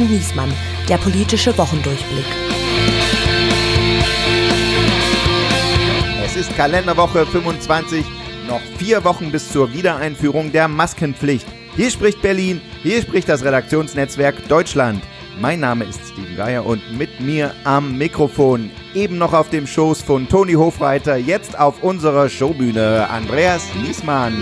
und 0.00 0.10
Niesmann, 0.10 0.52
der 0.88 0.96
politische 0.96 1.56
Wochendurchblick. 1.58 2.24
Es 6.24 6.36
ist 6.36 6.56
Kalenderwoche 6.56 7.26
25, 7.26 8.04
noch 8.48 8.60
vier 8.78 9.04
Wochen 9.04 9.30
bis 9.30 9.52
zur 9.52 9.72
Wiedereinführung 9.74 10.52
der 10.52 10.68
Maskenpflicht. 10.68 11.46
Hier 11.76 11.90
spricht 11.90 12.22
Berlin, 12.22 12.60
hier 12.82 13.02
spricht 13.02 13.28
das 13.28 13.44
Redaktionsnetzwerk 13.44 14.48
Deutschland. 14.48 15.02
Mein 15.38 15.60
Name 15.60 15.84
ist 15.84 16.00
Steven 16.12 16.36
Geier 16.36 16.64
und 16.64 16.80
mit 16.96 17.20
mir 17.20 17.54
am 17.64 17.96
Mikrofon, 17.98 18.70
eben 18.94 19.18
noch 19.18 19.32
auf 19.32 19.50
dem 19.50 19.66
Schoß 19.66 20.02
von 20.02 20.28
Toni 20.28 20.54
Hofreiter, 20.54 21.16
jetzt 21.16 21.58
auf 21.58 21.82
unserer 21.82 22.28
Showbühne, 22.28 23.08
Andreas 23.10 23.66
Niesmann. 23.82 24.34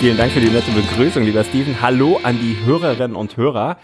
Vielen 0.00 0.16
Dank 0.16 0.32
für 0.32 0.40
die 0.40 0.50
nette 0.50 0.70
Begrüßung, 0.70 1.24
lieber 1.24 1.44
Steven. 1.44 1.82
Hallo 1.82 2.20
an 2.22 2.38
die 2.38 2.56
Hörerinnen 2.64 3.16
und 3.16 3.36
Hörer. 3.36 3.76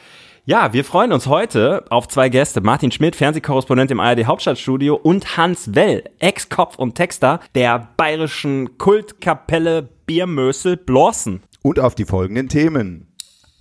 Ja, 0.47 0.75
wir 0.75 0.85
freuen 0.85 1.15
uns 1.15 1.27
heute 1.27 1.87
auf 1.89 2.07
zwei 2.07 2.29
Gäste. 2.29 2.61
Martin 2.61 2.93
Schmidt, 2.93 3.17
Fernsehkorrespondent 3.17 3.91
im 3.91 3.99
ARD 3.99 4.27
Hauptstadtstudio 4.27 4.95
und 4.95 5.39
Hans 5.39 5.75
Well, 5.75 6.05
Ex-Kopf 6.19 6.77
und 6.77 6.97
Texter 6.97 7.41
der 7.55 7.89
bayerischen 7.97 8.77
Kultkapelle 8.77 9.89
Biermösel 10.05 10.77
Blorsen. 10.77 11.43
Und 11.63 11.81
auf 11.81 11.95
die 11.95 12.05
folgenden 12.05 12.51
Themen. 12.51 13.07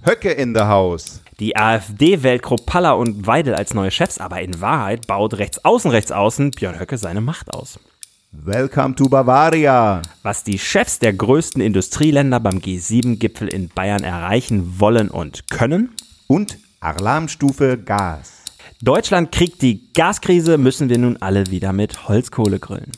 Höcke 0.01 0.31
in 0.31 0.53
the 0.53 0.63
House. 0.63 1.21
Die 1.39 1.55
AfD 1.55 2.21
wählt 2.21 2.41
Kropalla 2.41 2.91
und 2.91 3.25
Weidel 3.27 3.55
als 3.55 3.73
neue 3.73 3.89
Chefs, 3.89 4.17
aber 4.17 4.41
in 4.41 4.59
Wahrheit 4.59 5.07
baut 5.07 5.35
rechts 5.35 5.63
außen, 5.63 5.89
rechts 5.89 6.11
außen 6.11 6.51
Björn 6.51 6.81
Höcke 6.81 6.97
seine 6.97 7.21
Macht 7.21 7.53
aus. 7.53 7.79
Welcome 8.33 8.95
to 8.95 9.07
Bavaria. 9.07 10.01
Was 10.21 10.43
die 10.43 10.59
Chefs 10.59 10.99
der 10.99 11.13
größten 11.13 11.61
Industrieländer 11.61 12.41
beim 12.41 12.57
G7-Gipfel 12.57 13.47
in 13.47 13.69
Bayern 13.69 14.03
erreichen 14.03 14.81
wollen 14.81 15.07
und 15.07 15.49
können. 15.49 15.95
Und 16.27 16.57
Alarmstufe 16.83 17.77
Gas. 17.77 18.43
Deutschland 18.81 19.31
kriegt 19.31 19.61
die 19.61 19.93
Gaskrise, 19.93 20.57
müssen 20.57 20.89
wir 20.89 20.97
nun 20.97 21.15
alle 21.21 21.49
wieder 21.49 21.71
mit 21.71 22.09
Holzkohle 22.09 22.59
grillen. 22.59 22.91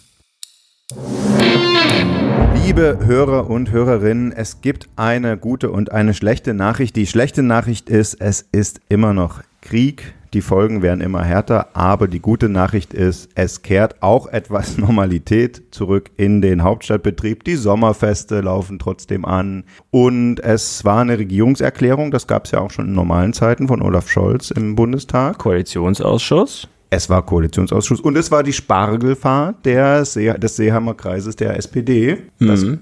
Liebe 2.66 3.00
Hörer 3.04 3.48
und 3.48 3.70
Hörerinnen, 3.70 4.32
es 4.32 4.62
gibt 4.62 4.90
eine 4.96 5.38
gute 5.38 5.70
und 5.70 5.92
eine 5.92 6.16
schlechte 6.16 6.56
Nachricht. 6.56 6.96
Die 6.96 7.06
schlechte 7.06 7.44
Nachricht 7.44 7.92
ist, 7.92 8.16
es 8.16 8.42
ist 8.52 8.80
immer 8.90 9.14
noch 9.14 9.44
Krieg 9.62 10.16
die 10.36 10.42
Folgen 10.42 10.82
werden 10.82 11.00
immer 11.00 11.24
härter, 11.24 11.70
aber 11.74 12.10
die 12.10 12.20
gute 12.20 12.50
Nachricht 12.50 12.94
ist, 12.94 13.30
es 13.36 13.62
kehrt 13.62 14.04
auch 14.04 14.28
etwas 14.28 14.78
Normalität 14.78 15.64
zurück 15.72 16.12
in 16.18 16.42
den 16.42 16.62
Hauptstadtbetrieb. 16.62 17.46
Die 17.46 17.56
Sommerfeste 17.56 18.42
laufen 18.42 18.78
trotzdem 18.78 19.24
an 19.24 19.64
und 19.92 20.42
es 20.42 20.84
war 20.84 21.00
eine 21.00 21.18
Regierungserklärung, 21.18 22.12
das 22.12 22.28
gab 22.28 22.46
es 22.46 22.52
ja 22.52 22.60
auch 22.60 22.70
schon 22.70 22.88
in 22.88 22.94
normalen 22.94 23.32
Zeiten 23.32 23.70
von 23.70 23.82
Olaf 23.82 24.10
Scholz 24.10 24.52
im 24.52 24.76
Bundestag. 24.76 25.38
Koalitionsausschuss. 25.38 26.68
Es 26.90 27.10
war 27.10 27.26
Koalitionsausschuss 27.26 28.00
und 28.00 28.16
es 28.16 28.32
war 28.32 28.44
die 28.44 28.54
Spargelfahrt 28.54 29.66
der 29.66 30.06
See, 30.06 30.32
des 30.34 30.56
Seeheimer 30.56 30.94
Kreises 30.94 31.36
der 31.36 31.58
SPD. 31.58 32.18
Das 32.40 32.64
mhm. 32.64 32.80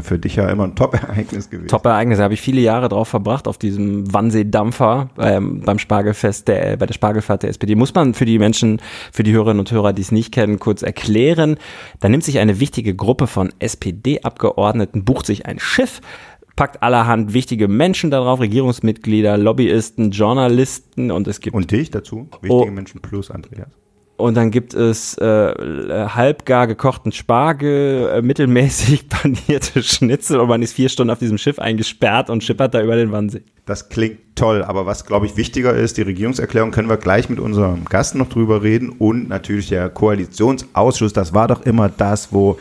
für 0.00 0.18
dich 0.18 0.36
ja 0.36 0.48
immer 0.48 0.64
ein 0.64 0.74
Top-Ereignis 0.74 1.50
gewesen. 1.50 1.68
Top-Ereignis, 1.68 2.18
da 2.18 2.24
habe 2.24 2.34
ich 2.34 2.40
viele 2.40 2.60
Jahre 2.60 2.88
drauf 2.88 3.08
verbracht, 3.08 3.46
auf 3.46 3.58
diesem 3.58 4.12
Wannsee-Dampfer 4.12 5.10
ähm, 5.18 5.60
beim 5.60 5.78
Spargelfest, 5.78 6.48
der, 6.48 6.76
bei 6.78 6.86
der 6.86 6.94
Spargelfahrt 6.94 7.42
der 7.42 7.50
SPD. 7.50 7.74
Muss 7.74 7.94
man 7.94 8.14
für 8.14 8.24
die 8.24 8.38
Menschen, 8.38 8.80
für 9.12 9.22
die 9.22 9.32
Hörerinnen 9.32 9.60
und 9.60 9.70
Hörer, 9.70 9.92
die 9.92 10.02
es 10.02 10.10
nicht 10.10 10.32
kennen, 10.32 10.58
kurz 10.58 10.82
erklären. 10.82 11.58
Da 12.00 12.08
nimmt 12.08 12.24
sich 12.24 12.38
eine 12.38 12.60
wichtige 12.60 12.94
Gruppe 12.94 13.26
von 13.26 13.52
SPD-Abgeordneten, 13.58 15.04
bucht 15.04 15.26
sich 15.26 15.46
ein 15.46 15.58
Schiff, 15.58 16.00
packt 16.58 16.82
allerhand 16.82 17.34
wichtige 17.34 17.68
Menschen 17.68 18.10
darauf, 18.10 18.40
Regierungsmitglieder, 18.40 19.38
Lobbyisten, 19.38 20.10
Journalisten 20.10 21.12
und 21.12 21.28
es 21.28 21.38
gibt. 21.38 21.54
Und 21.54 21.70
dich 21.70 21.92
dazu? 21.92 22.28
Wichtige 22.42 22.52
oh, 22.52 22.66
Menschen 22.66 23.00
plus 23.00 23.30
Andreas. 23.30 23.68
Und 24.16 24.36
dann 24.36 24.50
gibt 24.50 24.74
es 24.74 25.16
äh, 25.18 25.24
halbgar 25.24 26.66
gekochten 26.66 27.12
Spargel, 27.12 28.10
äh, 28.12 28.22
mittelmäßig 28.22 29.08
panierte 29.08 29.84
Schnitzel 29.84 30.40
und 30.40 30.48
man 30.48 30.60
ist 30.60 30.72
vier 30.72 30.88
Stunden 30.88 31.12
auf 31.12 31.20
diesem 31.20 31.38
Schiff 31.38 31.60
eingesperrt 31.60 32.28
und 32.28 32.42
schippert 32.42 32.74
da 32.74 32.82
über 32.82 32.96
den 32.96 33.12
Wannsee. 33.12 33.42
Das 33.64 33.88
klingt 33.88 34.18
toll, 34.34 34.64
aber 34.64 34.86
was 34.86 35.06
glaube 35.06 35.26
ich 35.26 35.36
wichtiger 35.36 35.72
ist, 35.74 35.96
die 35.98 36.02
Regierungserklärung 36.02 36.72
können 36.72 36.88
wir 36.88 36.96
gleich 36.96 37.28
mit 37.28 37.38
unserem 37.38 37.84
Gast 37.84 38.16
noch 38.16 38.28
drüber 38.28 38.64
reden 38.64 38.88
und 38.88 39.28
natürlich 39.28 39.68
der 39.68 39.88
Koalitionsausschuss, 39.90 41.12
das 41.12 41.32
war 41.32 41.46
doch 41.46 41.62
immer 41.62 41.88
das, 41.88 42.32
wo 42.32 42.58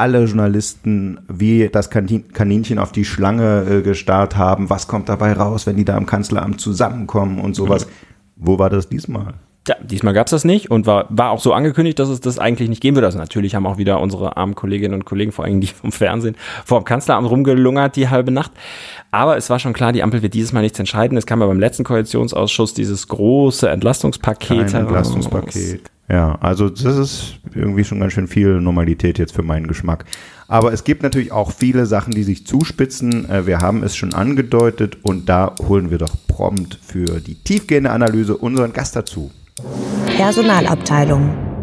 alle 0.00 0.24
Journalisten 0.24 1.20
wie 1.28 1.68
das 1.68 1.90
Kaninchen 1.90 2.78
auf 2.78 2.90
die 2.90 3.04
Schlange 3.04 3.66
äh, 3.68 3.82
gestarrt 3.82 4.36
haben. 4.36 4.70
Was 4.70 4.88
kommt 4.88 5.08
dabei 5.10 5.34
raus, 5.34 5.66
wenn 5.66 5.76
die 5.76 5.84
da 5.84 5.96
im 5.96 6.06
Kanzleramt 6.06 6.60
zusammenkommen 6.60 7.38
und 7.38 7.54
sowas? 7.54 7.86
Mhm. 7.86 7.90
Wo 8.36 8.58
war 8.58 8.70
das 8.70 8.88
diesmal? 8.88 9.34
Ja, 9.68 9.76
diesmal 9.82 10.14
gab 10.14 10.26
es 10.26 10.30
das 10.30 10.44
nicht 10.44 10.70
und 10.70 10.86
war, 10.86 11.04
war 11.10 11.30
auch 11.30 11.40
so 11.40 11.52
angekündigt, 11.52 11.98
dass 11.98 12.08
es 12.08 12.20
das 12.20 12.38
eigentlich 12.38 12.70
nicht 12.70 12.80
geben 12.80 12.96
würde. 12.96 13.06
Also 13.06 13.18
natürlich 13.18 13.54
haben 13.54 13.66
auch 13.66 13.76
wieder 13.76 14.00
unsere 14.00 14.38
armen 14.38 14.54
Kolleginnen 14.54 14.94
und 14.94 15.04
Kollegen, 15.04 15.32
vor 15.32 15.44
allem 15.44 15.60
die 15.60 15.66
vom 15.66 15.92
Fernsehen, 15.92 16.34
vor 16.64 16.80
dem 16.80 16.84
Kanzleramt 16.84 17.28
rumgelungert 17.28 17.94
die 17.94 18.08
halbe 18.08 18.30
Nacht. 18.30 18.52
Aber 19.10 19.36
es 19.36 19.50
war 19.50 19.58
schon 19.58 19.74
klar, 19.74 19.92
die 19.92 20.02
Ampel 20.02 20.22
wird 20.22 20.32
dieses 20.32 20.54
Mal 20.54 20.62
nichts 20.62 20.78
entscheiden. 20.78 21.18
Es 21.18 21.26
kam 21.26 21.40
ja 21.40 21.46
beim 21.46 21.60
letzten 21.60 21.84
Koalitionsausschuss 21.84 22.72
dieses 22.72 23.06
große 23.08 23.68
Entlastungspaket 23.68 24.70
Kein 24.70 24.86
Entlastungspaket. 24.86 25.90
Ja, 26.10 26.36
also 26.40 26.68
das 26.68 26.96
ist 26.96 27.38
irgendwie 27.54 27.84
schon 27.84 28.00
ganz 28.00 28.14
schön 28.14 28.26
viel 28.26 28.60
Normalität 28.60 29.18
jetzt 29.18 29.32
für 29.32 29.44
meinen 29.44 29.68
Geschmack. 29.68 30.04
Aber 30.48 30.72
es 30.72 30.82
gibt 30.82 31.04
natürlich 31.04 31.30
auch 31.30 31.52
viele 31.52 31.86
Sachen, 31.86 32.12
die 32.12 32.24
sich 32.24 32.44
zuspitzen. 32.44 33.30
Äh, 33.30 33.46
wir 33.46 33.60
haben 33.60 33.84
es 33.84 33.94
schon 33.94 34.12
angedeutet 34.12 34.98
und 35.02 35.28
da 35.28 35.54
holen 35.68 35.92
wir 35.92 35.98
doch 35.98 36.16
prompt 36.26 36.80
für 36.82 37.20
die 37.20 37.36
tiefgehende 37.36 37.90
Analyse 37.90 38.36
unseren 38.36 38.72
Gast 38.72 38.96
dazu. 38.96 39.30
Personalabteilung. 40.16 41.59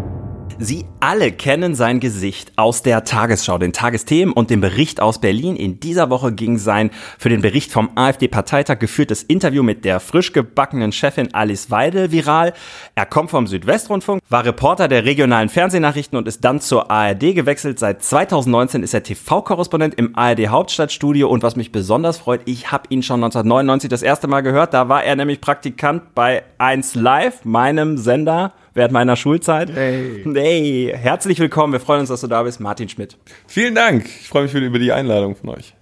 Sie 0.60 0.86
alle 1.00 1.32
kennen 1.32 1.76
sein 1.76 2.00
Gesicht 2.00 2.52
aus 2.56 2.82
der 2.82 3.04
Tagesschau, 3.04 3.60
den 3.60 3.74
Tagesthemen 3.74 4.34
und 4.34 4.50
dem 4.50 4.60
Bericht 4.60 5.00
aus 5.00 5.22
Berlin. 5.22 5.56
In 5.56 5.80
dieser 5.80 6.10
Woche 6.10 6.32
ging 6.32 6.58
sein 6.58 6.90
für 7.20 7.30
den 7.30 7.44
Bericht 7.44 7.72
vom 7.72 7.92
AfD-Parteitag 7.94 8.80
geführtes 8.80 9.22
Interview 9.22 9.62
mit 9.62 9.86
der 9.86 10.00
frisch 10.00 10.34
gebackenen 10.34 10.92
Chefin 10.92 11.32
Alice 11.36 11.70
Weidel 11.70 12.12
viral. 12.12 12.54
Er 12.96 13.06
kommt 13.06 13.30
vom 13.30 13.46
Südwestrundfunk, 13.46 14.24
war 14.30 14.46
Reporter 14.46 14.88
der 14.88 15.06
regionalen 15.06 15.50
Fernsehnachrichten 15.50 16.18
und 16.18 16.28
ist 16.28 16.44
dann 16.44 16.60
zur 16.60 16.90
ARD 16.90 17.36
gewechselt. 17.36 17.78
Seit 17.78 18.02
2019 18.04 18.82
ist 18.82 18.96
er 18.96 19.04
TV-Korrespondent 19.04 19.94
im 19.94 20.18
ARD 20.18 20.48
Hauptstadtstudio 20.48 21.30
und 21.30 21.44
was 21.44 21.56
mich 21.56 21.72
besonders 21.72 22.18
freut, 22.18 22.42
ich 22.46 22.72
habe 22.72 22.86
ihn 22.90 23.04
schon 23.04 23.24
1999 23.24 23.90
das 23.90 24.02
erste 24.02 24.28
Mal 24.28 24.42
gehört. 24.42 24.74
Da 24.74 24.90
war 24.90 25.04
er 25.04 25.16
nämlich 25.16 25.40
Praktikant 25.40 26.16
bei 26.16 26.42
1 26.58 26.96
Live, 26.96 27.46
meinem 27.46 28.00
Sender 28.00 28.54
während 28.78 28.94
meiner 28.94 29.16
Schulzeit. 29.16 29.72
Hey. 29.74 30.24
hey, 30.24 30.94
herzlich 30.96 31.40
willkommen. 31.40 31.74
Wir 31.74 31.80
freuen 31.80 32.02
uns, 32.02 32.10
dass 32.10 32.22
du 32.22 32.28
da 32.28 32.44
bist, 32.44 32.60
Martin 32.60 32.88
Schmidt. 32.88 33.18
Vielen 33.48 33.76
Dank. 33.76 34.06
Ich 34.06 34.30
freue 34.30 34.44
mich 34.44 34.54
über 34.54 34.80
die 34.80 34.92
Einladung 34.92 35.36
von 35.36 35.50
euch. 35.50 35.74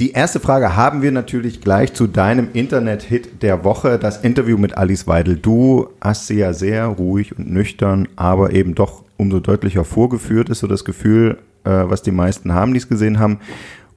Die 0.00 0.12
erste 0.12 0.40
Frage 0.40 0.74
haben 0.74 1.02
wir 1.02 1.12
natürlich 1.12 1.60
gleich 1.60 1.92
zu 1.92 2.06
deinem 2.06 2.48
Internet-Hit 2.52 3.42
der 3.42 3.64
Woche, 3.64 3.98
das 3.98 4.22
Interview 4.22 4.56
mit 4.56 4.78
Alice 4.78 5.06
Weidel. 5.06 5.36
Du 5.36 5.90
hast 6.00 6.26
sie 6.26 6.38
ja 6.38 6.52
sehr 6.52 6.86
ruhig 6.86 7.36
und 7.36 7.50
nüchtern, 7.50 8.08
aber 8.16 8.52
eben 8.52 8.74
doch 8.74 9.04
umso 9.18 9.40
deutlicher 9.40 9.84
vorgeführt, 9.84 10.48
ist 10.48 10.60
so 10.60 10.66
das 10.66 10.84
Gefühl, 10.84 11.38
äh, 11.64 11.70
was 11.70 12.02
die 12.02 12.12
meisten 12.12 12.54
haben, 12.54 12.72
die 12.72 12.78
es 12.78 12.88
gesehen 12.88 13.18
haben. 13.18 13.40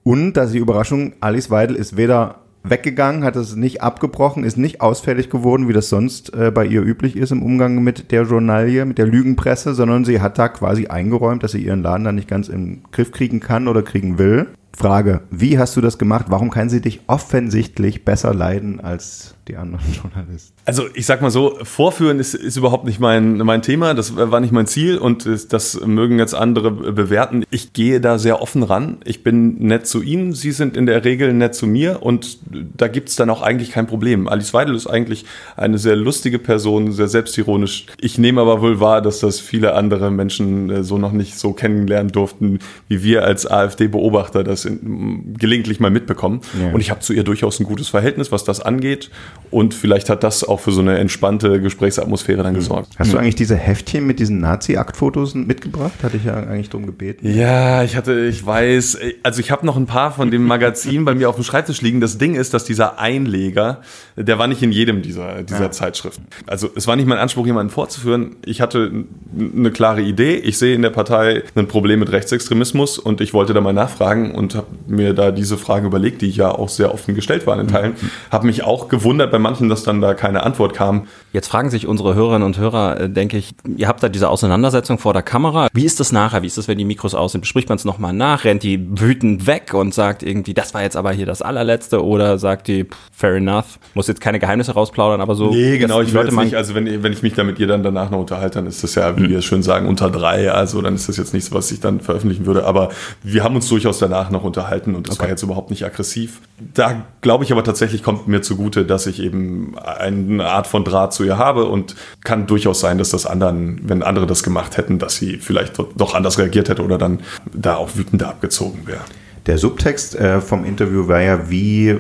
Und, 0.04 0.34
dass 0.34 0.52
die 0.52 0.58
Überraschung, 0.58 1.14
Alice 1.22 1.52
Weidel 1.52 1.76
ist 1.78 1.96
weder 1.96 2.42
weggegangen, 2.64 3.24
hat 3.24 3.36
es 3.36 3.56
nicht 3.56 3.82
abgebrochen, 3.82 4.44
ist 4.44 4.58
nicht 4.58 4.82
ausfällig 4.82 5.30
geworden, 5.30 5.68
wie 5.68 5.74
das 5.74 5.90
sonst 5.90 6.34
äh, 6.34 6.52
bei 6.52 6.66
ihr 6.66 6.82
üblich 6.82 7.16
ist 7.16 7.32
im 7.32 7.44
Umgang 7.44 7.84
mit 7.84 8.12
der 8.12 8.24
Journalie, 8.24 8.86
mit 8.86 8.98
der 8.98 9.08
Lügenpresse, 9.08 9.74
sondern 9.74 10.06
sie 10.06 10.22
hat 10.22 10.38
da 10.38 10.48
quasi 10.48 10.88
eingeräumt, 10.88 11.44
dass 11.44 11.54
sie 11.54 11.64
ihren 11.64 11.84
Laden 11.84 12.04
da 12.04 12.12
nicht 12.12 12.28
ganz 12.28 12.50
im 12.50 12.84
Griff 12.92 13.12
kriegen 13.12 13.40
kann 13.40 13.68
oder 13.68 13.82
kriegen 13.82 14.18
will. 14.18 14.48
Frage, 14.74 15.22
wie 15.30 15.60
hast 15.60 15.76
du 15.76 15.82
das 15.82 15.98
gemacht? 15.98 16.28
Warum 16.30 16.50
kann 16.50 16.70
sie 16.70 16.82
dich 16.82 17.02
offensichtlich 17.08 18.06
besser 18.06 18.34
leiden 18.34 18.80
als 18.80 19.36
die 19.52 19.58
anderen 19.58 19.94
Journalisten? 20.02 20.54
Also 20.66 20.86
ich 20.94 21.06
sag 21.06 21.22
mal 21.22 21.30
so, 21.30 21.58
Vorführen 21.64 22.20
ist, 22.20 22.34
ist 22.34 22.58
überhaupt 22.58 22.86
nicht 22.86 23.00
mein, 23.00 23.38
mein 23.38 23.62
Thema, 23.62 23.94
das 23.94 24.16
war 24.16 24.40
nicht 24.40 24.54
mein 24.54 24.68
Ziel 24.68 24.98
und 24.98 25.28
das 25.50 25.80
mögen 25.86 26.20
jetzt 26.20 26.34
andere 26.34 26.72
bewerten. 26.72 27.44
Ich 27.52 27.74
gehe 27.74 28.00
da 28.00 28.18
sehr 28.18 28.42
offen 28.42 28.64
ran. 28.64 28.98
Ich 29.04 29.24
bin 29.24 29.60
nett 29.60 29.88
zu 29.88 30.02
Ihnen, 30.02 30.34
Sie 30.34 30.52
sind 30.52 30.78
in 30.78 30.86
der 30.86 31.04
Regel 31.04 31.34
nett 31.34 31.56
zu 31.56 31.68
mir 31.68 32.02
und 32.02 32.40
da 32.50 32.88
gibt's 32.88 33.16
dann 33.16 33.30
auch 33.30 33.42
eigentlich 33.42 33.72
kein 33.72 33.88
Problem. 33.88 34.28
Alice 34.28 34.54
Weidel 34.54 34.76
ist 34.76 34.88
eigentlich 34.88 35.26
eine 35.58 35.78
sehr 35.78 35.96
lustige 35.96 36.40
Person, 36.40 36.92
sehr 36.92 37.08
selbstironisch. 37.08 37.88
Ich 38.00 38.18
nehme 38.18 38.42
aber 38.42 38.62
wohl 38.62 38.80
wahr, 38.80 39.02
dass 39.02 39.20
das 39.20 39.40
viele 39.40 39.74
andere 39.74 40.12
Menschen 40.12 40.70
äh, 40.70 40.84
so 40.84 40.98
noch 40.98 41.12
nicht 41.12 41.38
so 41.38 41.54
kennenlernen 41.54 42.12
durften, 42.12 42.60
wie 42.88 43.04
wir 43.04 43.24
als 43.24 43.50
AfD-Beobachter 43.50 44.44
das 44.44 44.66
in, 44.66 45.34
gelegentlich 45.38 45.80
mal 45.80 45.92
mitbekommen. 45.92 46.42
Ja. 46.60 46.72
Und 46.72 46.80
ich 46.80 46.90
habe 46.90 47.02
zu 47.02 47.14
ihr 47.14 47.24
durchaus 47.24 47.60
ein 47.60 47.66
gutes 47.66 47.90
Verhältnis, 47.90 48.32
was 48.32 48.44
das 48.44 48.62
angeht. 48.62 49.10
Und 49.52 49.74
vielleicht 49.74 50.10
hat 50.10 50.24
das 50.24 50.46
auch 50.46 50.62
für 50.62 50.72
so 50.72 50.80
eine 50.80 50.98
entspannte 50.98 51.60
Gesprächsatmosphäre 51.60 52.42
dann 52.42 52.54
gesorgt. 52.54 52.94
Hast 52.98 53.12
du 53.12 53.18
eigentlich 53.18 53.36
diese 53.36 53.58
Heftchen 53.58 54.08
mit 54.08 54.20
diesen 54.20 54.40
Nazi-Aktfotos 54.40 55.36
mitgebracht? 55.36 55.92
Hatte 56.02 56.16
ich 56.16 56.24
ja 56.24 56.36
eigentlich 56.36 56.70
drum 56.70 56.86
gebeten. 56.86 57.28
Ja, 57.28 57.84
ich 57.84 57.98
hatte, 57.98 58.26
ich 58.26 58.46
weiß, 58.46 58.98
also 59.24 59.42
ich 59.42 59.52
habe 59.52 59.66
noch 59.66 59.76
ein 59.76 59.88
paar 59.88 60.14
von 60.14 60.32
dem 60.32 60.46
Magazin 60.46 61.04
bei 61.04 61.14
mir 61.16 61.28
auf 61.28 61.36
dem 61.36 61.44
Schreibtisch 61.44 61.82
liegen. 61.82 62.00
Das 62.00 62.18
Ding 62.18 62.36
ist, 62.36 62.54
dass 62.54 62.64
dieser 62.64 62.98
Einleger, 62.98 63.82
der 64.16 64.40
war 64.40 64.48
nicht 64.48 64.64
in 64.64 64.72
jedem 64.72 65.02
dieser, 65.02 65.44
dieser 65.44 65.64
ja. 65.64 65.72
Zeitschriften. 65.72 66.28
Also 66.48 66.70
es 66.76 66.88
war 66.88 66.96
nicht 66.96 67.08
mein 67.08 67.18
Anspruch, 67.18 67.46
jemanden 67.46 67.72
vorzuführen. 67.72 68.38
Ich 68.46 68.62
hatte 68.62 69.06
eine 69.38 69.72
klare 69.72 70.02
Idee. 70.02 70.36
Ich 70.36 70.58
sehe 70.58 70.76
in 70.76 70.82
der 70.82 70.92
Partei 70.92 71.44
ein 71.56 71.68
Problem 71.68 72.00
mit 72.00 72.10
Rechtsextremismus 72.10 72.98
und 72.98 73.20
ich 73.20 73.34
wollte 73.34 73.54
da 73.54 73.60
mal 73.60 73.74
nachfragen 73.74 74.34
und 74.34 74.56
habe 74.56 74.68
mir 74.88 75.14
da 75.14 75.32
diese 75.32 75.58
Frage 75.58 75.88
überlegt, 75.88 76.22
die 76.22 76.28
ich 76.28 76.38
ja 76.38 76.52
auch 76.52 76.70
sehr 76.70 76.94
offen 76.94 77.16
gestellt 77.16 77.46
war 77.48 77.60
in 77.60 77.68
Teilen. 77.68 77.96
Mhm. 78.02 78.10
Habe 78.32 78.48
mich 78.48 78.64
auch 78.64 78.88
gewundert 78.88 79.30
bei 79.30 79.41
manchen, 79.42 79.70
dass 79.70 79.84
dann 79.84 80.02
da 80.02 80.14
keine 80.14 80.44
Antwort 80.44 80.74
kam. 80.74 81.08
Jetzt 81.34 81.48
fragen 81.48 81.70
sich 81.70 81.88
unsere 81.88 82.16
Hörerinnen 82.16 82.46
und 82.46 82.58
Hörer, 82.58 83.02
äh, 83.02 83.10
denke 83.10 83.38
ich, 83.38 83.52
ihr 83.78 83.88
habt 83.88 84.04
da 84.04 84.10
diese 84.10 84.30
Auseinandersetzung 84.30 85.00
vor 85.00 85.14
der 85.14 85.24
Kamera. 85.24 85.68
Wie 85.74 85.86
ist 85.86 86.00
das 86.00 86.12
nachher? 86.12 86.42
Wie 86.42 86.48
ist 86.48 86.58
das, 86.58 86.68
wenn 86.68 86.78
die 86.78 86.86
Mikros 86.86 87.16
aus 87.16 87.32
sind? 87.32 87.42
Bespricht 87.42 87.70
man 87.70 87.78
es 87.78 87.86
nochmal 87.86 88.14
nach? 88.14 88.44
Rennt 88.44 88.64
die 88.64 88.80
wütend 89.00 89.48
weg 89.48 89.74
und 89.74 89.94
sagt 89.94 90.24
irgendwie, 90.24 90.54
das 90.54 90.74
war 90.74 90.82
jetzt 90.82 90.98
aber 90.98 91.12
hier 91.12 91.26
das 91.26 91.42
allerletzte? 91.42 92.04
Oder 92.04 92.38
sagt 92.38 92.68
die, 92.68 92.88
fair 93.12 93.36
enough, 93.36 93.80
muss 93.94 94.08
jetzt 94.08 94.22
keine 94.22 94.40
Geheimnisse 94.40 94.74
rausplaudern, 94.74 95.22
aber 95.22 95.36
so. 95.36 95.52
Nee, 95.52 95.78
genau, 95.78 96.02
ich 96.02 96.14
wollte 96.14 96.36
nicht, 96.36 96.56
also 96.56 96.76
wenn, 96.76 97.04
wenn 97.04 97.14
ich 97.14 97.24
mich 97.24 97.34
da 97.34 97.44
mit 97.44 97.60
ihr 97.60 97.68
dann 97.68 97.84
danach 97.84 98.10
noch 98.12 98.20
unterhalte, 98.20 98.60
dann 98.60 98.68
ist 98.68 98.84
das 98.84 98.96
ja, 98.96 99.18
wie 99.18 99.24
mhm. 99.24 99.30
wir 99.30 99.42
schön 99.42 99.64
sagen, 99.64 99.88
unter 99.88 100.10
drei. 100.10 100.52
Also 100.52 100.82
dann 100.82 100.96
ist 100.96 101.08
das 101.08 101.18
jetzt 101.18 101.34
nichts, 101.34 101.52
was 101.52 101.72
ich 101.72 101.80
dann 101.80 102.02
veröffentlichen 102.02 102.46
würde. 102.46 102.66
Aber 102.66 102.90
wir 103.24 103.44
haben 103.44 103.56
uns 103.56 103.68
durchaus 103.70 104.00
danach 104.00 104.30
noch 104.32 104.44
unterhalten 104.44 104.96
und 104.96 105.08
das 105.08 105.16
okay. 105.16 105.24
war 105.24 105.30
jetzt 105.30 105.44
überhaupt 105.44 105.70
nicht 105.70 105.86
aggressiv. 105.86 106.42
Da 106.74 107.06
glaube 107.22 107.44
ich 107.44 107.52
aber 107.52 107.64
tatsächlich 107.64 108.04
kommt 108.04 108.28
mir 108.28 108.42
zugute, 108.42 108.86
dass 108.86 109.08
ich 109.08 109.22
eben 109.22 109.31
eine 109.32 110.46
Art 110.46 110.68
von 110.68 110.84
Draht 110.84 111.14
zu 111.14 111.24
ihr 111.24 111.38
habe 111.38 111.66
und 111.66 111.96
kann 112.24 112.48
durchaus 112.48 112.80
sein, 112.80 112.98
dass 112.98 113.10
das 113.10 113.26
anderen, 113.26 113.82
wenn 113.84 114.04
andere 114.04 114.28
das 114.28 114.44
gemacht 114.44 114.78
hätten, 114.78 115.00
dass 115.00 115.16
sie 115.16 115.38
vielleicht 115.38 115.78
doch 115.80 116.16
anders 116.16 116.38
reagiert 116.38 116.70
hätte 116.70 116.84
oder 116.84 116.98
dann 116.98 117.20
da 117.54 117.76
auch 117.76 117.96
wütender 117.96 118.30
abgezogen 118.30 118.86
wäre. 118.86 119.02
Der 119.48 119.58
Subtext 119.58 120.16
äh, 120.16 120.40
vom 120.42 120.66
Interview 120.66 121.08
war 121.08 121.22
ja, 121.22 121.50
wie 121.50 122.00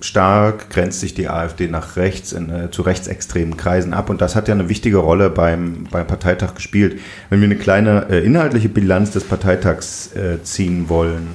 stark 0.00 0.68
grenzt 0.70 0.98
sich 0.98 1.14
die 1.14 1.28
AfD 1.28 1.68
nach 1.68 1.96
rechts 1.96 2.32
in, 2.32 2.50
äh, 2.50 2.70
zu 2.72 2.82
rechtsextremen 2.82 3.56
Kreisen 3.56 3.94
ab 3.94 4.10
und 4.10 4.20
das 4.20 4.34
hat 4.34 4.48
ja 4.48 4.54
eine 4.54 4.68
wichtige 4.68 4.96
Rolle 4.96 5.30
beim, 5.30 5.86
beim 5.90 6.06
Parteitag 6.06 6.54
gespielt. 6.54 6.98
Wenn 7.30 7.40
wir 7.40 7.46
eine 7.46 7.56
kleine 7.56 8.06
äh, 8.10 8.24
inhaltliche 8.24 8.68
Bilanz 8.68 9.12
des 9.12 9.24
Parteitags 9.24 10.10
ziehen 10.42 10.88
wollen, 10.88 11.28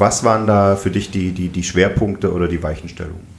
was 0.00 0.24
waren 0.24 0.46
da 0.46 0.76
für 0.76 0.90
dich 0.90 1.10
die, 1.10 1.32
die, 1.32 1.48
die 1.48 1.62
Schwerpunkte 1.62 2.32
oder 2.32 2.48
die 2.48 2.62
Weichenstellungen? 2.62 3.29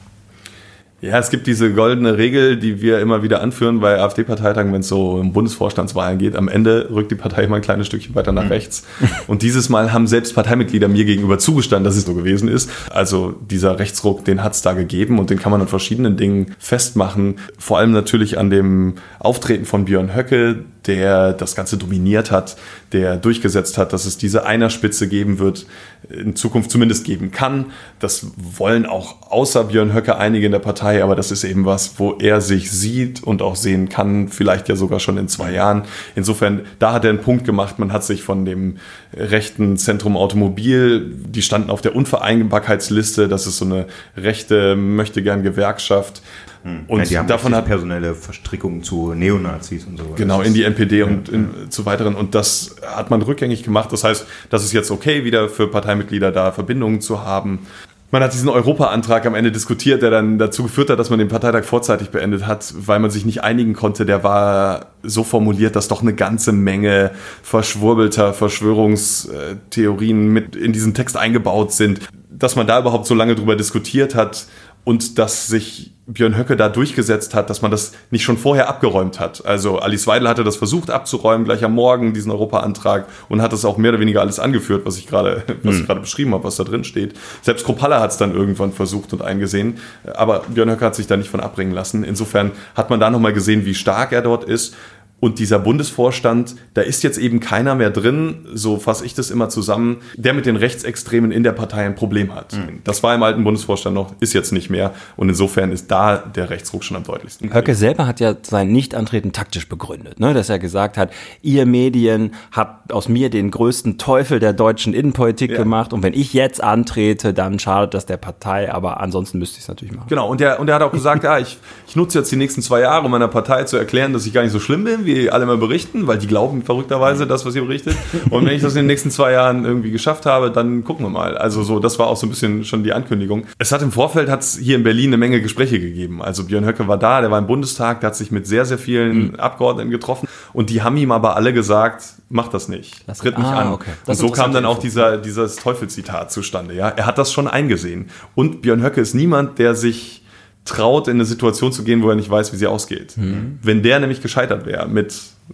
Ja, 1.01 1.17
es 1.17 1.31
gibt 1.31 1.47
diese 1.47 1.73
goldene 1.73 2.19
Regel, 2.19 2.57
die 2.57 2.79
wir 2.79 2.99
immer 2.99 3.23
wieder 3.23 3.41
anführen 3.41 3.79
bei 3.79 3.99
AfD-Parteitagen, 3.99 4.71
wenn 4.71 4.81
es 4.81 4.87
so 4.87 5.13
um 5.13 5.33
Bundesvorstandswahlen 5.33 6.19
geht. 6.19 6.35
Am 6.35 6.47
Ende 6.47 6.89
rückt 6.91 7.09
die 7.09 7.15
Partei 7.15 7.43
immer 7.43 7.55
ein 7.55 7.63
kleines 7.63 7.87
Stückchen 7.87 8.13
weiter 8.13 8.31
nach 8.31 8.43
mhm. 8.43 8.51
rechts. 8.51 8.83
Und 9.25 9.41
dieses 9.41 9.67
Mal 9.67 9.93
haben 9.93 10.05
selbst 10.05 10.35
Parteimitglieder 10.35 10.87
mir 10.87 11.05
gegenüber 11.05 11.39
zugestanden, 11.39 11.85
dass 11.85 11.97
es 11.97 12.05
so 12.05 12.13
gewesen 12.13 12.47
ist. 12.47 12.69
Also 12.91 13.33
dieser 13.49 13.79
Rechtsruck, 13.79 14.25
den 14.25 14.43
hat 14.43 14.53
es 14.53 14.61
da 14.61 14.73
gegeben 14.73 15.17
und 15.17 15.31
den 15.31 15.39
kann 15.39 15.51
man 15.51 15.59
an 15.61 15.67
verschiedenen 15.67 16.17
Dingen 16.17 16.55
festmachen. 16.59 17.39
Vor 17.57 17.79
allem 17.79 17.93
natürlich 17.93 18.37
an 18.37 18.51
dem 18.51 18.93
Auftreten 19.17 19.65
von 19.65 19.85
Björn 19.85 20.15
Höcke, 20.15 20.65
der 20.85 21.33
das 21.33 21.55
Ganze 21.55 21.77
dominiert 21.77 22.31
hat, 22.31 22.57
der 22.91 23.17
durchgesetzt 23.17 23.77
hat, 23.77 23.93
dass 23.93 24.05
es 24.05 24.17
diese 24.17 24.45
Einerspitze 24.45 25.07
geben 25.07 25.39
wird, 25.39 25.65
in 26.09 26.35
Zukunft 26.35 26.71
zumindest 26.71 27.05
geben 27.05 27.31
kann. 27.31 27.67
Das 27.99 28.27
wollen 28.35 28.85
auch 28.85 29.31
außer 29.31 29.65
Björn 29.65 29.93
Höcke 29.93 30.17
einige 30.17 30.45
in 30.45 30.51
der 30.51 30.59
Partei, 30.59 30.90
aber 30.99 31.15
das 31.15 31.31
ist 31.31 31.43
eben 31.43 31.65
was, 31.65 31.99
wo 31.99 32.13
er 32.13 32.41
sich 32.41 32.71
sieht 32.71 33.23
und 33.23 33.41
auch 33.41 33.55
sehen 33.55 33.87
kann, 33.87 34.27
vielleicht 34.27 34.67
ja 34.67 34.75
sogar 34.75 34.99
schon 34.99 35.17
in 35.17 35.27
zwei 35.27 35.51
Jahren. 35.51 35.83
Insofern, 36.15 36.61
da 36.79 36.93
hat 36.93 37.05
er 37.05 37.11
einen 37.11 37.21
Punkt 37.21 37.45
gemacht. 37.45 37.79
Man 37.79 37.93
hat 37.93 38.03
sich 38.03 38.23
von 38.23 38.43
dem 38.45 38.77
rechten 39.13 39.77
Zentrum 39.77 40.17
Automobil, 40.17 41.13
die 41.15 41.41
standen 41.41 41.69
auf 41.69 41.81
der 41.81 41.95
Unvereinbarkeitsliste, 41.95 43.27
das 43.27 43.47
ist 43.47 43.57
so 43.57 43.65
eine 43.65 43.87
rechte, 44.17 44.75
möchte 44.75 45.21
gern 45.23 45.43
Gewerkschaft, 45.43 46.21
hm. 46.63 46.83
Und 46.87 46.99
ja, 46.99 47.05
die 47.05 47.17
haben 47.17 47.27
davon 47.27 47.55
hat 47.55 47.65
personelle 47.65 48.13
Verstrickungen 48.13 48.83
zu 48.83 49.13
Neonazis 49.13 49.85
und 49.85 49.97
so. 49.97 50.13
Genau, 50.15 50.41
in 50.41 50.53
die 50.53 50.63
NPD 50.63 51.03
und 51.03 51.27
in, 51.29 51.71
zu 51.71 51.85
weiteren. 51.85 52.15
Und 52.15 52.35
das 52.35 52.75
hat 52.85 53.09
man 53.09 53.21
rückgängig 53.21 53.63
gemacht. 53.63 53.91
Das 53.91 54.03
heißt, 54.03 54.27
das 54.49 54.63
ist 54.63 54.71
jetzt 54.71 54.91
okay, 54.91 55.23
wieder 55.23 55.49
für 55.49 55.67
Parteimitglieder 55.67 56.31
da 56.31 56.51
Verbindungen 56.51 57.01
zu 57.01 57.23
haben. 57.23 57.65
Man 58.13 58.21
hat 58.21 58.33
diesen 58.33 58.49
Europa-Antrag 58.49 59.25
am 59.25 59.35
Ende 59.35 59.53
diskutiert, 59.53 60.01
der 60.01 60.09
dann 60.09 60.37
dazu 60.37 60.63
geführt 60.63 60.89
hat, 60.89 60.99
dass 60.99 61.09
man 61.09 61.19
den 61.19 61.29
Parteitag 61.29 61.63
vorzeitig 61.63 62.09
beendet 62.09 62.45
hat, 62.45 62.73
weil 62.75 62.99
man 62.99 63.09
sich 63.09 63.23
nicht 63.23 63.41
einigen 63.41 63.73
konnte. 63.73 64.05
Der 64.05 64.21
war 64.21 64.87
so 65.01 65.23
formuliert, 65.23 65.77
dass 65.77 65.87
doch 65.87 66.01
eine 66.01 66.13
ganze 66.13 66.51
Menge 66.51 67.11
verschwurbelter 67.41 68.33
Verschwörungstheorien 68.33 70.27
mit 70.27 70.57
in 70.57 70.73
diesen 70.73 70.93
Text 70.93 71.15
eingebaut 71.15 71.71
sind. 71.71 72.01
Dass 72.29 72.57
man 72.57 72.67
da 72.67 72.79
überhaupt 72.79 73.05
so 73.05 73.15
lange 73.15 73.35
drüber 73.35 73.55
diskutiert 73.55 74.13
hat, 74.13 74.45
und 74.83 75.17
dass 75.19 75.47
sich 75.47 75.91
Björn 76.07 76.37
Höcke 76.37 76.57
da 76.57 76.67
durchgesetzt 76.67 77.33
hat, 77.35 77.49
dass 77.49 77.61
man 77.61 77.71
das 77.71 77.93
nicht 78.09 78.23
schon 78.23 78.37
vorher 78.37 78.67
abgeräumt 78.67 79.19
hat. 79.19 79.45
Also 79.45 79.79
Alice 79.79 80.07
Weidel 80.07 80.27
hatte 80.27 80.43
das 80.43 80.57
versucht 80.57 80.89
abzuräumen, 80.89 81.45
gleich 81.45 81.63
am 81.63 81.73
Morgen, 81.73 82.13
diesen 82.13 82.31
Europa-Antrag 82.31 83.07
und 83.29 83.41
hat 83.41 83.53
das 83.53 83.63
auch 83.63 83.77
mehr 83.77 83.91
oder 83.91 83.99
weniger 83.99 84.21
alles 84.21 84.39
angeführt, 84.39 84.85
was 84.85 84.97
ich 84.97 85.07
gerade, 85.07 85.43
was 85.63 85.75
hm. 85.75 85.81
ich 85.81 85.87
gerade 85.87 86.01
beschrieben 86.01 86.33
habe, 86.33 86.43
was 86.43 86.55
da 86.55 86.63
drin 86.63 86.83
steht. 86.83 87.13
Selbst 87.41 87.65
Kropalla 87.65 88.01
hat 88.01 88.11
es 88.11 88.17
dann 88.17 88.33
irgendwann 88.33 88.73
versucht 88.73 89.13
und 89.13 89.21
eingesehen, 89.21 89.77
aber 90.13 90.43
Björn 90.49 90.69
Höcke 90.69 90.85
hat 90.85 90.95
sich 90.95 91.07
da 91.07 91.15
nicht 91.15 91.29
von 91.29 91.39
abbringen 91.39 91.73
lassen. 91.73 92.03
Insofern 92.03 92.51
hat 92.75 92.89
man 92.89 92.99
da 92.99 93.09
nochmal 93.09 93.33
gesehen, 93.33 93.65
wie 93.65 93.75
stark 93.75 94.11
er 94.11 94.21
dort 94.21 94.43
ist 94.43 94.75
und 95.21 95.39
dieser 95.39 95.59
Bundesvorstand, 95.59 96.55
da 96.73 96.81
ist 96.81 97.03
jetzt 97.03 97.17
eben 97.17 97.39
keiner 97.39 97.75
mehr 97.75 97.91
drin, 97.91 98.47
so 98.53 98.77
fasse 98.77 99.05
ich 99.05 99.13
das 99.13 99.29
immer 99.29 99.47
zusammen, 99.49 99.97
der 100.17 100.33
mit 100.33 100.45
den 100.45 100.55
Rechtsextremen 100.57 101.31
in 101.31 101.43
der 101.43 101.53
Partei 101.53 101.85
ein 101.85 101.95
Problem 101.95 102.35
hat. 102.35 102.53
Mhm. 102.53 102.79
Das 102.83 103.03
war 103.03 103.15
im 103.15 103.23
alten 103.23 103.43
Bundesvorstand 103.43 103.93
noch, 103.93 104.13
ist 104.19 104.33
jetzt 104.33 104.51
nicht 104.51 104.69
mehr. 104.69 104.93
Und 105.15 105.29
insofern 105.29 105.71
ist 105.71 105.91
da 105.91 106.17
der 106.17 106.49
Rechtsruck 106.49 106.83
schon 106.83 106.97
am 106.97 107.03
deutlichsten. 107.03 107.53
Höcke 107.53 107.75
selber 107.75 108.07
hat 108.07 108.19
ja 108.19 108.35
sein 108.41 108.71
Nichtantreten 108.71 109.31
taktisch 109.31 109.69
begründet, 109.69 110.19
ne? 110.19 110.33
dass 110.33 110.49
er 110.49 110.57
gesagt 110.57 110.97
hat, 110.97 111.11
ihr 111.43 111.67
Medien 111.67 112.33
habt 112.51 112.91
aus 112.91 113.07
mir 113.07 113.29
den 113.29 113.51
größten 113.51 113.99
Teufel 113.99 114.39
der 114.39 114.53
deutschen 114.53 114.95
Innenpolitik 114.95 115.51
ja. 115.51 115.57
gemacht. 115.57 115.93
Und 115.93 116.01
wenn 116.01 116.13
ich 116.13 116.33
jetzt 116.33 116.63
antrete, 116.63 117.33
dann 117.33 117.59
schadet 117.59 117.93
das 117.93 118.07
der 118.07 118.17
Partei. 118.17 118.73
Aber 118.73 118.99
ansonsten 118.99 119.37
müsste 119.37 119.57
ich 119.57 119.63
es 119.63 119.67
natürlich 119.67 119.93
machen. 119.93 120.07
Genau. 120.09 120.27
Und 120.27 120.41
er 120.41 120.59
und 120.59 120.65
der 120.65 120.75
hat 120.75 120.81
auch 120.81 120.91
gesagt, 120.91 121.23
ja, 121.23 121.37
ich, 121.39 121.59
ich 121.87 121.95
nutze 121.95 122.17
jetzt 122.17 122.31
die 122.31 122.37
nächsten 122.37 122.63
zwei 122.63 122.81
Jahre, 122.81 123.05
um 123.05 123.11
meiner 123.11 123.27
Partei 123.27 123.65
zu 123.65 123.77
erklären, 123.77 124.13
dass 124.13 124.25
ich 124.25 124.33
gar 124.33 124.41
nicht 124.41 124.51
so 124.51 124.59
schlimm 124.59 124.83
bin, 124.83 125.05
wie 125.05 125.10
alle 125.29 125.45
mal 125.45 125.57
berichten, 125.57 126.07
weil 126.07 126.17
die 126.17 126.27
glauben 126.27 126.63
verrückterweise 126.63 127.27
das, 127.27 127.45
was 127.45 127.55
ihr 127.55 127.61
berichtet. 127.61 127.95
Und 128.29 128.45
wenn 128.45 128.53
ich 128.55 128.61
das 128.61 128.73
in 128.73 128.79
den 128.79 128.87
nächsten 128.87 129.11
zwei 129.11 129.33
Jahren 129.33 129.65
irgendwie 129.65 129.91
geschafft 129.91 130.25
habe, 130.25 130.51
dann 130.51 130.83
gucken 130.83 131.05
wir 131.05 131.09
mal. 131.09 131.37
Also 131.37 131.63
so, 131.63 131.79
das 131.79 131.99
war 131.99 132.07
auch 132.07 132.17
so 132.17 132.27
ein 132.27 132.29
bisschen 132.29 132.63
schon 132.65 132.83
die 132.83 132.93
Ankündigung. 132.93 133.45
Es 133.57 133.71
hat 133.71 133.81
im 133.81 133.91
Vorfeld 133.91 134.29
hat 134.29 134.41
es 134.41 134.57
hier 134.57 134.75
in 134.75 134.83
Berlin 134.83 135.09
eine 135.09 135.17
Menge 135.17 135.41
Gespräche 135.41 135.79
gegeben. 135.79 136.21
Also 136.21 136.45
Björn 136.45 136.65
Höcke 136.65 136.87
war 136.87 136.97
da, 136.97 137.21
der 137.21 137.31
war 137.31 137.39
im 137.39 137.47
Bundestag, 137.47 138.01
der 138.01 138.07
hat 138.07 138.15
sich 138.15 138.31
mit 138.31 138.47
sehr, 138.47 138.65
sehr 138.65 138.77
vielen 138.77 139.29
mhm. 139.29 139.35
Abgeordneten 139.35 139.91
getroffen 139.91 140.27
und 140.53 140.69
die 140.69 140.81
haben 140.81 140.97
ihm 140.97 141.11
aber 141.11 141.35
alle 141.35 141.53
gesagt, 141.53 142.03
mach 142.29 142.47
das 142.47 142.67
nicht, 142.67 143.07
das 143.07 143.19
tritt 143.19 143.37
nicht 143.37 143.47
ah, 143.47 143.59
an. 143.59 143.73
Okay. 143.73 143.91
Und 144.05 144.15
so 144.15 144.29
kam 144.29 144.53
dann 144.53 144.65
auch 144.65 144.79
dieser, 144.79 145.17
dieses 145.17 145.57
Teufelszitat 145.57 146.31
zustande. 146.31 146.73
Ja, 146.73 146.89
er 146.89 147.05
hat 147.05 147.17
das 147.17 147.31
schon 147.31 147.47
eingesehen. 147.47 148.09
Und 148.35 148.61
Björn 148.61 148.83
Höcke 148.83 149.01
ist 149.01 149.13
niemand, 149.13 149.59
der 149.59 149.75
sich 149.75 150.20
traut, 150.65 151.07
in 151.07 151.15
eine 151.15 151.25
Situation 151.25 151.71
zu 151.71 151.83
gehen, 151.83 152.03
wo 152.03 152.09
er 152.09 152.15
nicht 152.15 152.29
weiß, 152.29 152.53
wie 152.53 152.57
sie 152.57 152.67
ausgeht. 152.67 153.17
Mhm. 153.17 153.59
Wenn 153.63 153.81
der 153.81 153.99
nämlich 153.99 154.21
gescheitert 154.21 154.65
wäre 154.65 154.87
mit 154.87 155.13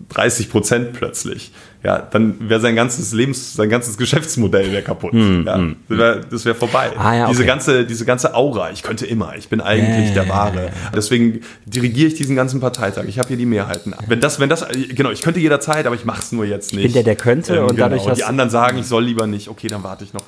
30 0.10 0.50
Prozent 0.50 0.94
plötzlich, 0.94 1.52
ja, 1.82 2.00
dann 2.00 2.50
wäre 2.50 2.60
sein 2.60 2.76
ganzes 2.76 3.14
Lebens, 3.14 3.54
sein 3.54 3.70
ganzes 3.70 3.98
Geschäftsmodell 3.98 4.72
wäre 4.72 4.84
kaputt. 4.84 5.14
Mhm. 5.14 5.44
Ja, 5.46 5.56
hm. 5.56 5.76
das 5.88 5.98
wäre 5.98 6.46
wär 6.46 6.56
vorbei. 6.56 6.92
Ah, 6.98 7.16
ja, 7.16 7.24
okay. 7.24 7.32
Diese 7.32 7.46
ganze, 7.46 7.86
diese 7.86 8.06
ganze 8.06 8.36
Aura, 8.36 8.72
ich 8.72 8.84
könnte 8.84 9.06
immer, 9.06 9.36
ich 9.38 9.48
bin 9.48 9.62
eigentlich 9.62 10.08
yeah. 10.08 10.24
der 10.24 10.30
Wahre. 10.30 10.72
Deswegen 10.94 11.42
dirigiere 11.66 12.10
ich 12.10 12.16
diesen 12.16 12.36
ganzen 12.36 12.60
Parteitag. 12.60 13.06
Ich 13.08 13.18
habe 13.18 13.30
hier 13.30 13.38
die 13.38 13.46
Mehrheiten. 13.46 13.96
Wenn 14.08 14.20
das, 14.20 14.40
wenn 14.40 14.50
das, 14.50 14.66
genau, 14.90 15.12
ich 15.12 15.22
könnte 15.22 15.40
jederzeit, 15.40 15.86
aber 15.86 15.96
ich 15.96 16.04
mache 16.04 16.20
es 16.20 16.32
nur 16.34 16.46
jetzt 16.46 16.74
nicht. 16.74 16.86
Ich 16.86 16.88
bin 16.88 16.94
der, 16.94 17.04
der 17.04 17.16
könnte 17.16 17.56
ähm, 17.56 17.64
und 17.64 17.76
genau. 17.76 17.90
dadurch. 17.90 18.06
Und 18.06 18.18
die 18.18 18.26
anderen 18.26 18.50
sagen, 18.50 18.78
ich 18.78 18.88
soll 18.88 19.06
lieber 19.06 19.26
nicht. 19.26 19.48
Okay, 19.48 19.70
dann 19.70 19.84
warte 19.84 20.04
ich 20.04 20.14
noch. 20.14 20.24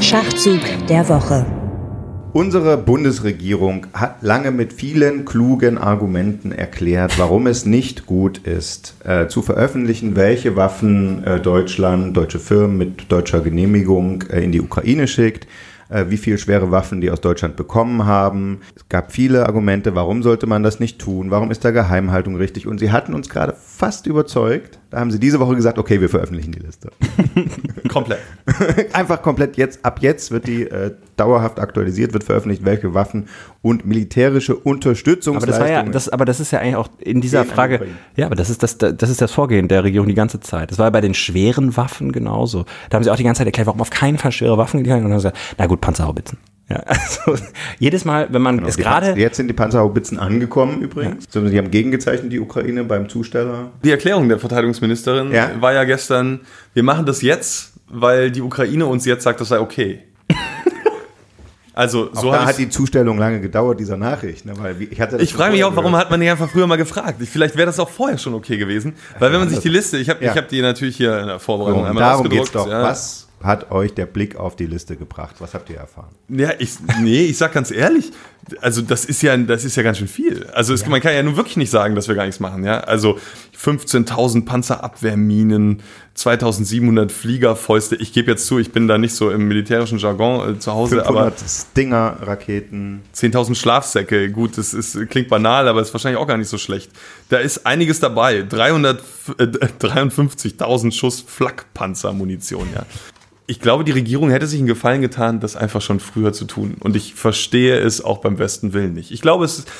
Schachzug 0.00 0.60
der 0.88 1.08
Woche. 1.08 1.69
Unsere 2.32 2.76
Bundesregierung 2.76 3.88
hat 3.92 4.22
lange 4.22 4.52
mit 4.52 4.72
vielen 4.72 5.24
klugen 5.24 5.78
Argumenten 5.78 6.52
erklärt, 6.52 7.18
warum 7.18 7.48
es 7.48 7.66
nicht 7.66 8.06
gut 8.06 8.38
ist, 8.38 8.94
äh, 9.04 9.26
zu 9.26 9.42
veröffentlichen, 9.42 10.14
welche 10.14 10.54
Waffen 10.54 11.24
äh, 11.24 11.40
Deutschland, 11.40 12.16
deutsche 12.16 12.38
Firmen 12.38 12.78
mit 12.78 13.10
deutscher 13.10 13.40
Genehmigung 13.40 14.22
äh, 14.30 14.44
in 14.44 14.52
die 14.52 14.60
Ukraine 14.60 15.08
schickt, 15.08 15.48
äh, 15.88 16.06
wie 16.08 16.18
viel 16.18 16.38
schwere 16.38 16.70
Waffen 16.70 17.00
die 17.00 17.10
aus 17.10 17.20
Deutschland 17.20 17.56
bekommen 17.56 18.06
haben. 18.06 18.60
Es 18.76 18.88
gab 18.88 19.10
viele 19.10 19.46
Argumente, 19.46 19.96
warum 19.96 20.22
sollte 20.22 20.46
man 20.46 20.62
das 20.62 20.78
nicht 20.78 21.00
tun, 21.00 21.32
warum 21.32 21.50
ist 21.50 21.64
da 21.64 21.72
Geheimhaltung 21.72 22.36
richtig. 22.36 22.68
Und 22.68 22.78
sie 22.78 22.92
hatten 22.92 23.12
uns 23.12 23.28
gerade 23.28 23.56
fast 23.58 24.06
überzeugt, 24.06 24.79
Da 24.90 24.98
haben 24.98 25.12
sie 25.12 25.20
diese 25.20 25.38
Woche 25.38 25.54
gesagt, 25.54 25.78
okay, 25.78 26.00
wir 26.00 26.08
veröffentlichen 26.08 26.50
die 26.50 26.58
Liste. 26.58 26.90
Komplett. 27.88 28.18
Einfach 28.92 29.22
komplett 29.22 29.56
jetzt, 29.56 29.84
ab 29.84 30.00
jetzt 30.02 30.32
wird 30.32 30.48
die 30.48 30.64
äh, 30.64 30.92
dauerhaft 31.16 31.60
aktualisiert, 31.60 32.12
wird 32.12 32.24
veröffentlicht, 32.24 32.64
welche 32.64 32.92
Waffen 32.92 33.28
und 33.62 33.86
militärische 33.86 34.56
Aber 35.36 35.46
das 35.46 35.60
war 35.60 35.70
ja, 35.70 35.82
das, 35.84 36.08
aber 36.08 36.24
das 36.24 36.40
ist 36.40 36.50
ja 36.50 36.58
eigentlich 36.58 36.76
auch 36.76 36.88
in 36.98 37.20
dieser 37.20 37.44
Frage, 37.44 37.86
ja, 38.16 38.26
aber 38.26 38.34
das 38.34 38.50
ist 38.50 38.64
das, 38.64 38.78
das 38.78 39.08
ist 39.08 39.20
das 39.20 39.30
Vorgehen 39.30 39.68
der 39.68 39.84
Regierung 39.84 40.08
die 40.08 40.14
ganze 40.14 40.40
Zeit. 40.40 40.72
Das 40.72 40.78
war 40.78 40.86
ja 40.86 40.90
bei 40.90 41.00
den 41.00 41.14
schweren 41.14 41.76
Waffen 41.76 42.10
genauso. 42.10 42.64
Da 42.88 42.96
haben 42.96 43.04
sie 43.04 43.10
auch 43.10 43.16
die 43.16 43.24
ganze 43.24 43.38
Zeit 43.40 43.46
erklärt, 43.46 43.66
warum 43.66 43.80
auf 43.80 43.90
keinen 43.90 44.18
Fall 44.18 44.32
schwere 44.32 44.58
Waffen 44.58 44.78
geliefert 44.78 44.98
und 44.98 45.04
dann 45.04 45.12
haben 45.12 45.20
sie 45.20 45.28
gesagt, 45.28 45.54
na 45.58 45.66
gut, 45.66 45.80
Panzerhaubitzen. 45.80 46.38
Ja, 46.70 46.76
also 46.86 47.34
jedes 47.78 48.04
Mal, 48.04 48.28
wenn 48.30 48.42
man 48.42 48.64
es 48.64 48.76
Die 48.76 48.82
gerade, 48.82 49.14
Jetzt 49.18 49.36
sind 49.36 49.48
die 49.48 49.54
Panzerhaubitzen 49.54 50.18
angekommen 50.20 50.80
übrigens. 50.82 51.24
So, 51.28 51.40
Die 51.40 51.58
haben 51.58 51.70
gegengezeichnet, 51.70 52.32
die 52.32 52.38
Ukraine 52.40 52.84
beim 52.84 53.08
Zusteller. 53.08 53.72
Die 53.82 53.90
Erklärung 53.90 54.28
der 54.28 54.38
Verteidigungsministerin 54.38 55.32
Ja. 55.32 55.50
war 55.60 55.72
ja 55.72 55.82
gestern, 55.84 56.40
wir 56.72 56.82
machen 56.84 57.06
das 57.06 57.22
jetzt, 57.22 57.72
weil 57.88 58.30
die 58.30 58.40
Ukraine 58.42 58.86
uns 58.86 59.04
jetzt 59.04 59.24
sagt, 59.24 59.40
das 59.40 59.48
sei 59.48 59.58
okay. 59.60 60.02
Also 61.72 62.10
Auch 62.14 62.20
so 62.22 62.32
da 62.32 62.44
hat 62.46 62.58
die 62.58 62.68
Zustellung 62.68 63.16
lange 63.16 63.40
gedauert, 63.40 63.78
dieser 63.80 63.96
Nachricht. 63.96 64.44
Ne? 64.44 64.52
Weil 64.58 64.76
ich 64.82 65.00
hatte 65.00 65.16
Ich 65.18 65.32
frage 65.32 65.52
mich 65.52 65.64
auch, 65.64 65.74
warum 65.76 65.96
hat 65.96 66.10
man 66.10 66.18
nicht 66.20 66.28
einfach 66.30 66.50
früher 66.50 66.66
mal 66.66 66.76
gefragt? 66.76 67.22
Ich, 67.22 67.30
vielleicht 67.30 67.56
wäre 67.56 67.66
das 67.66 67.78
auch 67.78 67.88
vorher 67.88 68.18
schon 68.18 68.34
okay 68.34 68.58
gewesen. 68.58 68.94
Weil 69.18 69.32
wenn 69.32 69.38
man 69.38 69.48
sich 69.48 69.60
die 69.60 69.68
Liste, 69.68 69.96
ich 69.96 70.10
habe 70.10 70.22
Ja. 70.22 70.32
ich 70.32 70.36
hab 70.36 70.48
die 70.48 70.60
natürlich 70.62 70.96
hier 70.96 71.18
in 71.20 71.26
der 71.28 71.38
Vorbereitung 71.38 71.78
gehört. 71.82 71.90
einmal 71.90 72.02
Darum 72.10 72.28
geht's 72.28 72.42
ausgedruckt. 72.42 72.66
doch. 72.68 72.72
ja. 72.72 72.82
Was 72.82 73.28
hat 73.42 73.70
euch 73.70 73.94
der 73.94 74.06
Blick 74.06 74.36
auf 74.36 74.54
die 74.56 74.66
Liste 74.66 74.96
gebracht? 74.96 75.36
Was 75.38 75.54
habt 75.54 75.70
ihr 75.70 75.76
erfahren? 75.76 76.10
Ja, 76.28 76.50
ich, 76.58 76.74
nee, 77.00 77.24
ich 77.24 77.38
sag 77.38 77.52
ganz 77.52 77.70
ehrlich, 77.70 78.12
also 78.60 78.82
das 78.82 79.04
ist 79.04 79.22
ja, 79.22 79.36
das 79.36 79.64
ist 79.64 79.76
ja 79.76 79.82
ganz 79.82 79.98
schön 79.98 80.08
viel. 80.08 80.46
Also 80.52 80.74
es, 80.74 80.86
man 80.86 81.00
kann 81.00 81.14
ja 81.14 81.22
nun 81.22 81.36
wirklich 81.36 81.56
nicht 81.56 81.70
sagen, 81.70 81.94
dass 81.94 82.08
wir 82.08 82.14
gar 82.14 82.24
nichts 82.24 82.40
machen, 82.40 82.64
ja. 82.64 82.80
Also 82.80 83.18
15.000 83.56 84.44
Panzerabwehrminen, 84.44 85.82
2.700 86.16 87.10
Fliegerfäuste. 87.10 87.96
Ich 87.96 88.12
gebe 88.12 88.30
jetzt 88.30 88.46
zu, 88.46 88.58
ich 88.58 88.72
bin 88.72 88.88
da 88.88 88.98
nicht 88.98 89.14
so 89.14 89.30
im 89.30 89.48
militärischen 89.48 89.98
Jargon 89.98 90.56
äh, 90.56 90.58
zu 90.58 90.72
Hause, 90.72 91.06
aber 91.06 91.30
500 91.30 91.50
Stinger-Raketen. 91.50 93.02
10.000 93.14 93.54
Schlafsäcke, 93.54 94.30
gut, 94.30 94.58
das 94.58 94.74
ist, 94.74 95.08
klingt 95.08 95.28
banal, 95.28 95.68
aber 95.68 95.80
ist 95.80 95.94
wahrscheinlich 95.94 96.20
auch 96.20 96.28
gar 96.28 96.36
nicht 96.36 96.48
so 96.48 96.58
schlecht. 96.58 96.90
Da 97.28 97.38
ist 97.38 97.66
einiges 97.66 98.00
dabei. 98.00 98.42
300, 98.42 99.00
äh, 99.38 99.44
53.000 99.44 100.92
Schuss 100.92 101.20
Flakpanzermunition, 101.26 102.68
ja. 102.74 102.84
Ich 103.50 103.58
glaube, 103.58 103.82
die 103.82 103.90
Regierung 103.90 104.30
hätte 104.30 104.46
sich 104.46 104.60
einen 104.60 104.68
Gefallen 104.68 105.00
getan, 105.00 105.40
das 105.40 105.56
einfach 105.56 105.82
schon 105.82 105.98
früher 105.98 106.32
zu 106.32 106.44
tun. 106.44 106.76
Und 106.78 106.94
ich 106.94 107.14
verstehe 107.16 107.80
es 107.80 108.00
auch 108.00 108.18
beim 108.18 108.36
besten 108.36 108.74
Willen 108.74 108.92
nicht. 108.94 109.10
Ich 109.10 109.22
glaube, 109.22 109.44
es 109.44 109.58
ist, 109.58 109.72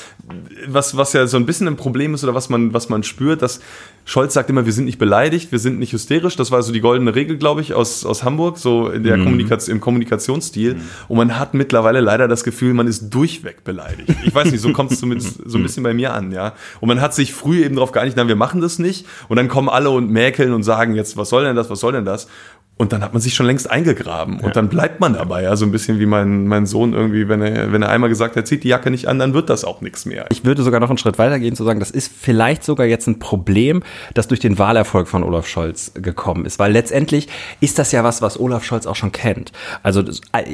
was, 0.67 0.97
was 0.97 1.13
ja 1.13 1.25
so 1.25 1.37
ein 1.37 1.45
bisschen 1.45 1.69
ein 1.69 1.77
Problem 1.77 2.13
ist 2.13 2.25
oder 2.25 2.35
was 2.35 2.49
man, 2.49 2.73
was 2.73 2.89
man 2.89 3.03
spürt, 3.03 3.41
dass 3.41 3.61
Scholz 4.03 4.33
sagt 4.33 4.49
immer, 4.49 4.65
wir 4.65 4.73
sind 4.73 4.83
nicht 4.83 4.97
beleidigt, 4.97 5.53
wir 5.53 5.59
sind 5.59 5.79
nicht 5.79 5.93
hysterisch. 5.93 6.35
Das 6.35 6.51
war 6.51 6.61
so 6.63 6.73
die 6.73 6.81
goldene 6.81 7.15
Regel, 7.15 7.37
glaube 7.37 7.61
ich, 7.61 7.73
aus, 7.73 8.05
aus 8.05 8.25
Hamburg, 8.25 8.57
so 8.57 8.89
in 8.89 9.03
der 9.03 9.17
Kommunikation, 9.17 9.77
im 9.77 9.79
Kommunikationsstil. 9.79 10.75
Und 11.07 11.15
man 11.15 11.39
hat 11.39 11.53
mittlerweile 11.53 12.01
leider 12.01 12.27
das 12.27 12.43
Gefühl, 12.43 12.73
man 12.73 12.87
ist 12.87 13.09
durchweg 13.09 13.63
beleidigt. 13.63 14.09
Ich 14.25 14.35
weiß 14.35 14.51
nicht, 14.51 14.59
so 14.59 14.73
kommt 14.73 14.91
es 14.91 14.99
zumindest 14.99 15.39
so 15.45 15.57
ein 15.57 15.63
bisschen 15.63 15.83
bei 15.83 15.93
mir 15.93 16.13
an, 16.13 16.33
ja. 16.33 16.55
Und 16.81 16.89
man 16.89 16.99
hat 16.99 17.13
sich 17.13 17.33
früh 17.33 17.63
eben 17.63 17.75
darauf 17.75 17.93
geeinigt, 17.93 18.17
nein, 18.17 18.27
wir 18.27 18.35
machen 18.35 18.59
das 18.59 18.79
nicht. 18.79 19.05
Und 19.29 19.37
dann 19.37 19.47
kommen 19.47 19.69
alle 19.69 19.91
und 19.91 20.09
mäkeln 20.09 20.51
und 20.51 20.63
sagen 20.63 20.93
jetzt, 20.93 21.15
was 21.15 21.29
soll 21.29 21.45
denn 21.45 21.55
das, 21.55 21.69
was 21.69 21.79
soll 21.79 21.93
denn 21.93 22.03
das? 22.03 22.27
Und 22.81 22.93
dann 22.93 23.03
hat 23.03 23.13
man 23.13 23.21
sich 23.21 23.35
schon 23.35 23.45
längst 23.45 23.69
eingegraben. 23.69 24.39
Und 24.39 24.55
dann 24.55 24.67
bleibt 24.67 24.99
man 24.99 25.13
dabei. 25.13 25.43
Ja, 25.43 25.55
so 25.55 25.65
ein 25.65 25.71
bisschen 25.71 25.99
wie 25.99 26.07
mein, 26.07 26.47
mein 26.47 26.65
Sohn 26.65 26.93
irgendwie, 26.93 27.29
wenn 27.29 27.39
er, 27.39 27.71
wenn 27.71 27.83
er 27.83 27.89
einmal 27.89 28.09
gesagt 28.09 28.35
hat, 28.35 28.47
zieht 28.47 28.63
die 28.63 28.69
Jacke 28.69 28.89
nicht 28.89 29.07
an, 29.07 29.19
dann 29.19 29.35
wird 29.35 29.51
das 29.51 29.63
auch 29.63 29.81
nichts 29.81 30.07
mehr. 30.07 30.25
ich 30.31 30.45
würde 30.45 30.63
sogar 30.63 30.79
noch 30.79 30.89
einen 30.89 30.97
Schritt 30.97 31.19
weiter 31.19 31.37
gehen 31.37 31.55
zu 31.55 31.63
sagen, 31.63 31.79
das 31.79 31.91
ist 31.91 32.11
vielleicht 32.11 32.63
sogar 32.63 32.87
jetzt 32.87 33.05
ein 33.05 33.19
Problem, 33.19 33.83
das 34.15 34.27
durch 34.27 34.39
den 34.39 34.57
Wahlerfolg 34.57 35.07
von 35.07 35.21
Olaf 35.21 35.45
Scholz 35.45 35.91
gekommen 35.93 36.43
ist, 36.45 36.57
weil 36.57 36.71
letztendlich 36.71 37.27
ist 37.59 37.77
das 37.77 37.91
ja 37.91 38.03
was, 38.03 38.23
was 38.23 38.39
Olaf 38.39 38.63
Scholz 38.63 38.87
auch 38.87 38.95
schon 38.95 39.11
kennt. 39.11 39.51
Also 39.83 40.03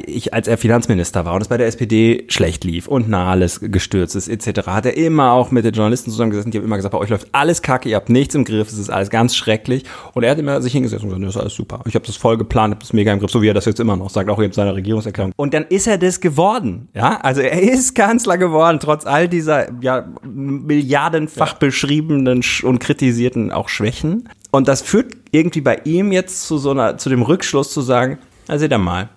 ich, 0.04 0.34
als 0.34 0.48
er 0.48 0.58
Finanzminister 0.58 1.24
war 1.24 1.32
und 1.32 1.40
es 1.40 1.48
bei 1.48 1.56
der 1.56 1.66
SPD 1.66 2.26
schlecht 2.28 2.62
lief 2.62 2.88
und 2.88 3.08
Nahles 3.08 3.60
gestürzt 3.62 4.14
ist 4.16 4.28
etc., 4.28 4.66
hat 4.66 4.84
er 4.84 4.98
immer 4.98 5.32
auch 5.32 5.50
mit 5.50 5.64
den 5.64 5.72
Journalisten 5.72 6.10
zusammengesessen, 6.10 6.50
die 6.50 6.58
haben 6.58 6.66
immer 6.66 6.76
gesagt, 6.76 6.92
bei 6.92 6.98
euch 6.98 7.08
läuft 7.08 7.28
alles 7.32 7.62
kacke, 7.62 7.88
ihr 7.88 7.96
habt 7.96 8.10
nichts 8.10 8.34
im 8.34 8.44
Griff, 8.44 8.68
es 8.68 8.76
ist 8.76 8.90
alles 8.90 9.08
ganz 9.08 9.34
schrecklich 9.34 9.84
und 10.12 10.24
er 10.24 10.32
hat 10.32 10.38
immer 10.38 10.60
sich 10.60 10.74
hingesetzt 10.74 11.04
und 11.04 11.08
gesagt, 11.08 11.24
das 11.24 11.34
ist 11.34 11.40
alles 11.40 11.54
super, 11.54 11.80
ich 11.86 11.94
habe 11.94 12.04
das 12.06 12.17
voll 12.18 12.36
geplant, 12.36 12.74
habe 12.74 12.80
das 12.80 12.92
mega 12.92 13.12
im 13.12 13.20
Griff, 13.20 13.30
so 13.30 13.42
wie 13.42 13.48
er 13.48 13.54
das 13.54 13.64
jetzt 13.64 13.80
immer 13.80 13.96
noch 13.96 14.10
sagt, 14.10 14.28
auch 14.28 14.38
in 14.38 14.52
seiner 14.52 14.74
Regierungserklärung. 14.74 15.32
Und 15.36 15.54
dann 15.54 15.64
ist 15.64 15.86
er 15.86 15.98
das 15.98 16.20
geworden, 16.20 16.88
ja, 16.94 17.20
also 17.20 17.40
er 17.40 17.62
ist 17.62 17.94
Kanzler 17.94 18.38
geworden, 18.38 18.78
trotz 18.80 19.06
all 19.06 19.28
dieser 19.28 19.68
ja, 19.80 20.06
milliardenfach 20.24 21.54
beschriebenen 21.54 22.42
sch- 22.42 22.64
und 22.64 22.78
kritisierten 22.78 23.52
auch 23.52 23.68
Schwächen. 23.68 24.28
Und 24.50 24.68
das 24.68 24.82
führt 24.82 25.14
irgendwie 25.30 25.60
bei 25.60 25.80
ihm 25.84 26.12
jetzt 26.12 26.46
zu 26.46 26.58
so 26.58 26.70
einer, 26.70 26.98
zu 26.98 27.08
dem 27.08 27.22
Rückschluss 27.22 27.72
zu 27.72 27.80
sagen, 27.80 28.18
na 28.48 28.58
seht 28.58 28.72
ihr 28.72 28.78
mal, 28.78 29.08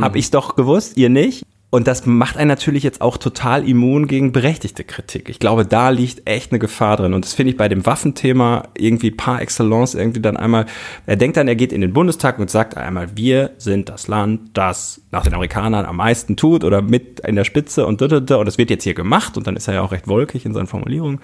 hab 0.00 0.16
ich's 0.16 0.30
doch 0.30 0.56
gewusst, 0.56 0.96
ihr 0.96 1.10
nicht. 1.10 1.44
Und 1.70 1.88
das 1.88 2.06
macht 2.06 2.36
einen 2.36 2.46
natürlich 2.46 2.84
jetzt 2.84 3.00
auch 3.00 3.16
total 3.16 3.68
immun 3.68 4.06
gegen 4.06 4.30
berechtigte 4.30 4.84
Kritik. 4.84 5.28
Ich 5.28 5.40
glaube, 5.40 5.66
da 5.66 5.90
liegt 5.90 6.28
echt 6.28 6.52
eine 6.52 6.60
Gefahr 6.60 6.96
drin. 6.96 7.14
Und 7.14 7.24
das 7.24 7.34
finde 7.34 7.50
ich 7.50 7.56
bei 7.56 7.68
dem 7.68 7.84
Waffenthema 7.84 8.68
irgendwie 8.78 9.10
par 9.10 9.42
excellence 9.42 9.96
irgendwie 9.96 10.20
dann 10.20 10.36
einmal, 10.36 10.66
er 11.06 11.16
denkt 11.16 11.36
dann, 11.36 11.48
er 11.48 11.56
geht 11.56 11.72
in 11.72 11.80
den 11.80 11.92
Bundestag 11.92 12.38
und 12.38 12.48
sagt 12.48 12.76
einmal, 12.76 13.16
wir 13.16 13.50
sind 13.58 13.88
das 13.88 14.06
Land, 14.06 14.50
das 14.52 15.00
nach 15.10 15.24
den 15.24 15.34
Amerikanern 15.34 15.84
am 15.84 15.96
meisten 15.96 16.36
tut 16.36 16.62
oder 16.62 16.80
mit 16.80 17.18
in 17.20 17.34
der 17.34 17.44
Spitze 17.44 17.86
und 17.86 18.00
und 18.00 18.30
das 18.30 18.58
wird 18.58 18.70
jetzt 18.70 18.84
hier 18.84 18.94
gemacht 18.94 19.36
und 19.36 19.46
dann 19.46 19.56
ist 19.56 19.66
er 19.66 19.74
ja 19.74 19.82
auch 19.82 19.90
recht 19.90 20.06
wolkig 20.06 20.44
in 20.44 20.54
seinen 20.54 20.68
Formulierungen. 20.68 21.18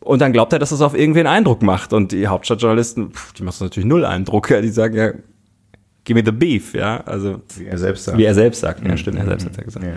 Und 0.00 0.20
dann 0.20 0.32
glaubt 0.32 0.52
er, 0.52 0.58
dass 0.58 0.72
es 0.72 0.80
auf 0.80 0.94
irgendwen 0.94 1.26
Eindruck 1.26 1.62
macht. 1.62 1.92
Und 1.92 2.12
die 2.12 2.26
Hauptstadtjournalisten, 2.26 3.12
die 3.38 3.42
machen 3.42 3.64
natürlich 3.64 3.86
null 3.86 4.04
Eindruck. 4.04 4.48
Die 4.48 4.68
sagen 4.68 4.96
ja, 4.96 5.12
give 6.04 6.18
me 6.18 6.24
the 6.24 6.32
beef, 6.32 6.74
ja. 6.74 6.98
Also, 7.06 7.40
Wie 7.56 7.66
er 7.66 7.78
selbst 7.78 8.04
sagt. 8.04 8.18
wie 8.18 8.24
er 8.24 8.34
selbst 8.34 8.60
sagt. 8.60 8.86
Ja, 8.86 8.96
stimmt, 8.96 9.18
er 9.18 9.26
selbst 9.26 9.46
hat 9.46 9.56
ja 9.56 9.62
gesagt. 9.62 9.84
Ja. 9.84 9.92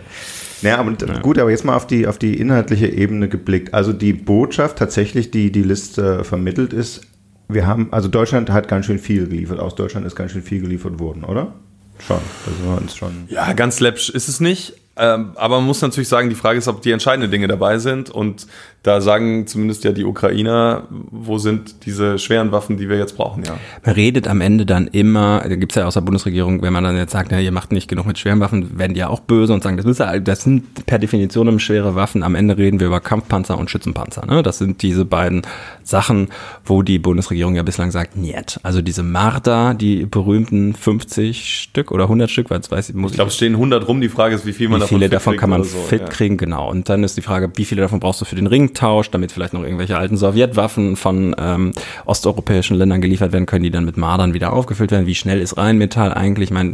Naja, 0.62 0.77
aber 0.77 1.19
gut, 1.22 1.38
aber 1.39 1.51
jetzt 1.51 1.65
mal 1.65 1.75
auf 1.75 1.88
die, 1.88 2.07
auf 2.07 2.17
die 2.17 2.39
inhaltliche 2.39 2.88
Ebene 2.88 3.27
geblickt. 3.27 3.74
Also 3.74 3.91
die 3.91 4.13
Botschaft 4.13 4.77
tatsächlich, 4.77 5.29
die 5.29 5.51
die 5.51 5.63
Liste 5.63 6.24
vermittelt 6.24 6.72
ist, 6.72 7.01
wir 7.50 7.67
haben, 7.67 7.91
also 7.91 8.07
Deutschland 8.07 8.50
hat 8.50 8.67
ganz 8.67 8.86
schön 8.86 9.00
viel 9.00 9.27
geliefert. 9.27 9.60
Aus 9.60 9.75
Deutschland 9.75 10.05
ist 10.05 10.15
ganz 10.15 10.31
schön 10.31 10.41
viel 10.41 10.62
geliefert 10.62 11.00
worden, 11.00 11.24
oder? 11.24 11.53
Schon. 12.00 12.19
Da 12.45 12.51
sind 12.51 12.65
wir 12.65 12.77
uns 12.77 12.95
schon. 12.95 13.12
Ja, 13.27 13.53
ganz 13.53 13.79
läppsch 13.79 14.10
ist 14.10 14.27
es 14.27 14.39
nicht. 14.39 14.74
Ähm, 14.95 15.31
aber 15.36 15.57
man 15.57 15.65
muss 15.65 15.81
natürlich 15.81 16.07
sagen, 16.07 16.29
die 16.29 16.36
Frage 16.36 16.60
ist, 16.60 16.67
ob 16.67 16.81
die 16.81 16.91
entscheidenden 16.91 17.31
Dinge 17.31 17.48
dabei 17.48 17.77
sind. 17.79 18.10
Und 18.10 18.48
da 18.84 19.02
sagen 19.02 19.48
zumindest 19.48 19.84
ja 19.84 19.92
die 19.92 20.04
Ukrainer, 20.04 20.84
wo 20.90 21.38
sind 21.38 21.86
diese 21.86 22.20
schweren 22.20 22.52
Waffen, 22.52 22.78
die 22.78 22.90
wir 22.90 22.98
jetzt 22.98 23.16
brauchen, 23.16 23.44
ja. 23.44 23.58
Man 23.84 23.96
redet 23.96 24.28
am 24.28 24.42
Ende 24.42 24.66
dann 24.66 24.88
immer, 24.88 25.42
da 25.48 25.56
gibt's 25.56 25.75
ja 25.75 25.86
aus 25.86 25.94
der 25.94 26.02
Bundesregierung, 26.02 26.62
wenn 26.62 26.74
man 26.74 26.84
dann 26.84 26.98
jetzt 26.98 27.12
sagt, 27.12 27.32
na, 27.32 27.40
ihr 27.40 27.52
macht 27.52 27.72
nicht 27.72 27.88
genug 27.88 28.06
mit 28.06 28.20
schweren 28.20 28.40
Waffen, 28.42 28.78
werden 28.78 28.94
die 28.94 29.00
ja 29.00 29.08
auch 29.08 29.22
böse 29.22 29.54
und 29.54 29.63
sagen, 29.63 29.78
das, 29.78 29.86
ist, 29.86 30.00
ja- 30.00 30.20
das 30.20 30.42
sind 30.44 30.86
per 30.86 31.00
Definition 31.00 31.48
schwere 31.60 31.96
Waffen. 31.96 32.24
Am 32.24 32.36
Ende 32.36 32.58
reden 32.58 32.80
wir 32.80 32.88
über 32.88 33.00
Kampfpanzer 33.00 33.58
und 33.58 33.70
Schützenpanzer. 33.70 34.25
Ne? 34.25 34.44
Das 34.44 34.58
sind 34.58 34.82
diese 34.82 35.06
beiden 35.06 35.44
Sachen, 35.84 36.30
wo 36.66 36.82
die 36.82 37.00
Bundesregierung 37.00 37.56
ja 37.56 37.63
bislang 37.63 37.92
sagt, 37.92 38.16
niet. 38.18 38.60
Also 38.63 38.82
diese 38.82 39.04
Marder, 39.04 39.74
die 39.74 40.06
berühmten 40.06 40.74
50 40.74 41.62
Stück 41.62 41.92
oder 41.92 42.06
100 42.06 42.30
Stück, 42.30 42.50
weil 42.50 42.60
es 42.60 42.70
weiß 42.70 42.90
ich, 42.90 42.96
muss 42.96 43.12
Ich 43.12 43.16
glaube, 43.16 43.30
es 43.30 43.36
stehen 43.36 43.54
100 43.54 43.88
rum. 43.88 44.02
Die 44.02 44.10
Frage 44.10 44.36
ist, 44.36 44.46
wie 44.46 44.54
viel 44.54 44.70
man 44.70 44.82
wie 44.82 44.88
viele 44.88 45.06
fit 45.06 45.13
davon 45.13 45.38
kann 45.38 45.50
man 45.50 45.63
so, 45.63 45.78
fit 45.80 46.02
ja. 46.02 46.08
kriegen, 46.08 46.38
genau. 46.38 46.70
Und 46.70 46.90
dann 46.90 47.04
ist 47.04 47.18
die 47.18 47.22
Frage, 47.22 47.52
wie 47.56 47.66
viele 47.66 47.82
davon 47.82 48.00
brauchst 48.00 48.22
du 48.22 48.25
für 48.25 48.36
den 48.36 48.48
Ringtausch, 48.74 49.12
damit 49.12 49.32
vielleicht 49.32 49.53
noch 49.53 49.63
irgendwelche 49.63 49.98
alten 49.98 50.18
Sowjetwaffen 50.18 50.96
von 50.96 51.36
ähm, 51.38 51.72
osteuropäischen 52.06 52.75
Ländern 52.77 53.01
geliefert 53.01 53.32
werden 53.32 53.46
können, 53.46 53.63
die 53.63 53.72
dann 53.72 53.86
mit 53.86 53.98
Mardern 53.98 54.34
wieder 54.34 54.53
aufgefüllt 54.53 54.92
werden. 54.92 55.06
Wie 55.06 55.15
schnell 55.15 55.39
ist 55.42 55.58
Rheinmetall 55.58 56.13
eigentlich? 56.13 56.50
Ich 56.50 56.53
meine, 56.53 56.74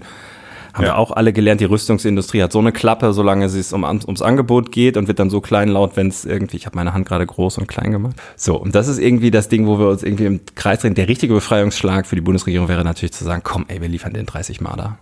haben 0.74 0.84
Ja. 0.86 0.90
wir 0.92 0.98
auch 0.98 1.12
alle 1.12 1.34
gelernt, 1.34 1.60
die 1.62 1.66
Rüstungsindustrie 1.66 2.42
hat 2.42 2.52
so 2.54 2.60
eine 2.60 2.72
Klappe, 2.72 3.12
solange 3.12 3.46
es 3.46 3.74
um, 3.74 3.84
ums 3.84 4.22
Angebot 4.22 4.72
geht 4.72 4.96
und 4.98 5.08
wird 5.08 5.20
dann 5.20 5.30
so 5.30 5.42
kleinlaut, 5.42 5.98
wenn 5.98 6.08
es 6.08 6.24
irgendwie, 6.26 6.58
ich 6.58 6.66
habe 6.66 6.78
meine 6.78 6.94
Hand 6.94 7.06
gerade 7.08 7.26
groß 7.26 7.58
und 7.58 7.68
klein 7.68 7.92
gemacht. 7.92 8.16
So, 8.38 8.56
und 8.56 8.76
das 8.76 8.88
ist 8.88 9.00
irgendwie 9.00 9.32
das 9.32 9.50
Ding, 9.50 9.68
wo 9.68 9.78
wir 9.80 9.90
uns 9.90 10.04
irgendwie 10.04 10.26
im 10.26 10.40
Kreis 10.56 10.80
drehen. 10.80 10.96
Der 10.96 11.08
richtige 11.10 11.34
Befreiungsschlag 11.34 12.06
für 12.08 12.16
die 12.16 12.22
Bundesregierung 12.22 12.68
wäre 12.70 12.84
natürlich 12.84 13.14
zu 13.14 13.24
sagen, 13.26 13.42
komm, 13.44 13.66
ey, 13.68 13.82
wir 13.82 13.90
liefern 13.90 14.14
den 14.14 14.26
30 14.26 14.62
Marder. 14.62 14.98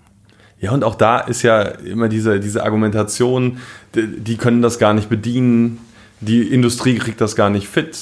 Ja, 0.59 0.71
und 0.71 0.83
auch 0.83 0.95
da 0.95 1.19
ist 1.19 1.43
ja 1.43 1.61
immer 1.61 2.09
diese, 2.09 2.39
diese 2.39 2.63
Argumentation, 2.63 3.57
die, 3.93 4.07
die 4.19 4.37
können 4.37 4.63
das 4.63 4.79
gar 4.79 4.95
nicht 4.95 5.07
bedienen, 5.09 5.77
die 6.21 6.41
Industrie 6.41 6.95
kriegt 6.95 7.21
das 7.21 7.35
gar 7.35 7.49
nicht 7.49 7.67
fit. 7.67 7.97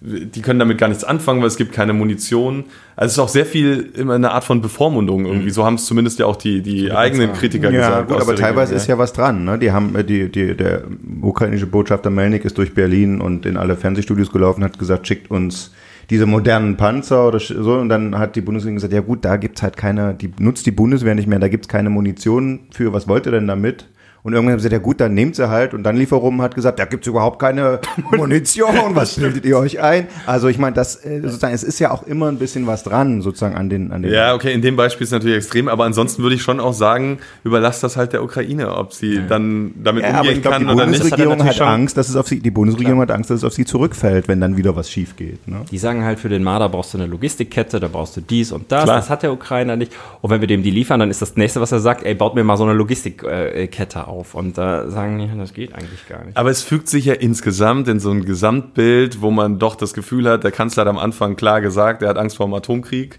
Die 0.00 0.42
können 0.42 0.58
damit 0.58 0.76
gar 0.76 0.88
nichts 0.88 1.02
anfangen, 1.02 1.40
weil 1.40 1.46
es 1.48 1.56
gibt 1.56 1.72
keine 1.72 1.94
Munition. 1.94 2.64
Also 2.94 3.06
es 3.06 3.12
ist 3.12 3.18
auch 3.20 3.28
sehr 3.28 3.46
viel 3.46 3.90
immer 3.96 4.14
eine 4.14 4.32
Art 4.32 4.44
von 4.44 4.60
Bevormundung 4.60 5.24
irgendwie. 5.24 5.48
So 5.48 5.64
haben 5.64 5.76
es 5.76 5.86
zumindest 5.86 6.18
ja 6.18 6.26
auch 6.26 6.36
die, 6.36 6.60
die 6.60 6.92
eigenen 6.92 7.32
Kritiker 7.32 7.70
Ja, 7.70 8.00
gesagt. 8.00 8.08
gut, 8.08 8.20
aber 8.20 8.36
teilweise 8.36 8.72
Regierung, 8.72 8.76
ist 8.76 8.86
ja 8.86 8.98
was 8.98 9.14
dran. 9.14 9.44
Ne? 9.44 9.58
Die 9.58 9.72
haben, 9.72 9.94
die, 10.06 10.30
die, 10.30 10.54
der 10.54 10.82
ukrainische 11.22 11.66
Botschafter 11.66 12.10
Melnik 12.10 12.44
ist 12.44 12.58
durch 12.58 12.74
Berlin 12.74 13.22
und 13.22 13.46
in 13.46 13.56
alle 13.56 13.76
Fernsehstudios 13.76 14.30
gelaufen, 14.30 14.62
hat 14.62 14.78
gesagt, 14.78 15.06
schickt 15.06 15.30
uns 15.30 15.72
diese 16.10 16.26
modernen 16.26 16.76
Panzer 16.76 17.26
oder 17.26 17.38
so. 17.38 17.74
Und 17.74 17.88
dann 17.88 18.18
hat 18.18 18.36
die 18.36 18.42
Bundesregierung 18.42 18.76
gesagt, 18.76 18.92
ja 18.92 19.00
gut, 19.00 19.24
da 19.24 19.36
gibt's 19.36 19.62
halt 19.62 19.78
keine, 19.78 20.12
die 20.12 20.30
nutzt 20.38 20.66
die 20.66 20.70
Bundeswehr 20.70 21.14
nicht 21.14 21.28
mehr, 21.28 21.38
da 21.38 21.48
gibt's 21.48 21.68
keine 21.68 21.88
Munition 21.88 22.60
für, 22.72 22.92
was 22.92 23.08
wollt 23.08 23.24
ihr 23.24 23.32
denn 23.32 23.46
damit? 23.46 23.86
Und 24.24 24.32
irgendwann 24.32 24.54
haben 24.54 24.58
sie 24.60 24.68
gesagt, 24.70 24.80
ja 24.82 24.84
gut, 24.84 25.00
dann 25.02 25.12
nehmt 25.12 25.36
sie 25.36 25.50
halt. 25.50 25.74
Und 25.74 25.82
dann 25.82 25.96
lief 25.98 26.10
er 26.10 26.16
rum 26.16 26.38
und 26.38 26.42
hat 26.42 26.54
gesagt, 26.54 26.78
da 26.78 26.86
gibt's 26.86 27.06
überhaupt 27.06 27.38
keine 27.38 27.78
Munition. 28.16 28.94
Was 28.94 29.16
bildet 29.16 29.44
ihr 29.44 29.58
euch 29.58 29.80
ein? 29.82 30.06
Also 30.24 30.48
ich 30.48 30.56
meine, 30.58 30.74
das 30.74 30.96
äh, 31.04 31.20
sozusagen, 31.20 31.52
es 31.52 31.62
ist 31.62 31.78
ja 31.78 31.90
auch 31.90 32.04
immer 32.04 32.28
ein 32.28 32.38
bisschen 32.38 32.66
was 32.66 32.82
dran, 32.84 33.20
sozusagen 33.20 33.54
an 33.54 33.68
den, 33.68 33.92
an 33.92 34.00
den. 34.02 34.10
Ja, 34.12 34.34
okay, 34.34 34.54
in 34.54 34.62
dem 34.62 34.76
Beispiel 34.76 35.04
ist 35.04 35.10
natürlich 35.10 35.36
extrem, 35.36 35.68
aber 35.68 35.84
ansonsten 35.84 36.22
würde 36.22 36.34
ich 36.36 36.42
schon 36.42 36.58
auch 36.58 36.72
sagen, 36.72 37.18
überlasst 37.44 37.82
das 37.82 37.98
halt 37.98 38.14
der 38.14 38.22
Ukraine, 38.24 38.74
ob 38.74 38.94
sie 38.94 39.20
dann 39.28 39.72
damit 39.76 40.04
Ja, 40.04 40.08
aber 40.10 40.20
umgehen 40.20 40.36
ich 40.36 40.42
glaube, 40.42 40.56
kann 40.56 40.66
die 40.68 40.72
oder 40.74 40.86
nicht. 40.86 41.00
Bundesregierung 41.02 41.44
hat, 41.44 41.54
schon- 41.56 41.66
Angst, 41.68 41.96
dass 41.98 42.08
es 42.08 42.16
auf 42.16 42.26
sie, 42.26 42.40
die 42.40 42.50
Bundesregierung 42.50 43.00
hat 43.02 43.10
Angst, 43.10 43.28
dass 43.28 43.36
es 43.38 43.44
auf 43.44 43.52
sie 43.52 43.66
zurückfällt, 43.66 44.26
wenn 44.28 44.40
dann 44.40 44.56
wieder 44.56 44.74
was 44.74 44.90
schief 44.90 45.16
geht. 45.16 45.46
Ne? 45.46 45.66
Die 45.70 45.76
sagen 45.76 46.02
halt, 46.02 46.18
für 46.18 46.30
den 46.30 46.42
Marder 46.42 46.70
brauchst 46.70 46.94
du 46.94 46.98
eine 46.98 47.06
Logistikkette, 47.08 47.78
da 47.78 47.88
brauchst 47.88 48.16
du 48.16 48.22
dies 48.22 48.52
und 48.52 48.72
das. 48.72 48.84
Klar. 48.84 48.96
Das 48.96 49.10
hat 49.10 49.22
der 49.22 49.34
Ukrainer 49.34 49.76
nicht. 49.76 49.92
Und 50.22 50.30
wenn 50.30 50.40
wir 50.40 50.48
dem 50.48 50.62
die 50.62 50.70
liefern, 50.70 50.98
dann 51.00 51.10
ist 51.10 51.20
das 51.20 51.36
nächste, 51.36 51.60
was 51.60 51.72
er 51.72 51.80
sagt, 51.80 52.04
ey, 52.04 52.14
baut 52.14 52.34
mir 52.34 52.42
mal 52.42 52.56
so 52.56 52.64
eine 52.64 52.72
Logistikkette 52.72 54.06
auf. 54.06 54.13
Und 54.34 54.58
da 54.58 54.90
sagen 54.90 55.18
die, 55.18 55.30
das 55.36 55.52
geht 55.52 55.74
eigentlich 55.74 56.06
gar 56.08 56.24
nicht. 56.24 56.36
Aber 56.36 56.50
es 56.50 56.62
fügt 56.62 56.88
sich 56.88 57.06
ja 57.06 57.14
insgesamt 57.14 57.88
in 57.88 58.00
so 58.00 58.10
ein 58.10 58.24
Gesamtbild, 58.24 59.20
wo 59.20 59.30
man 59.30 59.58
doch 59.58 59.74
das 59.74 59.94
Gefühl 59.94 60.28
hat, 60.28 60.44
der 60.44 60.52
Kanzler 60.52 60.82
hat 60.82 60.88
am 60.88 60.98
Anfang 60.98 61.36
klar 61.36 61.60
gesagt, 61.60 62.02
er 62.02 62.08
hat 62.08 62.18
Angst 62.18 62.36
vor 62.36 62.46
dem 62.46 62.54
Atomkrieg 62.54 63.18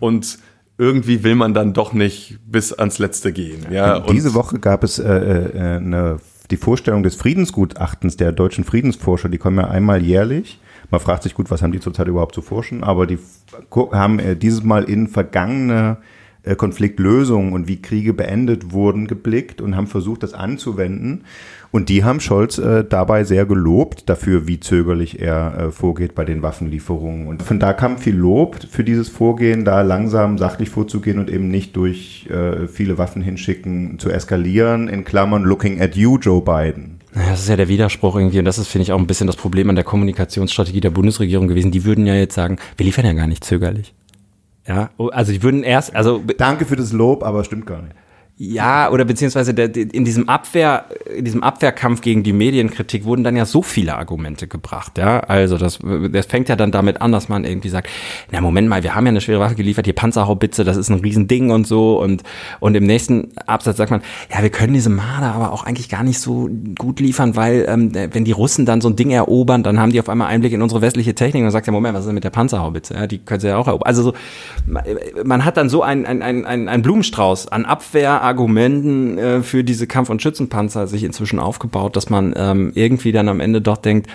und 0.00 0.38
irgendwie 0.76 1.22
will 1.22 1.36
man 1.36 1.54
dann 1.54 1.72
doch 1.72 1.92
nicht 1.92 2.38
bis 2.46 2.72
ans 2.72 2.98
Letzte 2.98 3.32
gehen. 3.32 3.66
Ja, 3.70 3.96
und 3.96 4.10
Diese 4.10 4.34
Woche 4.34 4.58
gab 4.58 4.82
es 4.82 4.98
äh, 4.98 5.12
äh, 5.12 5.76
eine, 5.76 6.18
die 6.50 6.56
Vorstellung 6.56 7.02
des 7.02 7.14
Friedensgutachtens 7.14 8.16
der 8.16 8.32
deutschen 8.32 8.64
Friedensforscher. 8.64 9.28
Die 9.28 9.38
kommen 9.38 9.58
ja 9.58 9.68
einmal 9.68 10.02
jährlich. 10.02 10.60
Man 10.90 11.00
fragt 11.00 11.22
sich 11.22 11.34
gut, 11.34 11.50
was 11.50 11.62
haben 11.62 11.72
die 11.72 11.80
zurzeit 11.80 12.08
überhaupt 12.08 12.34
zu 12.34 12.42
forschen? 12.42 12.82
Aber 12.82 13.06
die 13.06 13.18
haben 13.92 14.18
äh, 14.18 14.36
dieses 14.36 14.62
Mal 14.62 14.84
in 14.84 15.08
vergangene 15.08 15.98
äh, 16.00 16.04
Konfliktlösungen 16.56 17.52
und 17.52 17.68
wie 17.68 17.80
Kriege 17.80 18.12
beendet 18.12 18.72
wurden 18.72 19.06
geblickt 19.06 19.60
und 19.60 19.76
haben 19.76 19.86
versucht, 19.86 20.22
das 20.22 20.34
anzuwenden. 20.34 21.24
Und 21.70 21.88
die 21.88 22.04
haben 22.04 22.20
Scholz 22.20 22.58
äh, 22.58 22.84
dabei 22.88 23.24
sehr 23.24 23.46
gelobt 23.46 24.08
dafür, 24.08 24.46
wie 24.46 24.60
zögerlich 24.60 25.20
er 25.20 25.58
äh, 25.58 25.70
vorgeht 25.72 26.14
bei 26.14 26.24
den 26.24 26.40
Waffenlieferungen. 26.40 27.26
Und 27.26 27.42
von 27.42 27.58
da 27.58 27.72
kam 27.72 27.98
viel 27.98 28.14
Lob 28.14 28.58
für 28.70 28.84
dieses 28.84 29.08
Vorgehen, 29.08 29.64
da 29.64 29.82
langsam 29.82 30.38
sachlich 30.38 30.70
vorzugehen 30.70 31.18
und 31.18 31.28
eben 31.28 31.48
nicht 31.48 31.74
durch 31.74 32.28
äh, 32.30 32.68
viele 32.68 32.96
Waffen 32.96 33.22
hinschicken 33.22 33.98
zu 33.98 34.10
eskalieren. 34.10 34.86
In 34.86 35.04
Klammern, 35.04 35.42
looking 35.42 35.80
at 35.80 35.96
you, 35.96 36.16
Joe 36.18 36.42
Biden. 36.42 37.00
Das 37.12 37.40
ist 37.40 37.48
ja 37.48 37.56
der 37.56 37.68
Widerspruch 37.68 38.16
irgendwie 38.16 38.38
und 38.38 38.44
das 38.44 38.58
ist, 38.58 38.68
finde 38.68 38.84
ich, 38.84 38.92
auch 38.92 38.98
ein 38.98 39.06
bisschen 39.06 39.26
das 39.26 39.36
Problem 39.36 39.68
an 39.68 39.76
der 39.76 39.84
Kommunikationsstrategie 39.84 40.80
der 40.80 40.90
Bundesregierung 40.90 41.48
gewesen. 41.48 41.70
Die 41.70 41.84
würden 41.84 42.06
ja 42.06 42.14
jetzt 42.14 42.34
sagen, 42.34 42.58
wir 42.76 42.86
liefern 42.86 43.06
ja 43.06 43.12
gar 43.14 43.26
nicht 43.26 43.44
zögerlich. 43.44 43.94
Ja, 44.66 44.90
also 45.12 45.32
die 45.32 45.42
würden 45.42 45.62
erst, 45.62 45.94
also 45.94 46.22
Danke 46.38 46.64
für 46.64 46.76
das 46.76 46.92
Lob, 46.92 47.22
aber 47.22 47.44
stimmt 47.44 47.66
gar 47.66 47.82
nicht. 47.82 47.94
Ja, 48.36 48.90
oder 48.90 49.04
beziehungsweise 49.04 49.54
der, 49.54 49.76
in 49.76 50.04
diesem 50.04 50.28
Abwehr, 50.28 50.86
in 51.16 51.24
diesem 51.24 51.44
Abwehrkampf 51.44 52.00
gegen 52.00 52.24
die 52.24 52.32
Medienkritik 52.32 53.04
wurden 53.04 53.22
dann 53.22 53.36
ja 53.36 53.44
so 53.44 53.62
viele 53.62 53.96
Argumente 53.96 54.48
gebracht, 54.48 54.98
ja. 54.98 55.20
Also 55.20 55.56
das, 55.56 55.78
das 56.10 56.26
fängt 56.26 56.48
ja 56.48 56.56
dann 56.56 56.72
damit 56.72 57.00
an, 57.00 57.12
dass 57.12 57.28
man 57.28 57.44
irgendwie 57.44 57.68
sagt, 57.68 57.88
na 58.32 58.40
Moment 58.40 58.68
mal, 58.68 58.82
wir 58.82 58.96
haben 58.96 59.06
ja 59.06 59.10
eine 59.10 59.20
schwere 59.20 59.38
Waffe 59.38 59.54
geliefert, 59.54 59.86
hier 59.86 59.94
Panzerhaubitze, 59.94 60.64
das 60.64 60.76
ist 60.76 60.88
ein 60.90 60.98
Riesending 60.98 61.52
und 61.52 61.64
so 61.68 62.00
und 62.00 62.24
und 62.58 62.74
im 62.74 62.84
nächsten 62.86 63.28
Absatz 63.46 63.76
sagt 63.76 63.92
man, 63.92 64.02
ja, 64.32 64.42
wir 64.42 64.50
können 64.50 64.74
diese 64.74 64.90
Marder 64.90 65.32
aber 65.32 65.52
auch 65.52 65.62
eigentlich 65.62 65.88
gar 65.88 66.02
nicht 66.02 66.18
so 66.18 66.50
gut 66.76 66.98
liefern, 66.98 67.36
weil 67.36 67.64
ähm, 67.68 67.92
wenn 67.94 68.24
die 68.24 68.32
Russen 68.32 68.66
dann 68.66 68.80
so 68.80 68.88
ein 68.88 68.96
Ding 68.96 69.10
erobern, 69.10 69.62
dann 69.62 69.78
haben 69.78 69.92
die 69.92 70.00
auf 70.00 70.08
einmal 70.08 70.26
Einblick 70.26 70.52
in 70.52 70.60
unsere 70.62 70.82
westliche 70.82 71.14
Technik 71.14 71.44
und 71.44 71.52
sagt 71.52 71.68
ja, 71.68 71.72
Moment, 71.72 71.94
was 71.94 72.00
ist 72.00 72.06
denn 72.08 72.14
mit 72.16 72.24
der 72.24 72.30
Panzerhaubitze? 72.30 72.94
Ja, 72.94 73.06
die 73.06 73.18
können 73.18 73.38
sie 73.38 73.46
ja 73.46 73.58
auch 73.58 73.68
erobern. 73.68 73.86
Also 73.86 74.02
so, 74.02 74.12
man- 75.24 75.44
hat 75.44 75.56
dann 75.56 75.68
so 75.68 75.82
ein, 75.82 76.04
ein, 76.06 76.22
ein, 76.22 76.68
ein, 76.68 76.82
Blumenstrauß 76.82 77.48
an 77.48 77.64
Abwehrargumenten 78.24 79.18
äh, 79.18 79.42
für 79.42 79.64
diese 79.64 79.86
Kampf- 79.86 80.08
und 80.08 80.22
Schützenpanzer 80.22 80.86
sich 80.86 81.04
inzwischen 81.04 81.38
aufgebaut, 81.38 81.94
dass 81.96 82.08
man 82.08 82.32
ähm, 82.36 82.72
irgendwie 82.74 83.12
dann 83.12 83.28
am 83.28 83.40
Ende 83.40 83.60
doch 83.60 83.76
denkt, 83.76 84.08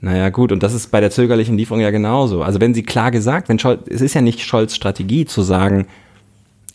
naja 0.00 0.28
gut, 0.28 0.52
und 0.52 0.62
das 0.62 0.74
ist 0.74 0.90
bei 0.90 1.00
der 1.00 1.10
zögerlichen 1.10 1.56
Lieferung 1.56 1.80
ja 1.80 1.90
genauso. 1.90 2.42
Also 2.42 2.60
wenn 2.60 2.74
sie 2.74 2.82
klar 2.82 3.10
gesagt, 3.10 3.48
wenn 3.48 3.58
Scholz, 3.58 3.80
es 3.88 4.02
ist 4.02 4.14
ja 4.14 4.20
nicht 4.20 4.42
Scholz 4.42 4.74
Strategie 4.74 5.24
zu 5.24 5.40
sagen, 5.40 5.86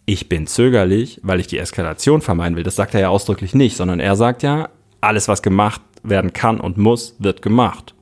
ich 0.05 0.27
bin 0.27 0.47
zögerlich, 0.47 1.19
weil 1.23 1.39
ich 1.39 1.47
die 1.47 1.59
Eskalation 1.59 2.21
vermeiden 2.21 2.55
will. 2.55 2.63
Das 2.63 2.75
sagt 2.75 2.95
er 2.95 3.01
ja 3.01 3.09
ausdrücklich 3.09 3.53
nicht, 3.53 3.77
sondern 3.77 3.99
er 3.99 4.15
sagt 4.15 4.41
ja, 4.41 4.69
alles, 4.99 5.27
was 5.27 5.43
gemacht 5.43 5.81
werden 6.03 6.33
kann 6.33 6.59
und 6.59 6.77
muss, 6.77 7.15
wird 7.19 7.43
gemacht. 7.43 7.93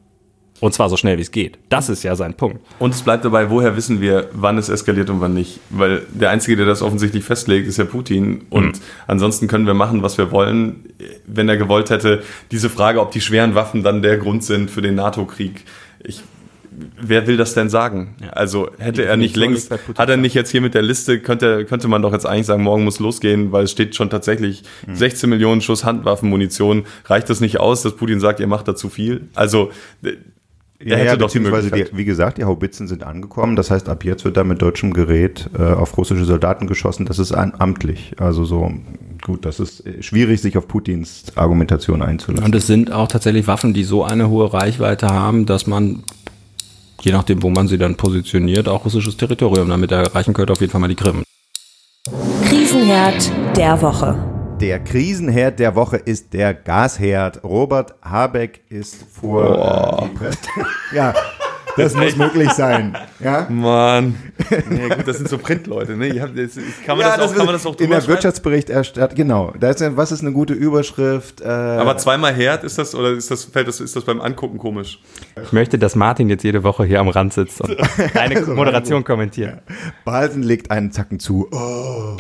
Und 0.60 0.74
zwar 0.74 0.90
so 0.90 0.98
schnell 0.98 1.18
wie 1.18 1.22
es 1.22 1.32
geht. 1.32 1.58
Das 1.70 1.90
ist 1.90 2.04
ja 2.04 2.16
sein 2.16 2.34
Punkt. 2.34 2.60
Und 2.80 2.94
es 2.94 3.02
bleibt 3.02 3.24
dabei, 3.24 3.50
woher 3.50 3.76
wissen 3.76 4.02
wir, 4.02 4.30
wann 4.34 4.58
es 4.58 4.70
eskaliert 4.70 5.10
und 5.10 5.22
wann 5.22 5.34
nicht? 5.34 5.60
Weil 5.70 6.02
der 6.10 6.30
Einzige, 6.32 6.58
der 6.58 6.66
das 6.66 6.82
offensichtlich 6.82 7.24
festlegt, 7.24 7.68
ist 7.68 7.78
ja 7.78 7.86
Putin. 7.86 8.46
Und 8.50 8.82
ansonsten 9.08 9.48
können 9.48 9.66
wir 9.66 9.74
machen, 9.74 10.04
was 10.04 10.18
wir 10.18 10.32
wollen. 10.32 10.86
Wenn 11.26 11.48
er 11.48 11.58
gewollt 11.58 11.90
hätte, 11.90 12.24
diese 12.52 12.70
Frage, 12.70 13.00
ob 13.00 13.12
die 13.12 13.22
schweren 13.22 13.56
Waffen 13.56 13.84
dann 13.84 14.02
der 14.02 14.18
Grund 14.18 14.44
sind 14.44 14.70
für 14.70 14.82
den 14.82 14.96
NATO-Krieg. 14.96 15.64
Ich, 16.04 16.24
wer 17.02 17.26
will 17.28 17.38
das 17.38 17.54
denn 17.54 17.70
sagen? 17.70 18.16
Also 18.32 18.70
hätte 18.80 19.06
er 19.06 19.16
nicht 19.16 19.38
längst, 19.38 19.72
hat 19.98 20.10
er 20.10 20.18
nicht 20.18 20.34
jetzt 20.34 20.50
hier 20.50 20.62
mit 20.62 20.74
der 20.74 20.82
Liste, 20.82 21.20
könnte, 21.20 21.66
könnte 21.66 21.88
man 21.88 22.02
doch 22.02 22.12
jetzt 22.12 22.26
eigentlich 22.26 22.48
sagen, 22.48 22.64
morgen 22.64 22.84
muss 22.84 23.00
losgehen, 23.00 23.52
weil 23.54 23.64
es 23.64 23.72
steht 23.72 23.96
schon 23.96 24.10
tatsächlich 24.10 24.64
16 24.92 25.30
Millionen 25.30 25.62
Schuss 25.62 25.86
Handwaffenmunition. 25.86 26.86
Reicht 27.06 27.30
das 27.30 27.40
nicht 27.40 27.60
aus, 27.62 27.82
dass 27.82 27.96
Putin 27.96 28.20
sagt, 28.20 28.40
ihr 28.42 28.48
macht 28.48 28.68
da 28.68 28.76
zu 28.76 28.90
viel? 28.90 29.30
Also, 29.36 29.72
hätte 30.80 31.18
doch 31.18 31.30
die 31.30 31.40
beziehungsweise. 31.40 31.72
Die, 31.72 31.98
wie 31.98 32.06
gesagt, 32.06 32.38
die 32.38 32.46
Haubitzen 32.46 32.88
sind 32.88 33.04
angekommen. 33.04 33.56
Das 33.56 33.70
heißt, 33.70 33.90
ab 33.90 34.06
jetzt 34.06 34.24
wird 34.24 34.38
da 34.38 34.44
mit 34.44 34.62
deutschem 34.62 34.94
Gerät 34.94 35.50
äh, 35.58 35.62
auf 35.62 35.98
russische 35.98 36.26
Soldaten 36.26 36.68
geschossen. 36.68 37.06
Das 37.06 37.20
ist 37.20 37.34
an, 37.34 37.54
amtlich. 37.58 38.14
Also 38.18 38.46
so, 38.46 38.72
gut, 39.22 39.46
das 39.46 39.60
ist 39.60 39.86
äh, 39.86 40.02
schwierig, 40.02 40.42
sich 40.42 40.58
auf 40.58 40.68
Putins 40.68 41.26
Argumentation 41.36 42.02
einzulassen. 42.02 42.46
Und 42.46 42.56
es 42.56 42.68
sind 42.68 42.92
auch 42.92 43.08
tatsächlich 43.08 43.48
Waffen, 43.48 43.74
die 43.74 43.84
so 43.84 44.04
eine 44.04 44.30
hohe 44.30 44.54
Reichweite 44.54 45.10
haben, 45.10 45.46
dass 45.46 45.68
man, 45.68 46.04
je 47.02 47.12
nachdem, 47.12 47.44
wo 47.44 47.50
man 47.50 47.68
sie 47.68 47.78
dann 47.78 47.96
positioniert, 47.96 48.68
auch 48.70 48.86
russisches 48.86 49.18
Territorium 49.18 49.68
damit 49.70 49.92
erreichen 49.92 50.34
könnte, 50.34 50.54
auf 50.54 50.62
jeden 50.62 50.72
Fall 50.72 50.82
mal 50.82 50.88
die 50.88 50.96
Krim. 50.96 51.24
Krisenherd 52.46 53.32
der 53.58 53.82
Woche. 53.82 54.29
Der 54.60 54.80
Krisenherd 54.80 55.60
der 55.60 55.76
Woche 55.76 55.96
ist 55.96 56.34
der 56.34 56.54
Gasherd. 56.54 57.46
Robert 57.46 57.96
Habeck 58.02 58.60
ist 58.68 59.06
vor 59.10 60.02
äh, 60.02 60.04
die 60.04 60.16
Presse. 60.16 60.38
ja, 60.94 61.14
das 61.80 61.96
muss 61.96 62.16
möglich 62.16 62.52
sein. 62.52 62.98
Ja? 63.20 63.48
Mann. 63.50 64.16
Nee, 64.70 64.90
gut, 64.90 65.08
das 65.08 65.18
sind 65.18 65.30
so 65.30 65.38
Printleute, 65.38 65.96
ne? 65.96 66.08
Ihr 66.08 66.22
habt, 66.22 66.38
das, 66.38 66.52
kann, 66.86 66.98
man 66.98 67.08
das 67.08 67.20
auch, 67.20 67.36
kann 67.36 67.46
man 67.46 67.54
das 67.54 67.66
auch 67.66 67.76
in 67.78 67.90
der? 67.90 68.08
Wirtschaftsberichterstattung, 68.08 69.16
genau. 69.16 69.54
Da 69.60 69.70
ist 69.70 69.82
ja, 69.82 69.96
was 69.96 70.12
ist 70.12 70.22
eine 70.22 70.32
gute 70.32 70.54
Überschrift? 70.54 71.42
Äh, 71.42 71.48
Aber 71.48 71.98
zweimal 71.98 72.34
Herd, 72.34 72.64
ist 72.64 72.78
das, 72.78 72.96
oder 72.96 73.12
ist 73.12 73.30
das, 73.32 73.46
fällt 73.46 73.68
das, 73.68 73.80
ist 73.80 73.96
das 73.96 74.04
beim 74.04 74.22
Angucken 74.22 74.58
komisch? 74.58 75.00
Ich 75.42 75.52
möchte, 75.52 75.78
dass 75.78 75.96
Martin 75.96 76.30
jetzt 76.30 76.44
jede 76.44 76.64
Woche 76.64 76.86
hier 76.86 77.00
am 77.00 77.10
Rand 77.10 77.34
sitzt 77.34 77.62
und 77.62 77.78
deine 78.14 78.42
Moderation 78.42 79.04
kommentiert. 79.04 79.60
Balsen 80.06 80.44
legt 80.44 80.72
einen 80.72 80.92
Zacken 80.92 81.20
zu. 81.20 81.48
Oh. 81.52 82.18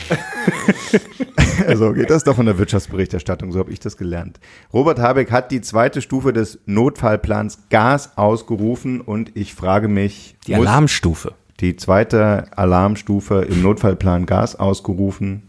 so 1.76 1.94
geht 1.94 2.10
das 2.10 2.24
doch 2.24 2.36
von 2.36 2.46
der 2.46 2.58
Wirtschaftsberichterstattung, 2.58 3.52
so 3.52 3.60
habe 3.60 3.72
ich 3.72 3.80
das 3.80 3.98
gelernt. 3.98 4.40
Robert 4.74 5.00
Habeck 5.00 5.32
hat 5.32 5.52
die 5.52 5.62
zweite 5.62 6.02
Stufe 6.02 6.34
des 6.34 6.60
Notfallplans 6.66 7.70
Gas 7.70 8.18
ausgerufen 8.18 9.02
und 9.02 9.36
ich 9.36 9.49
frage 9.54 9.88
mich, 9.88 10.36
Die 10.48 10.56
Alarmstufe. 10.56 11.34
die 11.60 11.76
zweite 11.76 12.46
Alarmstufe 12.58 13.42
im 13.42 13.62
Notfallplan 13.62 14.26
Gas 14.26 14.56
ausgerufen? 14.56 15.44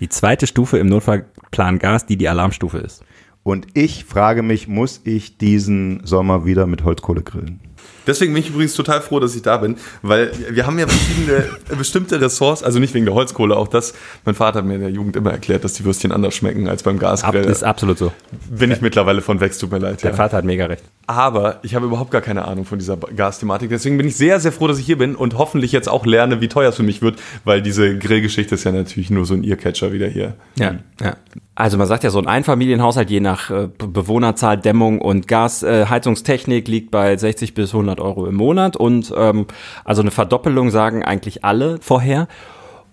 Die 0.00 0.08
zweite 0.08 0.46
Stufe 0.46 0.78
im 0.78 0.86
Notfallplan 0.88 1.78
Gas, 1.78 2.06
die 2.06 2.16
die 2.16 2.28
Alarmstufe 2.28 2.78
ist. 2.78 3.04
Und 3.42 3.66
ich 3.74 4.04
frage 4.04 4.42
mich, 4.42 4.68
muss 4.68 5.00
ich 5.04 5.36
diesen 5.36 6.06
Sommer 6.06 6.46
wieder 6.46 6.66
mit 6.66 6.84
Holzkohle 6.84 7.22
grillen? 7.22 7.60
Deswegen 8.06 8.32
bin 8.34 8.42
ich 8.42 8.50
übrigens 8.50 8.74
total 8.74 9.00
froh, 9.00 9.20
dass 9.20 9.34
ich 9.34 9.42
da 9.42 9.56
bin, 9.56 9.76
weil 10.02 10.30
wir 10.50 10.66
haben 10.66 10.78
ja 10.78 10.86
verschiedene, 10.86 11.44
bestimmte 11.78 12.20
Ressorts, 12.20 12.62
also 12.62 12.78
nicht 12.78 12.94
wegen 12.94 13.04
der 13.06 13.14
Holzkohle, 13.14 13.56
auch 13.56 13.68
das, 13.68 13.94
mein 14.24 14.34
Vater 14.34 14.58
hat 14.58 14.66
mir 14.66 14.74
in 14.74 14.80
der 14.80 14.90
Jugend 14.90 15.16
immer 15.16 15.30
erklärt, 15.32 15.64
dass 15.64 15.74
die 15.74 15.84
Würstchen 15.84 16.12
anders 16.12 16.34
schmecken 16.34 16.68
als 16.68 16.82
beim 16.82 16.96
Ab, 16.96 17.00
Gasgrill. 17.02 17.44
ist 17.44 17.64
absolut 17.64 17.98
so. 17.98 18.12
bin 18.50 18.70
ich 18.70 18.80
mittlerweile 18.80 19.20
von 19.20 19.40
weg, 19.40 19.58
tut 19.58 19.70
mir 19.70 19.78
leid. 19.78 20.02
Der 20.02 20.10
ja. 20.10 20.16
Vater 20.16 20.36
hat 20.38 20.44
mega 20.44 20.66
recht. 20.66 20.84
Aber 21.06 21.60
ich 21.62 21.74
habe 21.74 21.86
überhaupt 21.86 22.10
gar 22.10 22.22
keine 22.22 22.46
Ahnung 22.46 22.64
von 22.64 22.78
dieser 22.78 22.96
Gasthematik. 22.96 23.68
Deswegen 23.68 23.98
bin 23.98 24.08
ich 24.08 24.16
sehr, 24.16 24.40
sehr 24.40 24.52
froh, 24.52 24.68
dass 24.68 24.78
ich 24.78 24.86
hier 24.86 24.96
bin 24.96 25.14
und 25.14 25.36
hoffentlich 25.36 25.70
jetzt 25.72 25.88
auch 25.88 26.06
lerne, 26.06 26.40
wie 26.40 26.48
teuer 26.48 26.70
es 26.70 26.76
für 26.76 26.82
mich 26.82 27.02
wird, 27.02 27.18
weil 27.44 27.60
diese 27.60 27.98
Grillgeschichte 27.98 28.54
ist 28.54 28.64
ja 28.64 28.72
natürlich 28.72 29.10
nur 29.10 29.26
so 29.26 29.34
ein 29.34 29.44
Earcatcher 29.44 29.92
wieder 29.92 30.08
hier. 30.08 30.34
Ja, 30.56 30.76
ja. 31.02 31.16
Also 31.56 31.76
man 31.78 31.86
sagt 31.86 32.02
ja, 32.04 32.10
so 32.10 32.18
ein 32.18 32.26
Einfamilienhaushalt 32.26 33.10
je 33.10 33.20
nach 33.20 33.50
äh, 33.50 33.68
Be- 33.68 33.86
Bewohnerzahl, 33.86 34.56
Dämmung 34.58 35.00
und 35.00 35.28
Gasheizungstechnik 35.28 35.86
äh, 35.86 35.90
Heizungstechnik 35.90 36.68
liegt 36.68 36.90
bei 36.90 37.16
60 37.16 37.54
bis 37.54 37.72
100 37.74 37.93
Euro 38.00 38.26
im 38.26 38.34
Monat 38.34 38.76
und 38.76 39.12
ähm, 39.16 39.46
also 39.84 40.02
eine 40.02 40.10
Verdoppelung 40.10 40.70
sagen 40.70 41.04
eigentlich 41.04 41.44
alle 41.44 41.78
vorher. 41.80 42.28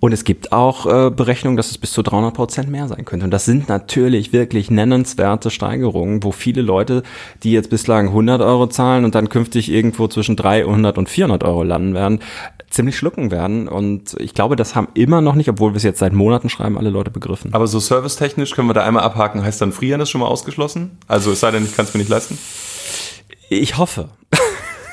Und 0.01 0.13
es 0.13 0.23
gibt 0.23 0.51
auch 0.51 0.87
äh, 0.87 1.11
Berechnungen, 1.11 1.57
dass 1.57 1.69
es 1.69 1.77
bis 1.77 1.91
zu 1.91 2.01
300 2.01 2.33
Prozent 2.33 2.71
mehr 2.71 2.87
sein 2.87 3.05
könnte. 3.05 3.23
Und 3.23 3.29
das 3.29 3.45
sind 3.45 3.69
natürlich 3.69 4.33
wirklich 4.33 4.71
nennenswerte 4.71 5.51
Steigerungen, 5.51 6.23
wo 6.23 6.31
viele 6.31 6.63
Leute, 6.63 7.03
die 7.43 7.51
jetzt 7.51 7.69
bislang 7.69 8.07
100 8.07 8.41
Euro 8.41 8.65
zahlen 8.65 9.05
und 9.05 9.13
dann 9.13 9.29
künftig 9.29 9.71
irgendwo 9.71 10.07
zwischen 10.07 10.35
300 10.35 10.97
und 10.97 11.07
400 11.07 11.43
Euro 11.43 11.61
landen 11.61 11.93
werden, 11.93 12.19
ziemlich 12.71 12.97
schlucken 12.97 13.29
werden. 13.29 13.67
Und 13.67 14.15
ich 14.19 14.33
glaube, 14.33 14.55
das 14.55 14.73
haben 14.73 14.87
immer 14.95 15.21
noch 15.21 15.35
nicht, 15.35 15.49
obwohl 15.49 15.73
wir 15.73 15.77
es 15.77 15.83
jetzt 15.83 15.99
seit 15.99 16.13
Monaten 16.13 16.49
schreiben, 16.49 16.79
alle 16.79 16.89
Leute 16.89 17.11
begriffen. 17.11 17.53
Aber 17.53 17.67
so 17.67 17.79
servicetechnisch 17.79 18.55
können 18.55 18.69
wir 18.69 18.73
da 18.73 18.83
einmal 18.83 19.03
abhaken. 19.03 19.43
Heißt 19.43 19.61
dann 19.61 19.71
Frieren 19.71 20.01
ist 20.01 20.09
schon 20.09 20.21
mal 20.21 20.27
ausgeschlossen? 20.27 20.97
Also 21.07 21.31
es 21.31 21.41
sei 21.41 21.51
denn, 21.51 21.63
ich 21.63 21.75
kann 21.75 21.85
es 21.85 21.93
mir 21.93 21.99
nicht 21.99 22.09
leisten? 22.09 22.39
Ich 23.49 23.77
hoffe. 23.77 24.09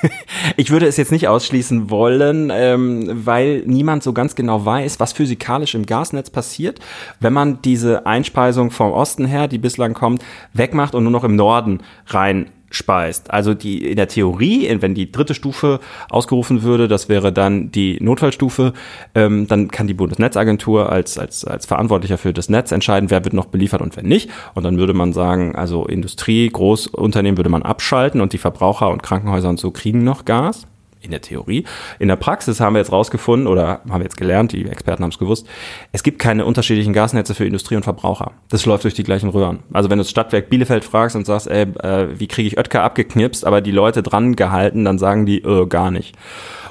ich 0.56 0.70
würde 0.70 0.86
es 0.86 0.96
jetzt 0.96 1.12
nicht 1.12 1.28
ausschließen 1.28 1.90
wollen, 1.90 2.50
ähm, 2.52 3.08
weil 3.24 3.62
niemand 3.66 4.02
so 4.02 4.12
ganz 4.12 4.34
genau 4.34 4.64
weiß, 4.64 5.00
was 5.00 5.12
physikalisch 5.12 5.74
im 5.74 5.86
Gasnetz 5.86 6.30
passiert, 6.30 6.80
wenn 7.20 7.32
man 7.32 7.62
diese 7.62 8.06
Einspeisung 8.06 8.70
vom 8.70 8.92
Osten 8.92 9.24
her, 9.24 9.48
die 9.48 9.58
bislang 9.58 9.94
kommt, 9.94 10.24
wegmacht 10.52 10.94
und 10.94 11.04
nur 11.04 11.12
noch 11.12 11.24
im 11.24 11.36
Norden 11.36 11.80
rein 12.06 12.50
speist. 12.70 13.30
Also 13.30 13.54
die 13.54 13.90
in 13.90 13.96
der 13.96 14.08
Theorie, 14.08 14.68
wenn 14.80 14.94
die 14.94 15.10
dritte 15.10 15.34
Stufe 15.34 15.80
ausgerufen 16.10 16.62
würde, 16.62 16.88
das 16.88 17.08
wäre 17.08 17.32
dann 17.32 17.70
die 17.70 17.98
Notfallstufe, 18.00 18.72
ähm, 19.14 19.46
dann 19.46 19.68
kann 19.68 19.86
die 19.86 19.94
Bundesnetzagentur 19.94 20.90
als, 20.90 21.18
als, 21.18 21.44
als 21.44 21.66
Verantwortlicher 21.66 22.18
für 22.18 22.32
das 22.32 22.48
Netz 22.48 22.72
entscheiden, 22.72 23.10
wer 23.10 23.24
wird 23.24 23.34
noch 23.34 23.46
beliefert 23.46 23.80
und 23.80 23.96
wer 23.96 24.02
nicht. 24.02 24.30
Und 24.54 24.64
dann 24.64 24.78
würde 24.78 24.94
man 24.94 25.12
sagen, 25.12 25.54
also 25.56 25.86
Industrie, 25.86 26.48
Großunternehmen 26.48 27.38
würde 27.38 27.50
man 27.50 27.62
abschalten 27.62 28.20
und 28.20 28.32
die 28.32 28.38
Verbraucher 28.38 28.90
und 28.90 29.02
Krankenhäuser 29.02 29.48
und 29.48 29.58
so 29.58 29.70
kriegen 29.70 30.04
noch 30.04 30.24
Gas 30.24 30.66
in 31.00 31.10
der 31.10 31.20
Theorie. 31.20 31.64
In 31.98 32.08
der 32.08 32.16
Praxis 32.16 32.60
haben 32.60 32.74
wir 32.74 32.80
jetzt 32.80 32.92
rausgefunden 32.92 33.46
oder 33.46 33.80
haben 33.88 34.00
wir 34.00 34.04
jetzt 34.04 34.16
gelernt, 34.16 34.52
die 34.52 34.64
Experten 34.66 35.02
haben 35.02 35.10
es 35.10 35.18
gewusst, 35.18 35.46
es 35.92 36.02
gibt 36.02 36.18
keine 36.18 36.44
unterschiedlichen 36.44 36.92
Gasnetze 36.92 37.34
für 37.34 37.44
Industrie 37.44 37.76
und 37.76 37.82
Verbraucher. 37.84 38.32
Das 38.48 38.66
läuft 38.66 38.84
durch 38.84 38.94
die 38.94 39.04
gleichen 39.04 39.28
Röhren. 39.28 39.60
Also 39.72 39.90
wenn 39.90 39.98
du 39.98 40.04
das 40.04 40.10
Stadtwerk 40.10 40.50
Bielefeld 40.50 40.84
fragst 40.84 41.16
und 41.16 41.26
sagst, 41.26 41.46
ey, 41.48 41.62
äh, 41.82 42.08
wie 42.18 42.26
kriege 42.26 42.48
ich 42.48 42.58
Oetker 42.58 42.82
abgeknipst, 42.82 43.44
aber 43.44 43.60
die 43.60 43.70
Leute 43.70 44.02
dran 44.02 44.36
gehalten, 44.36 44.84
dann 44.84 44.98
sagen 44.98 45.26
die, 45.26 45.38
äh, 45.42 45.66
gar 45.66 45.90
nicht. 45.90 46.16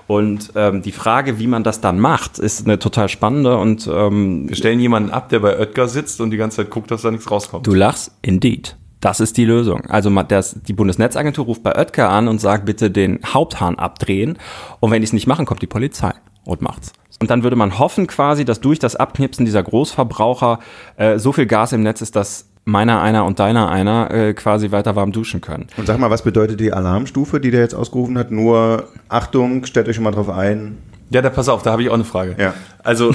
Und 0.08 0.54
ähm, 0.56 0.82
die 0.82 0.94
Frage, 0.94 1.38
wie 1.38 1.48
man 1.48 1.64
das 1.64 1.82
dann 1.82 2.00
macht, 2.00 2.40
ist 2.40 2.66
eine 2.66 2.80
total 2.80 3.10
spannende 3.10 3.58
und 3.58 3.90
ähm, 3.92 4.48
Wir 4.48 4.56
stellen 4.56 4.80
jemanden 4.80 5.12
ab, 5.12 5.28
der 5.30 5.40
bei 5.40 5.60
Oetker 5.60 5.90
sitzt 5.90 6.22
und 6.22 6.32
die 6.32 6.38
ganze 6.38 6.58
Zeit 6.58 6.70
guckt, 6.70 6.90
dass 6.92 7.02
da 7.02 7.12
nichts 7.12 7.30
rauskommt. 7.30 7.68
du 7.68 7.74
lachst, 7.74 8.12
indeed. 8.22 8.78
Das 9.00 9.20
ist 9.20 9.38
die 9.38 9.46
Lösung. 9.46 9.82
Also 9.88 10.10
das, 10.24 10.60
die 10.68 10.74
Bundesnetzagentur 10.74 11.46
ruft 11.46 11.64
bei 11.64 11.76
Oetker 11.76 12.10
an 12.10 12.28
und 12.28 12.42
sagt, 12.42 12.66
bitte 12.66 12.90
den 12.90 13.20
Haupthahn 13.26 13.78
abdrehen. 13.78 14.38
Und 14.80 14.92
wenn 14.92 15.02
die 15.02 15.06
es 15.06 15.14
nicht 15.14 15.28
machen, 15.28 15.46
kommt 15.46 15.62
die 15.62 15.68
Polizei 15.68 16.14
und 16.46 16.62
macht's. 16.62 16.94
Und 17.20 17.30
dann 17.30 17.44
würde 17.44 17.56
man 17.56 17.80
hoffen 17.80 18.08
quasi, 18.08 18.46
dass 18.46 18.62
durch 18.62 18.80
das 18.80 18.96
Abknipsen 18.96 19.46
dieser 19.46 19.64
Großverbraucher 19.64 20.60
äh, 20.98 21.18
so 21.18 21.32
viel 21.32 21.46
Gas 21.46 21.74
im 21.74 21.82
Netz 21.82 22.02
ist, 22.02 22.16
dass 22.16 22.48
meiner 22.68 23.02
einer 23.02 23.26
und 23.26 23.40
deiner 23.40 23.70
einer 23.70 24.12
äh, 24.12 24.34
quasi 24.34 24.72
weiter 24.72 24.96
warm 24.96 25.12
duschen 25.12 25.42
können. 25.42 25.68
Und 25.78 25.88
sag 25.88 26.00
mal, 26.00 26.10
was 26.12 26.22
bedeutet 26.22 26.60
die 26.60 26.74
Alarmstufe, 26.74 27.40
die 27.40 27.50
der 27.50 27.62
jetzt 27.62 27.74
ausgerufen 27.74 28.18
hat? 28.18 28.30
Nur 28.30 28.90
Achtung, 29.08 29.66
stellt 29.66 29.88
euch 29.88 29.96
schon 29.96 30.04
mal 30.04 30.12
drauf 30.12 30.30
ein. 30.30 30.78
Ja, 31.10 31.22
da 31.22 31.30
pass 31.30 31.48
auf, 31.48 31.64
da 31.64 31.72
habe 31.72 31.84
ich 31.84 31.90
auch 31.90 31.94
eine 31.94 32.04
Frage. 32.04 32.36
Ja. 32.38 32.54
Also 32.84 33.14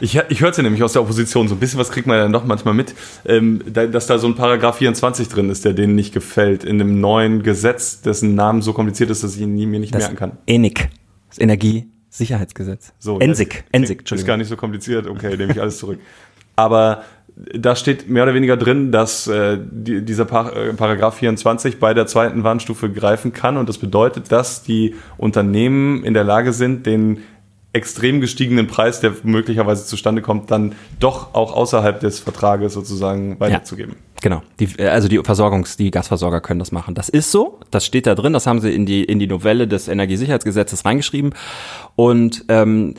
ich, 0.00 0.18
ich 0.28 0.40
hörte 0.40 0.62
nämlich 0.62 0.82
aus 0.82 0.94
der 0.94 1.02
Opposition, 1.02 1.46
so 1.46 1.54
ein 1.54 1.60
bisschen 1.60 1.78
was 1.78 1.90
kriegt 1.90 2.06
man 2.06 2.16
ja 2.16 2.28
doch 2.28 2.44
manchmal 2.44 2.74
mit, 2.74 2.94
ähm, 3.26 3.62
da, 3.66 3.86
dass 3.86 4.06
da 4.06 4.18
so 4.18 4.26
ein 4.26 4.34
Paragraph 4.34 4.78
24 4.78 5.28
drin 5.28 5.50
ist, 5.50 5.64
der 5.64 5.74
denen 5.74 5.94
nicht 5.94 6.14
gefällt, 6.14 6.64
in 6.64 6.78
dem 6.78 7.00
neuen 7.00 7.42
Gesetz, 7.42 8.00
dessen 8.00 8.34
Namen 8.34 8.62
so 8.62 8.72
kompliziert 8.72 9.10
ist, 9.10 9.22
dass 9.24 9.34
ich 9.34 9.42
ihn 9.42 9.54
nie, 9.54 9.66
mir 9.66 9.80
nicht 9.80 9.94
merken 9.94 10.16
kann. 10.16 10.32
ENIC, 10.46 10.88
das 11.28 11.38
Energiesicherheitsgesetz. 11.38 12.92
So, 12.98 13.18
ENSIG, 13.18 13.54
ja, 13.54 13.62
ENSIG, 13.72 14.10
Ist 14.10 14.26
gar 14.26 14.38
nicht 14.38 14.48
so 14.48 14.56
kompliziert, 14.56 15.06
okay, 15.06 15.36
nehme 15.36 15.52
ich 15.52 15.60
alles 15.60 15.78
zurück. 15.78 15.98
Aber 16.56 17.04
da 17.36 17.74
steht 17.74 18.08
mehr 18.08 18.22
oder 18.22 18.34
weniger 18.34 18.56
drin, 18.56 18.92
dass 18.92 19.26
äh, 19.26 19.58
die, 19.60 20.04
dieser 20.04 20.24
Par 20.24 20.54
äh, 20.56 20.72
Paragraph 20.72 21.16
24 21.16 21.80
bei 21.80 21.92
der 21.92 22.06
zweiten 22.06 22.44
Warnstufe 22.44 22.90
greifen 22.90 23.32
kann 23.32 23.56
und 23.56 23.68
das 23.68 23.78
bedeutet, 23.78 24.30
dass 24.30 24.62
die 24.62 24.94
Unternehmen 25.16 26.04
in 26.04 26.14
der 26.14 26.24
Lage 26.24 26.52
sind, 26.52 26.86
den 26.86 27.18
extrem 27.74 28.20
gestiegenen 28.20 28.66
Preis, 28.68 29.00
der 29.00 29.12
möglicherweise 29.24 29.84
zustande 29.84 30.22
kommt, 30.22 30.50
dann 30.50 30.74
doch 31.00 31.34
auch 31.34 31.52
außerhalb 31.52 32.00
des 32.00 32.20
Vertrages 32.20 32.72
sozusagen 32.72 33.38
weiterzugeben. 33.40 33.96
Genau. 34.22 34.42
Die, 34.58 34.68
äh, 34.78 34.86
also 34.86 35.08
die 35.08 35.18
Versorgungs-, 35.18 35.76
die 35.76 35.90
Gasversorger 35.90 36.40
können 36.40 36.60
das 36.60 36.72
machen. 36.72 36.94
Das 36.94 37.08
ist 37.08 37.30
so. 37.30 37.58
Das 37.70 37.84
steht 37.84 38.06
da 38.06 38.14
drin. 38.14 38.32
Das 38.32 38.46
haben 38.46 38.60
sie 38.60 38.72
in 38.72 38.86
die, 38.86 39.04
in 39.04 39.18
die 39.18 39.26
Novelle 39.26 39.68
des 39.68 39.88
Energiesicherheitsgesetzes 39.88 40.84
reingeschrieben. 40.84 41.34
Und 41.96 42.44
ähm, 42.48 42.94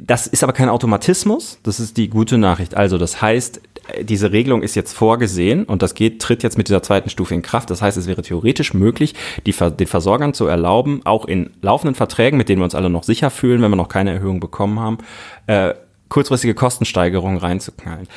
das 0.00 0.26
ist 0.26 0.44
aber 0.44 0.52
kein 0.52 0.68
Automatismus. 0.68 1.58
Das 1.62 1.80
ist 1.80 1.96
die 1.96 2.08
gute 2.08 2.38
Nachricht. 2.38 2.76
Also 2.76 2.98
das 2.98 3.20
heißt, 3.22 3.60
diese 4.02 4.32
Regelung 4.32 4.62
ist 4.62 4.74
jetzt 4.74 4.92
vorgesehen 4.92 5.64
und 5.64 5.82
das 5.82 5.94
geht, 5.94 6.20
tritt 6.20 6.42
jetzt 6.42 6.58
mit 6.58 6.68
dieser 6.68 6.82
zweiten 6.82 7.10
Stufe 7.10 7.34
in 7.34 7.42
Kraft. 7.42 7.70
Das 7.70 7.82
heißt, 7.82 7.96
es 7.96 8.06
wäre 8.06 8.22
theoretisch 8.22 8.74
möglich, 8.74 9.14
die, 9.46 9.52
den 9.52 9.86
Versorgern 9.86 10.34
zu 10.34 10.46
erlauben, 10.46 11.00
auch 11.04 11.24
in 11.24 11.50
laufenden 11.62 11.94
Verträgen, 11.94 12.36
mit 12.36 12.48
denen 12.48 12.60
wir 12.60 12.64
uns 12.64 12.74
alle 12.74 12.90
noch 12.90 13.04
sicher 13.04 13.30
fühlen, 13.30 13.62
wenn 13.62 13.70
wir 13.70 13.76
noch 13.76 13.88
keine 13.88 14.12
Erhöhung 14.12 14.40
bekommen 14.40 14.80
haben, 14.80 14.98
äh, 15.46 15.74
kurzfristige 16.08 16.54
Kostensteigerungen 16.54 17.38
reinzuknallen. 17.38 18.08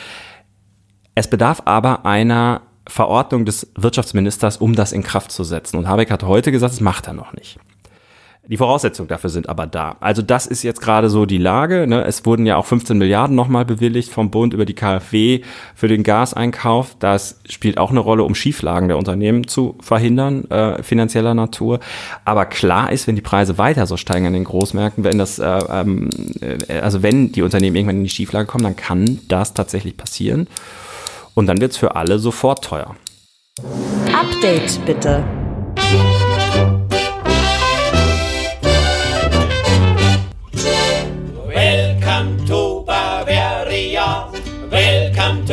Es 1.15 1.29
bedarf 1.29 1.61
aber 1.65 2.05
einer 2.05 2.61
Verordnung 2.87 3.45
des 3.45 3.71
Wirtschaftsministers, 3.75 4.57
um 4.57 4.75
das 4.75 4.91
in 4.91 5.03
Kraft 5.03 5.31
zu 5.31 5.43
setzen. 5.43 5.77
Und 5.77 5.87
Habeck 5.87 6.11
hat 6.11 6.23
heute 6.23 6.51
gesagt, 6.51 6.73
das 6.73 6.81
macht 6.81 7.07
er 7.07 7.13
noch 7.13 7.33
nicht. 7.33 7.59
Die 8.47 8.57
Voraussetzungen 8.57 9.07
dafür 9.07 9.29
sind 9.29 9.49
aber 9.49 9.67
da. 9.67 9.97
Also 9.99 10.23
das 10.23 10.47
ist 10.47 10.63
jetzt 10.63 10.81
gerade 10.81 11.09
so 11.09 11.27
die 11.27 11.37
Lage. 11.37 11.85
Ne? 11.85 12.03
Es 12.03 12.25
wurden 12.25 12.47
ja 12.47 12.57
auch 12.57 12.65
15 12.65 12.97
Milliarden 12.97 13.35
nochmal 13.35 13.65
bewilligt 13.65 14.11
vom 14.11 14.31
Bund 14.31 14.55
über 14.55 14.65
die 14.65 14.73
KfW 14.73 15.41
für 15.75 15.87
den 15.87 16.01
Gaseinkauf. 16.01 16.95
Das 16.97 17.39
spielt 17.47 17.77
auch 17.77 17.91
eine 17.91 17.99
Rolle, 17.99 18.23
um 18.23 18.33
Schieflagen 18.33 18.87
der 18.87 18.97
Unternehmen 18.97 19.47
zu 19.47 19.77
verhindern, 19.79 20.49
äh, 20.49 20.81
finanzieller 20.81 21.35
Natur. 21.35 21.81
Aber 22.25 22.45
klar 22.47 22.91
ist, 22.91 23.05
wenn 23.05 23.15
die 23.15 23.21
Preise 23.21 23.59
weiter 23.59 23.85
so 23.85 23.95
steigen 23.95 24.25
an 24.25 24.33
den 24.33 24.45
Großmärkten, 24.45 25.03
wenn 25.03 25.19
das, 25.19 25.37
äh, 25.37 25.45
ähm, 25.45 26.09
äh, 26.41 26.79
also 26.79 27.03
wenn 27.03 27.31
die 27.31 27.43
Unternehmen 27.43 27.75
irgendwann 27.75 27.97
in 27.97 28.03
die 28.03 28.09
Schieflage 28.09 28.47
kommen, 28.47 28.63
dann 28.63 28.75
kann 28.75 29.19
das 29.27 29.53
tatsächlich 29.53 29.97
passieren. 29.97 30.47
Und 31.35 31.45
dann 31.45 31.61
wird's 31.61 31.77
für 31.77 31.95
alle 31.95 32.17
sofort 32.17 32.63
teuer. 32.63 32.95
Update 34.11 34.83
bitte. 34.87 35.23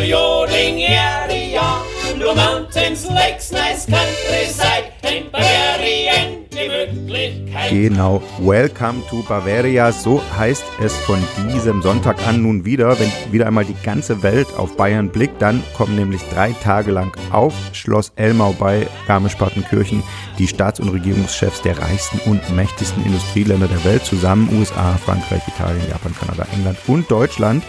Yodeling 0.09 0.87
area. 0.87 1.83
Blue 2.17 2.35
mountains, 2.35 3.07
lakes, 3.11 3.53
nice 3.53 3.85
countryside. 3.85 4.91
In 5.03 5.31
Bavarian 5.31 6.47
Gemütlichkeit. 6.51 7.71
Genau. 7.71 8.23
Welcome 8.39 9.03
to 9.11 9.23
Bavaria. 9.29 9.93
So 9.93 10.23
heißt 10.39 10.65
es 10.81 10.97
von 10.97 11.23
diesem 11.53 11.83
Sonntag 11.83 12.27
an 12.27 12.41
nun 12.41 12.65
wieder. 12.65 12.99
Wenn 12.99 13.13
wieder 13.31 13.49
einmal 13.49 13.67
die 13.67 13.77
ganze 13.85 14.23
Welt 14.23 14.47
auf 14.57 14.79
Bayern 14.79 15.11
blickt, 15.11 15.43
dann 15.43 15.63
kommen 15.77 15.97
nämlich 15.97 16.23
drei 16.33 16.53
Tage 16.53 16.91
lang 16.91 17.15
auf 17.31 17.53
Schloss 17.75 18.11
Elmau 18.17 18.55
bei 18.55 18.87
Garmisch-Partenkirchen 19.09 20.03
die 20.39 20.49
Staats- 20.49 20.81
und 20.81 20.89
Regierungschefs 20.89 21.61
der 21.61 21.79
reichsten 21.79 22.19
und 22.31 22.41
mächtigsten 22.57 23.05
Industrieländer 23.05 23.69
der 23.69 23.85
Welt 23.85 24.07
zusammen. 24.07 24.49
USA, 24.59 24.97
Frankreich, 25.05 25.43
Italien, 25.47 25.87
Japan, 25.91 26.15
Kanada, 26.19 26.47
England 26.55 26.79
und 26.87 27.11
Deutschland. 27.11 27.63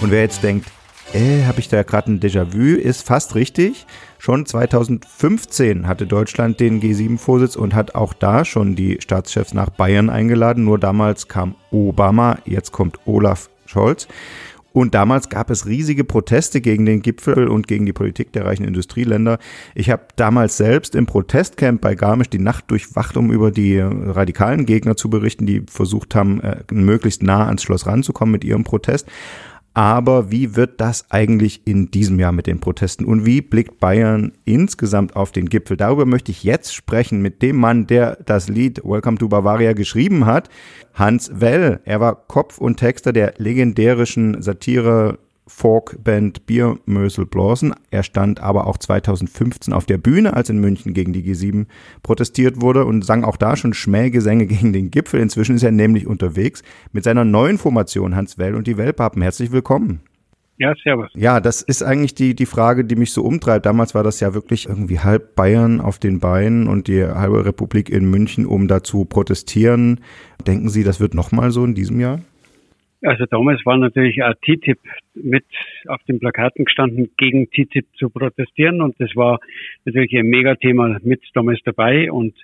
Und 0.00 0.10
wer 0.10 0.22
jetzt 0.22 0.42
denkt, 0.42 0.66
äh, 1.14 1.44
habe 1.44 1.60
ich 1.60 1.68
da 1.68 1.82
gerade 1.82 2.12
ein 2.12 2.20
Déjà-vu, 2.20 2.76
ist 2.76 3.06
fast 3.06 3.34
richtig. 3.34 3.86
Schon 4.18 4.46
2015 4.46 5.86
hatte 5.86 6.06
Deutschland 6.06 6.60
den 6.60 6.80
G7-Vorsitz 6.80 7.56
und 7.56 7.74
hat 7.74 7.94
auch 7.94 8.12
da 8.12 8.44
schon 8.44 8.74
die 8.74 8.98
Staatschefs 9.00 9.54
nach 9.54 9.70
Bayern 9.70 10.10
eingeladen. 10.10 10.64
Nur 10.64 10.78
damals 10.78 11.28
kam 11.28 11.54
Obama, 11.70 12.38
jetzt 12.44 12.72
kommt 12.72 12.98
Olaf 13.06 13.48
Scholz. 13.66 14.08
Und 14.72 14.96
damals 14.96 15.28
gab 15.28 15.50
es 15.50 15.66
riesige 15.66 16.02
Proteste 16.02 16.60
gegen 16.60 16.84
den 16.84 17.00
Gipfel 17.00 17.46
und 17.46 17.68
gegen 17.68 17.86
die 17.86 17.92
Politik 17.92 18.32
der 18.32 18.44
reichen 18.44 18.64
Industrieländer. 18.64 19.38
Ich 19.76 19.88
habe 19.88 20.02
damals 20.16 20.56
selbst 20.56 20.96
im 20.96 21.06
Protestcamp 21.06 21.80
bei 21.80 21.94
Garmisch 21.94 22.28
die 22.28 22.40
Nacht 22.40 22.68
durchwacht, 22.72 23.16
um 23.16 23.30
über 23.30 23.52
die 23.52 23.78
radikalen 23.78 24.66
Gegner 24.66 24.96
zu 24.96 25.08
berichten, 25.08 25.46
die 25.46 25.62
versucht 25.70 26.16
haben, 26.16 26.40
äh, 26.40 26.56
möglichst 26.72 27.22
nah 27.22 27.46
ans 27.46 27.62
Schloss 27.62 27.86
ranzukommen 27.86 28.32
mit 28.32 28.42
ihrem 28.42 28.64
Protest. 28.64 29.06
Aber 29.74 30.30
wie 30.30 30.54
wird 30.54 30.80
das 30.80 31.10
eigentlich 31.10 31.66
in 31.66 31.90
diesem 31.90 32.20
Jahr 32.20 32.30
mit 32.30 32.46
den 32.46 32.60
Protesten 32.60 33.04
und 33.04 33.26
wie 33.26 33.40
blickt 33.40 33.80
Bayern 33.80 34.30
insgesamt 34.44 35.16
auf 35.16 35.32
den 35.32 35.48
Gipfel? 35.48 35.76
Darüber 35.76 36.06
möchte 36.06 36.30
ich 36.30 36.44
jetzt 36.44 36.72
sprechen 36.72 37.20
mit 37.20 37.42
dem 37.42 37.56
Mann, 37.56 37.88
der 37.88 38.16
das 38.24 38.48
Lied 38.48 38.84
Welcome 38.84 39.18
to 39.18 39.28
Bavaria 39.28 39.72
geschrieben 39.72 40.26
hat, 40.26 40.48
Hans 40.94 41.32
Well. 41.34 41.80
Er 41.84 41.98
war 41.98 42.14
Kopf 42.14 42.58
und 42.58 42.76
Texter 42.76 43.12
der 43.12 43.34
legendärischen 43.38 44.40
Satire 44.40 45.18
Folkband 45.46 46.46
Biermösel 46.46 47.26
Blorsen. 47.26 47.74
Er 47.90 48.02
stand 48.02 48.40
aber 48.40 48.66
auch 48.66 48.78
2015 48.78 49.74
auf 49.74 49.84
der 49.84 49.98
Bühne, 49.98 50.34
als 50.34 50.48
in 50.48 50.58
München 50.58 50.94
gegen 50.94 51.12
die 51.12 51.22
G7 51.22 51.66
protestiert 52.02 52.60
wurde 52.60 52.84
und 52.86 53.04
sang 53.04 53.24
auch 53.24 53.36
da 53.36 53.56
schon 53.56 53.74
Schmähgesänge 53.74 54.46
gegen 54.48 54.72
den 54.72 54.90
Gipfel. 54.90 55.20
Inzwischen 55.20 55.56
ist 55.56 55.62
er 55.62 55.72
nämlich 55.72 56.06
unterwegs 56.06 56.62
mit 56.92 57.04
seiner 57.04 57.24
neuen 57.24 57.58
Formation 57.58 58.16
Hans 58.16 58.38
Well 58.38 58.54
und 58.54 58.66
die 58.66 58.78
Wellpappen. 58.78 59.22
Herzlich 59.22 59.52
willkommen. 59.52 60.00
Ja, 60.56 60.72
servus. 60.82 61.10
Ja, 61.14 61.40
das 61.40 61.62
ist 61.62 61.82
eigentlich 61.82 62.14
die, 62.14 62.34
die 62.34 62.46
Frage, 62.46 62.84
die 62.84 62.94
mich 62.94 63.12
so 63.12 63.22
umtreibt. 63.22 63.66
Damals 63.66 63.94
war 63.94 64.04
das 64.04 64.20
ja 64.20 64.34
wirklich 64.34 64.68
irgendwie 64.68 65.00
halb 65.00 65.34
Bayern 65.34 65.80
auf 65.80 65.98
den 65.98 66.20
Beinen 66.20 66.68
und 66.68 66.86
die 66.86 67.04
halbe 67.04 67.44
Republik 67.44 67.90
in 67.90 68.08
München, 68.08 68.46
um 68.46 68.68
da 68.68 68.82
zu 68.82 69.04
protestieren. 69.04 70.00
Denken 70.46 70.68
Sie, 70.68 70.84
das 70.84 71.00
wird 71.00 71.14
nochmal 71.14 71.50
so 71.50 71.64
in 71.64 71.74
diesem 71.74 71.98
Jahr? 71.98 72.20
Also 73.04 73.26
damals 73.26 73.64
war 73.66 73.76
natürlich 73.76 74.22
auch 74.22 74.34
TTIP 74.42 74.78
mit 75.14 75.44
auf 75.86 76.02
den 76.08 76.18
Plakaten 76.18 76.64
gestanden, 76.64 77.10
gegen 77.16 77.50
TTIP 77.50 77.86
zu 77.96 78.10
protestieren. 78.10 78.80
Und 78.80 78.98
das 78.98 79.14
war 79.14 79.40
natürlich 79.84 80.16
ein 80.16 80.26
Megathema 80.26 80.98
mit 81.02 81.22
damals 81.34 81.60
dabei. 81.64 82.10
Und 82.10 82.34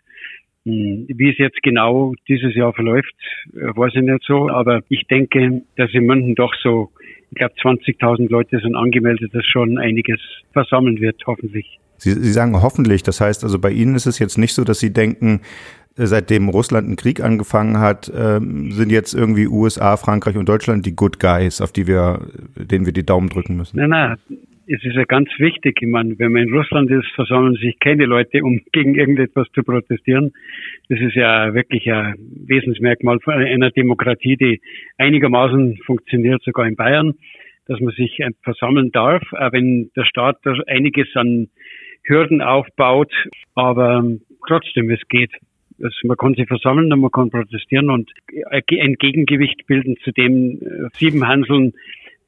hm, 0.64 1.06
wie 1.08 1.30
es 1.30 1.38
jetzt 1.38 1.62
genau 1.62 2.14
dieses 2.28 2.54
Jahr 2.54 2.74
verläuft, 2.74 3.14
äh, 3.54 3.74
weiß 3.74 3.92
ich 3.94 4.02
nicht 4.02 4.24
so, 4.24 4.50
aber 4.50 4.82
ich 4.88 5.06
denke, 5.06 5.62
dass 5.76 5.92
in 5.94 6.04
München 6.04 6.34
doch 6.34 6.54
so 6.62 6.90
ich 7.30 7.38
glaube 7.38 7.54
20.000 7.62 8.28
Leute 8.28 8.58
sind 8.60 8.74
angemeldet, 8.74 9.32
dass 9.34 9.44
schon 9.46 9.78
einiges 9.78 10.20
versammeln 10.52 11.00
wird, 11.00 11.22
hoffentlich. 11.26 11.78
Sie, 11.96 12.12
Sie 12.12 12.32
sagen 12.32 12.60
hoffentlich, 12.60 13.02
das 13.02 13.20
heißt 13.20 13.44
also 13.44 13.58
bei 13.58 13.70
Ihnen 13.70 13.94
ist 13.94 14.06
es 14.06 14.18
jetzt 14.18 14.38
nicht 14.38 14.54
so, 14.54 14.64
dass 14.64 14.80
Sie 14.80 14.92
denken, 14.92 15.42
seitdem 15.96 16.48
Russland 16.48 16.86
einen 16.86 16.96
Krieg 16.96 17.22
angefangen 17.22 17.78
hat, 17.78 18.10
ähm, 18.14 18.72
sind 18.72 18.90
jetzt 18.90 19.14
irgendwie 19.14 19.46
USA, 19.46 19.96
Frankreich 19.96 20.36
und 20.36 20.48
Deutschland 20.48 20.86
die 20.86 20.94
Good 20.96 21.20
Guys, 21.20 21.60
auf 21.60 21.72
die 21.72 21.86
wir, 21.86 22.26
denen 22.56 22.86
wir 22.86 22.92
die 22.92 23.04
Daumen 23.04 23.28
drücken 23.28 23.56
müssen. 23.56 23.76
Nein, 23.76 23.90
nein, 23.90 24.16
es 24.72 24.84
ist 24.84 24.94
ja 24.94 25.04
ganz 25.04 25.28
wichtig. 25.38 25.78
Ich 25.82 25.88
meine, 25.88 26.16
wenn 26.18 26.32
man 26.32 26.42
in 26.42 26.54
Russland 26.54 26.90
ist, 26.90 27.08
versammeln 27.16 27.56
sich 27.56 27.78
keine 27.80 28.06
Leute, 28.06 28.44
um 28.44 28.60
gegen 28.72 28.94
irgendetwas 28.94 29.48
zu 29.52 29.62
protestieren. 29.62 30.32
Das 30.88 31.00
ist 31.00 31.14
ja 31.14 31.52
wirklich 31.54 31.90
ein 31.90 32.14
Wesensmerkmal 32.46 33.18
einer 33.26 33.70
Demokratie, 33.70 34.36
die 34.36 34.60
einigermaßen 34.96 35.78
funktioniert, 35.84 36.42
sogar 36.44 36.66
in 36.66 36.76
Bayern, 36.76 37.14
dass 37.66 37.80
man 37.80 37.92
sich 37.94 38.20
versammeln 38.42 38.92
darf, 38.92 39.22
auch 39.32 39.52
wenn 39.52 39.90
der 39.96 40.04
Staat 40.04 40.38
einiges 40.66 41.08
an 41.14 41.48
Hürden 42.04 42.40
aufbaut. 42.40 43.12
Aber 43.54 44.04
trotzdem, 44.46 44.90
es 44.90 45.00
geht. 45.08 45.32
Also 45.82 45.96
man 46.04 46.16
kann 46.16 46.34
sich 46.34 46.46
versammeln 46.46 46.92
und 46.92 47.00
man 47.00 47.10
kann 47.10 47.30
protestieren 47.30 47.90
und 47.90 48.10
ein 48.50 48.94
Gegengewicht 48.98 49.66
bilden 49.66 49.96
zu 50.04 50.12
dem 50.12 50.60
äh, 50.60 50.88
sieben 50.98 51.26
Hanseln, 51.26 51.72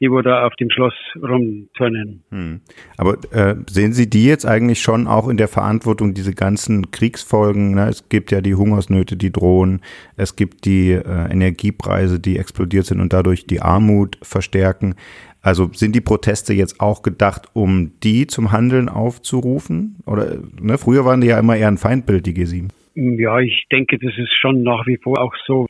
die 0.03 0.11
wo 0.11 0.21
da 0.21 0.47
auf 0.47 0.57
dem 0.57 0.69
Schloss 0.69 0.95
rumturnen. 1.15 2.25
Hm. 2.31 2.61
Aber 2.97 3.19
äh, 3.31 3.55
sehen 3.71 3.93
Sie 3.93 4.11
die 4.11 4.27
jetzt 4.27 4.45
eigentlich 4.45 4.81
schon 4.81 5.07
auch 5.07 5.29
in 5.29 5.37
der 5.37 5.47
Verantwortung, 5.47 6.12
diese 6.12 6.35
ganzen 6.35 6.91
Kriegsfolgen? 6.91 7.77
Ne? 7.77 7.88
Es 7.88 8.09
gibt 8.09 8.33
ja 8.33 8.41
die 8.41 8.57
Hungersnöte, 8.57 9.17
die 9.17 9.31
drohen. 9.31 9.81
Es 10.17 10.35
gibt 10.35 10.65
die 10.65 10.91
äh, 10.91 11.31
Energiepreise, 11.31 12.19
die 12.19 12.37
explodiert 12.37 12.87
sind 12.87 13.01
und 13.01 13.12
dadurch 13.12 13.47
die 13.47 13.61
Armut 13.61 14.19
verstärken. 14.23 14.97
Also 15.41 15.71
sind 15.73 15.95
die 15.95 16.01
Proteste 16.01 16.53
jetzt 16.53 16.81
auch 16.81 17.03
gedacht, 17.03 17.49
um 17.53 17.93
die 18.03 18.27
zum 18.27 18.51
Handeln 18.51 18.88
aufzurufen? 18.88 19.99
Oder 20.05 20.38
ne? 20.61 20.79
früher 20.79 21.05
waren 21.05 21.21
die 21.21 21.29
ja 21.29 21.38
immer 21.38 21.57
eher 21.57 21.69
ein 21.69 21.79
Feindbild, 21.79 22.27
die 22.27 22.35
G7. 22.35 22.71
Ja, 22.94 23.40
ich 23.40 23.66
denke, 23.70 23.98
das 23.98 24.16
ist 24.18 24.33
schon 24.35 24.62
nach 24.62 24.87
wie 24.87 24.96
vor 24.96 25.20
auch 25.20 25.35
so. 25.46 25.66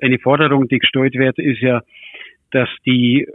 Eine 0.00 0.18
Forderung, 0.18 0.68
die 0.68 0.78
gestellt 0.78 1.14
wird, 1.14 1.38
ist 1.38 1.60
ja, 1.60 1.82
dass 2.50 2.68
die 2.86 3.26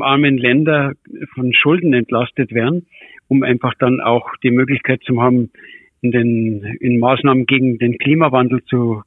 armen 0.00 0.38
Länder 0.38 0.92
von 1.34 1.52
Schulden 1.52 1.92
entlastet 1.92 2.52
werden, 2.52 2.86
um 3.28 3.42
einfach 3.42 3.74
dann 3.78 4.00
auch 4.00 4.30
die 4.42 4.50
Möglichkeit 4.50 5.02
zu 5.02 5.22
haben, 5.22 5.50
in 6.02 6.12
den 6.12 6.64
in 6.80 6.98
Maßnahmen 6.98 7.46
gegen 7.46 7.78
den 7.78 7.98
Klimawandel 7.98 8.64
zu 8.64 9.02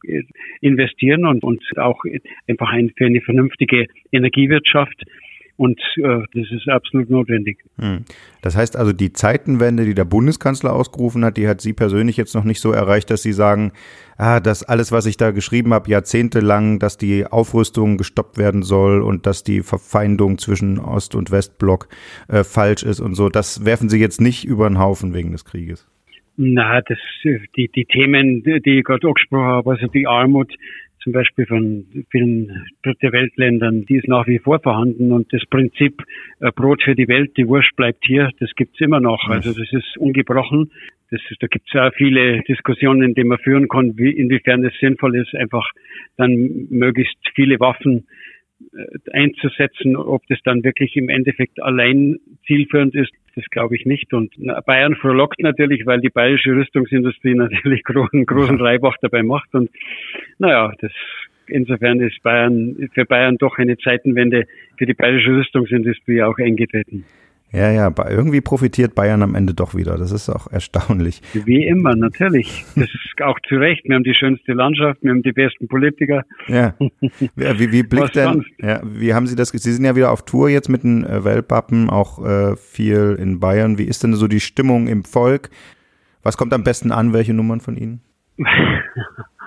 investieren 0.62 1.26
und, 1.26 1.43
und 1.43 1.63
auch 1.78 2.04
einfach 2.48 2.69
ein, 2.69 2.91
für 2.96 3.06
eine 3.06 3.22
vernünftige 3.22 3.88
Energiewirtschaft 4.12 5.04
und 5.56 5.80
äh, 5.98 6.20
das 6.34 6.52
ist 6.52 6.68
absolut 6.68 7.10
notwendig. 7.10 7.60
Hm. 7.78 8.06
Das 8.42 8.58
heißt 8.58 8.76
also, 8.76 8.92
die 8.92 9.13
Zeitenwende, 9.13 9.86
die 9.86 9.94
der 9.94 10.06
Bundeskanzler 10.06 10.74
ausgerufen 10.74 11.24
hat, 11.24 11.38
die 11.38 11.48
hat 11.48 11.62
Sie 11.62 11.74
persönlich 11.74 12.18
jetzt 12.18 12.34
noch 12.34 12.44
nicht 12.44 12.60
so 12.60 12.72
erreicht, 12.72 13.10
dass 13.12 13.22
Sie 13.22 13.34
sagen, 13.34 13.72
ah, 14.18 14.39
das 14.39 14.63
alles, 14.63 14.92
was 14.92 15.06
ich 15.06 15.18
da 15.18 15.32
geschrieben 15.32 15.74
habe, 15.74 15.89
jahrzehntelang, 15.89 16.80
dass 16.80 16.98
die 16.98 17.26
Aufrüstung 17.26 17.98
gestoppt 17.98 18.38
werden 18.38 18.63
soll 18.63 19.02
und 19.02 19.28
dass 19.28 19.44
die 19.44 19.62
Verfeindung 19.62 20.39
zwischen 20.39 20.80
Ost- 20.80 21.16
und 21.16 21.32
Westblock 21.32 21.88
äh, 22.28 22.44
falsch 22.44 22.84
ist 22.84 23.00
und 23.00 23.13
so, 23.13 23.30
das 23.30 23.63
werfen 23.63 23.89
Sie 23.89 24.00
jetzt 24.00 24.22
nicht 24.22 24.46
über 24.46 24.68
den 24.68 24.80
Haufen 24.80 25.13
wegen 25.13 25.32
des 25.32 25.46
Krieges. 25.46 25.88
Na, 26.36 26.82
das, 26.82 26.98
die, 27.24 27.70
die 27.76 27.86
Themen, 27.86 28.44
die 28.44 28.80
ich 28.80 28.84
gerade 28.84 29.08
angesprochen 29.08 29.44
habe, 29.44 29.72
also 29.72 29.86
die 29.86 30.08
Armut, 30.08 30.52
zum 31.04 31.13
Beispiel 31.13 31.46
von 31.46 31.86
vielen 32.10 32.66
Dritte 32.82 33.12
Weltländern, 33.12 33.86
die 33.86 33.98
ist 33.98 34.08
nach 34.08 34.26
wie 34.28 34.39
vor 34.39 34.60
vorhanden 34.60 35.12
und 35.12 35.32
das 35.34 35.46
Prinzip 35.50 36.02
äh, 36.39 36.52
Brot 36.52 36.82
für 36.84 36.96
die 36.96 37.08
Welt, 37.08 37.36
die 37.38 37.48
Wurst 37.48 37.76
bleibt 37.76 38.06
hier, 38.06 38.32
das 38.39 38.52
gibt's 38.56 38.80
immer 38.80 39.00
noch. 39.00 39.28
Also 39.30 39.54
das 39.54 39.72
ist 39.72 39.98
ungebrochen. 39.98 40.72
Das 41.12 41.22
ist, 41.30 41.44
da 41.44 41.48
gibt's 41.48 41.76
auch 41.76 41.94
viele 41.94 42.42
Diskussionen, 42.42 43.13
die 43.13 43.24
man 43.24 43.38
führen 43.38 43.68
kann, 43.68 43.98
wie, 43.98 44.12
inwiefern 44.12 44.66
es 44.66 44.74
sinnvoll 44.80 45.16
ist, 45.18 45.36
einfach 45.36 45.70
dann 46.18 46.68
möglichst 46.70 47.18
viele 47.36 47.60
Waffen 47.60 48.08
äh, 48.74 49.12
einzusetzen. 49.12 49.96
Ob 49.96 50.26
das 50.28 50.39
dann 50.44 50.63
wirklich 50.63 50.96
im 50.96 51.10
Endeffekt 51.10 51.62
allein 51.62 52.18
zielführend 52.48 52.96
ist, 52.96 53.12
das 53.36 53.46
glaube 53.50 53.76
ich 53.76 53.86
nicht. 53.86 54.13
Und 54.13 54.34
Bayern 54.65 54.96
frohlockt 54.96 55.39
natürlich, 55.39 55.86
weil 55.86 56.02
die 56.02 56.10
bayerische 56.10 56.52
Rüstungsindustrie 56.52 57.34
natürlich 57.36 57.84
großen, 57.84 58.26
großen 58.26 58.60
Reibach 58.62 58.96
dabei 59.02 59.24
macht. 59.24 59.54
Und 59.54 59.69
naja, 60.39 60.74
das 60.80 60.91
insofern 61.48 62.00
ist 62.00 62.22
Bayern 62.24 62.89
für 62.93 63.06
Bayern 63.06 63.38
doch 63.38 63.58
eine 63.58 63.78
Zeitenwende 63.78 64.46
für 64.78 64.86
die 64.86 64.93
bayerische 64.93 65.32
Rüstungsindustrie 65.32 66.22
auch 66.24 66.38
eingetreten. 66.38 67.06
Ja, 67.54 67.72
ja, 67.72 67.94
irgendwie 68.10 68.42
profitiert 68.42 68.96
Bayern 68.96 69.22
am 69.22 69.36
Ende 69.36 69.54
doch 69.54 69.76
wieder. 69.76 69.96
Das 69.96 70.12
ist 70.12 70.28
auch 70.28 70.52
erstaunlich. 70.52 71.22
Wie 71.46 71.68
immer, 71.68 71.96
natürlich. 71.96 72.66
Das 72.76 72.86
ist 72.86 73.22
auch 73.24 73.39
zu 73.48 73.58
Recht. 73.58 73.84
Wir 73.86 73.96
haben 73.96 74.04
die 74.04 74.16
schönste 74.16 74.54
Landschaft, 74.54 75.04
wir 75.04 75.12
haben 75.12 75.22
die 75.22 75.34
besten 75.34 75.68
Politiker. 75.68 76.24
Ja. 76.48 76.74
Wie, 77.36 77.72
wie 77.72 77.84
blickt 77.84 78.16
denn, 78.16 78.44
ja, 78.58 78.82
wie 78.84 79.13
haben 79.13 79.28
Sie 79.28 79.36
das, 79.36 79.50
Sie 79.50 79.72
sind 79.72 79.86
ja 79.86 79.96
wieder 79.96 80.12
auf 80.12 80.26
Tour 80.26 80.50
jetzt 80.50 80.68
mit 80.68 80.84
den 80.84 81.06
äh, 81.06 81.24
Weltpappen, 81.24 81.89
auch 81.89 82.26
äh, 82.26 82.56
viel 82.58 83.18
in 83.20 83.39
Bayern. 83.39 83.78
Wie 83.78 83.84
ist 83.84 84.04
denn 84.04 84.13
so 84.13 84.28
die 84.28 84.39
Stimmung 84.39 84.88
im 84.88 85.04
Volk? 85.04 85.50
Was 86.24 86.38
kommt 86.38 86.54
am 86.54 86.63
besten 86.63 86.92
an? 86.92 87.13
Welche 87.13 87.34
Nummern 87.34 87.60
von 87.60 87.78
Ihnen? 87.78 88.02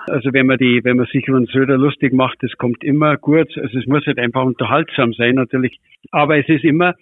Also 0.09 0.31
wenn 0.31 0.45
man 0.45 0.57
die, 0.57 0.79
wenn 0.85 0.95
man 0.95 1.05
sich 1.07 1.27
über 1.27 1.37
den 1.37 1.47
Söder 1.47 1.77
lustig 1.77 2.13
macht, 2.13 2.41
das 2.41 2.53
kommt 2.53 2.81
immer 2.81 3.17
gut. 3.17 3.57
Also 3.57 3.77
es 3.77 3.85
muss 3.87 4.05
halt 4.05 4.19
einfach 4.19 4.45
unterhaltsam 4.45 5.11
sein 5.11 5.35
natürlich. 5.35 5.81
Aber 6.11 6.37
es 6.37 6.47
ist 6.47 6.63
immer, 6.63 6.95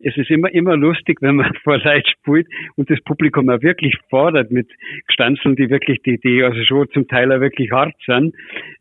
es 0.00 0.16
ist 0.16 0.30
immer, 0.30 0.52
immer 0.52 0.76
lustig, 0.76 1.18
wenn 1.20 1.36
man 1.36 1.52
vor 1.64 1.78
Leid 1.78 2.06
spielt 2.08 2.46
und 2.76 2.88
das 2.90 3.00
Publikum 3.00 3.48
auch 3.50 3.62
wirklich 3.62 3.96
fordert 4.10 4.50
mit 4.50 4.68
Gestanzeln, 5.06 5.56
die 5.56 5.70
wirklich, 5.70 6.00
die, 6.02 6.18
die 6.18 6.42
also 6.42 6.62
schon 6.64 6.88
zum 6.90 7.08
Teil 7.08 7.32
auch 7.32 7.40
wirklich 7.40 7.72
hart 7.72 7.94
sind, 8.06 8.34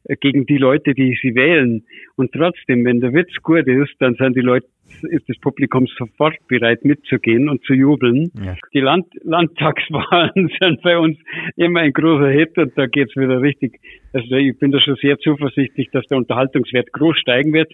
äh, 0.06 0.16
gegen 0.16 0.46
die 0.46 0.58
Leute, 0.58 0.94
die 0.94 1.18
sie 1.22 1.36
wählen. 1.36 1.84
Und 2.16 2.32
trotzdem, 2.34 2.86
wenn 2.86 3.02
der 3.02 3.14
Witz 3.14 3.34
gut 3.42 3.68
ist, 3.68 3.94
dann 4.00 4.16
sind 4.16 4.36
die 4.36 4.42
Leute, 4.42 4.68
ist 5.10 5.28
das 5.28 5.38
Publikum 5.40 5.86
sofort 5.98 6.36
bereit 6.48 6.86
mitzugehen 6.86 7.50
und 7.50 7.64
zu 7.66 7.74
jubeln. 7.74 8.32
Ja. 8.42 8.56
Die 8.74 8.80
Land 8.80 9.06
Landtagswahlen 9.24 10.50
sind 10.60 10.82
bei 10.82 10.98
uns 10.98 11.18
immer 11.56 11.82
ein 11.82 11.92
großer 11.92 12.30
Hit 12.30 12.58
und 12.58 12.78
da 12.78 12.86
geht's 12.86 13.16
wieder 13.16 13.42
richtig. 13.42 13.80
Also 14.14 14.36
ich 14.36 14.58
bin 14.58 14.72
da 14.72 14.80
schon 14.80 14.96
sehr 14.96 15.18
zuversichtlich, 15.20 15.90
dass 15.92 16.06
der 16.08 16.18
Unterhaltungswert 16.18 16.94
groß 16.94 17.18
steigen 17.18 17.54
wird 17.54 17.74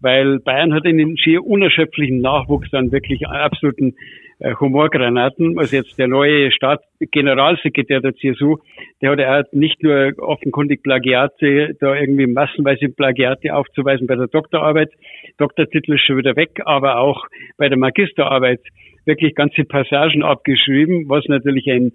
weil 0.00 0.38
Bayern 0.40 0.74
hat 0.74 0.84
einen 0.86 1.16
schier 1.18 1.44
unerschöpflichen 1.44 2.20
Nachwuchs 2.20 2.72
an 2.74 2.92
wirklich 2.92 3.26
absoluten 3.26 3.94
äh, 4.38 4.54
Humorgranaten. 4.54 5.58
Also 5.58 5.76
jetzt 5.76 5.98
der 5.98 6.08
neue 6.08 6.52
Staat 6.52 6.82
Generalsekretär 7.00 8.00
der 8.00 8.14
CSU, 8.14 8.58
der 9.00 9.10
hat 9.12 9.18
ja 9.18 9.42
nicht 9.52 9.82
nur 9.82 10.12
offenkundig 10.18 10.82
Plagiate, 10.82 11.74
da 11.80 11.94
irgendwie 11.94 12.26
massenweise 12.26 12.88
Plagiate 12.88 13.54
aufzuweisen 13.54 14.06
bei 14.06 14.16
der 14.16 14.28
Doktorarbeit. 14.28 14.90
Doktortitel 15.38 15.94
ist 15.94 16.02
schon 16.02 16.18
wieder 16.18 16.36
weg, 16.36 16.60
aber 16.64 16.98
auch 16.98 17.24
bei 17.56 17.68
der 17.68 17.78
Magisterarbeit 17.78 18.60
wirklich 19.06 19.34
ganze 19.34 19.64
Passagen 19.64 20.22
abgeschrieben, 20.22 21.08
was 21.08 21.24
natürlich 21.28 21.70
ein, 21.70 21.92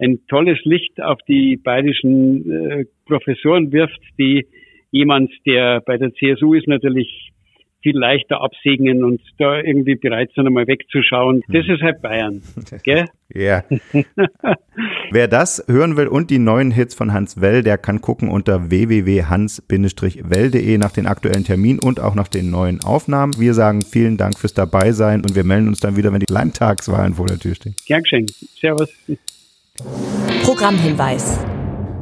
ein 0.00 0.20
tolles 0.28 0.58
Licht 0.64 1.00
auf 1.00 1.18
die 1.28 1.56
bayerischen 1.56 2.50
äh, 2.50 2.84
Professoren 3.06 3.70
wirft, 3.70 4.00
die 4.18 4.46
jemand, 4.90 5.30
der 5.46 5.80
bei 5.80 5.96
der 5.98 6.12
CSU 6.14 6.54
ist, 6.54 6.66
natürlich 6.66 7.32
viel 7.84 7.96
leichter 7.96 8.40
absegnen 8.40 9.04
und 9.04 9.20
da 9.38 9.60
irgendwie 9.60 9.94
bereit 9.94 10.32
sind, 10.34 10.46
einmal 10.46 10.66
wegzuschauen. 10.66 11.42
Das 11.48 11.68
ist 11.68 11.82
halt 11.82 12.00
Bayern. 12.00 12.40
Gell? 12.82 13.04
Ja. 13.32 13.62
Wer 15.12 15.28
das 15.28 15.62
hören 15.68 15.98
will 15.98 16.08
und 16.08 16.30
die 16.30 16.38
neuen 16.38 16.70
Hits 16.70 16.94
von 16.94 17.12
Hans 17.12 17.38
Well, 17.40 17.62
der 17.62 17.76
kann 17.78 18.00
gucken 18.00 18.30
unter 18.30 18.70
www.hans-well.de 18.70 20.78
nach 20.78 20.92
den 20.92 21.06
aktuellen 21.06 21.44
Terminen 21.44 21.78
und 21.78 22.00
auch 22.00 22.14
nach 22.14 22.28
den 22.28 22.50
neuen 22.50 22.82
Aufnahmen. 22.82 23.34
Wir 23.38 23.52
sagen 23.52 23.82
vielen 23.82 24.16
Dank 24.16 24.38
fürs 24.38 24.54
Dabeisein 24.54 25.20
und 25.20 25.36
wir 25.36 25.44
melden 25.44 25.68
uns 25.68 25.80
dann 25.80 25.96
wieder, 25.96 26.10
wenn 26.12 26.20
die 26.20 26.32
Landtagswahlen 26.32 27.12
vor 27.14 27.26
der 27.26 27.38
Tür 27.38 27.54
stehen. 27.54 27.74
Gern 27.86 28.02
geschehen. 28.02 28.26
Servus. 28.58 28.88
Programmhinweis. 30.42 31.38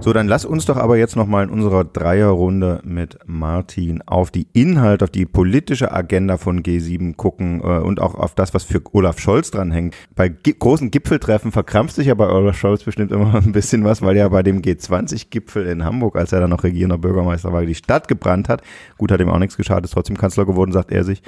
So, 0.03 0.13
dann 0.13 0.27
lass 0.27 0.45
uns 0.45 0.65
doch 0.65 0.79
aber 0.79 0.97
jetzt 0.97 1.15
nochmal 1.15 1.45
in 1.45 1.51
unserer 1.51 1.85
Dreierrunde 1.85 2.81
mit 2.83 3.21
Martin 3.25 4.03
auf 4.03 4.33
die 4.33 4.49
Inhalte, 4.53 5.05
auf 5.05 5.11
die 5.11 5.27
politische 5.27 5.93
Agenda 5.93 6.39
von 6.39 6.65
G7 6.65 7.15
gucken 7.15 7.61
äh, 7.61 7.79
und 7.79 8.01
auch 8.01 8.17
auf 8.17 8.35
das, 8.35 8.53
was 8.53 8.65
für 8.65 8.83
Olaf 8.91 9.21
Scholz 9.21 9.53
dranhängt. 9.53 9.95
Bei 10.17 10.29
gi 10.29 10.57
großen 10.59 10.91
Gipfeltreffen 10.91 11.53
verkrampft 11.53 11.95
sich 11.95 12.09
ja 12.09 12.15
bei 12.15 12.29
Olaf 12.29 12.57
Scholz 12.57 12.83
bestimmt 12.83 13.13
immer 13.13 13.33
ein 13.37 13.53
bisschen 13.53 13.85
was, 13.85 14.03
weil 14.03 14.17
ja 14.17 14.29
bei 14.29 14.43
dem 14.43 14.61
G20-Gipfel 14.61 15.69
in 15.69 15.85
Hamburg, 15.85 16.17
als 16.17 16.33
er 16.33 16.41
dann 16.41 16.51
noch 16.51 16.65
regierender 16.65 16.99
Bürgermeister 16.99 17.53
war, 17.53 17.65
die 17.65 17.77
Stadt 17.77 18.09
gebrannt 18.09 18.49
hat. 18.49 18.63
Gut, 18.99 19.13
hat 19.13 19.21
ihm 19.21 19.29
auch 19.29 19.39
nichts 19.39 19.57
geschadet, 19.57 19.85
ist 19.85 19.93
trotzdem 19.93 20.19
Kanzler 20.19 20.47
geworden, 20.47 20.73
sagt 20.73 20.91
er 20.91 21.05
sich. 21.05 21.23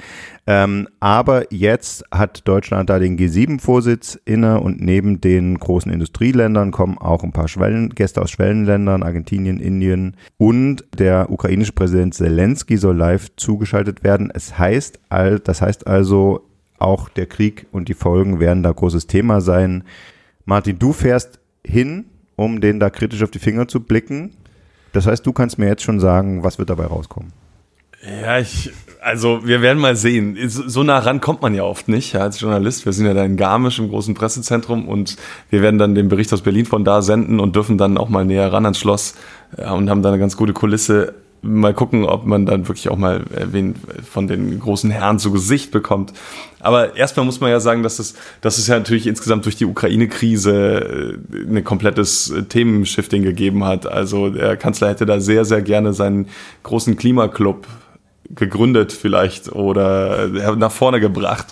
Ähm, 0.47 0.89
aber 0.99 1.49
jetzt 1.53 2.03
hat 2.11 2.45
Deutschland 2.45 2.89
da 2.89 2.99
den 2.99 3.17
G7-Vorsitz 3.17 4.19
inne 4.25 4.59
und 4.59 4.81
neben 4.81 5.21
den 5.21 5.57
großen 5.57 5.93
Industrieländern 5.93 6.71
kommen 6.71 6.97
auch 6.97 7.23
ein 7.23 7.31
paar 7.31 7.47
Schwellen, 7.47 7.91
Gäste 7.91 8.21
aus 8.21 8.31
Schwellenländern 8.65 9.03
Argentinien, 9.03 9.59
Indien 9.59 10.17
und 10.37 10.83
der 10.97 11.31
ukrainische 11.31 11.71
Präsident 11.71 12.13
Zelensky 12.13 12.77
soll 12.77 12.97
live 12.97 13.29
zugeschaltet 13.35 14.03
werden. 14.03 14.31
Es 14.33 14.57
heißt, 14.57 14.99
das 15.43 15.61
heißt 15.61 15.87
also, 15.87 16.41
auch 16.77 17.07
der 17.09 17.25
Krieg 17.27 17.67
und 17.71 17.87
die 17.87 17.93
Folgen 17.93 18.39
werden 18.39 18.63
da 18.63 18.71
großes 18.71 19.07
Thema 19.07 19.39
sein. 19.39 19.83
Martin, 20.45 20.77
du 20.77 20.91
fährst 20.91 21.39
hin, 21.65 22.05
um 22.35 22.59
denen 22.59 22.79
da 22.79 22.89
kritisch 22.89 23.23
auf 23.23 23.31
die 23.31 23.39
Finger 23.39 23.67
zu 23.67 23.79
blicken. 23.79 24.31
Das 24.91 25.07
heißt, 25.07 25.25
du 25.25 25.31
kannst 25.31 25.57
mir 25.57 25.67
jetzt 25.67 25.83
schon 25.83 25.99
sagen, 25.99 26.43
was 26.43 26.57
wird 26.57 26.69
dabei 26.69 26.85
rauskommen. 26.85 27.31
Ja, 28.21 28.39
ich, 28.39 28.71
also 29.05 29.45
wir 29.45 29.61
werden 29.61 29.77
mal 29.77 29.95
sehen. 29.95 30.35
So 30.47 30.81
nah 30.81 30.97
ran 30.97 31.21
kommt 31.21 31.43
man 31.43 31.53
ja 31.53 31.63
oft 31.63 31.87
nicht 31.87 32.13
ja, 32.13 32.21
als 32.21 32.39
Journalist. 32.39 32.85
Wir 32.85 32.91
sind 32.93 33.05
ja 33.05 33.13
da 33.13 33.23
in 33.23 33.37
Garmisch 33.37 33.77
im 33.77 33.89
großen 33.89 34.15
Pressezentrum 34.15 34.87
und 34.87 35.15
wir 35.51 35.61
werden 35.61 35.77
dann 35.77 35.93
den 35.93 36.07
Bericht 36.09 36.33
aus 36.33 36.41
Berlin 36.41 36.65
von 36.65 36.83
da 36.83 37.03
senden 37.03 37.39
und 37.39 37.55
dürfen 37.55 37.77
dann 37.77 37.99
auch 37.99 38.09
mal 38.09 38.25
näher 38.25 38.51
ran 38.51 38.65
ans 38.65 38.79
Schloss 38.79 39.13
und 39.57 39.91
haben 39.91 40.01
da 40.01 40.09
eine 40.09 40.17
ganz 40.17 40.35
gute 40.35 40.53
Kulisse. 40.53 41.13
Mal 41.43 41.75
gucken, 41.75 42.03
ob 42.05 42.25
man 42.25 42.47
dann 42.47 42.67
wirklich 42.67 42.89
auch 42.89 42.97
mal 42.97 43.23
wen 43.51 43.75
von 44.11 44.27
den 44.27 44.59
großen 44.59 44.89
Herren 44.89 45.19
zu 45.19 45.31
Gesicht 45.31 45.69
bekommt. 45.69 46.11
Aber 46.59 46.95
erstmal 46.95 47.27
muss 47.27 47.39
man 47.39 47.51
ja 47.51 47.59
sagen, 47.59 47.83
dass 47.83 47.99
es, 47.99 48.15
dass 48.41 48.57
es 48.57 48.65
ja 48.65 48.79
natürlich 48.79 49.05
insgesamt 49.05 49.45
durch 49.45 49.55
die 49.55 49.65
Ukraine-Krise 49.65 51.19
ein 51.31 51.63
komplettes 51.63 52.33
Themenshifting 52.49 53.21
gegeben 53.21 53.63
hat. 53.63 53.85
Also 53.85 54.31
der 54.31 54.57
Kanzler 54.57 54.89
hätte 54.89 55.05
da 55.05 55.19
sehr, 55.19 55.45
sehr 55.45 55.61
gerne 55.61 55.93
seinen 55.93 56.27
großen 56.63 56.95
Klimaclub 56.95 57.67
gegründet 58.29 58.91
vielleicht 58.91 59.51
oder 59.51 60.27
nach 60.55 60.71
vorne 60.71 60.99
gebracht, 60.99 61.47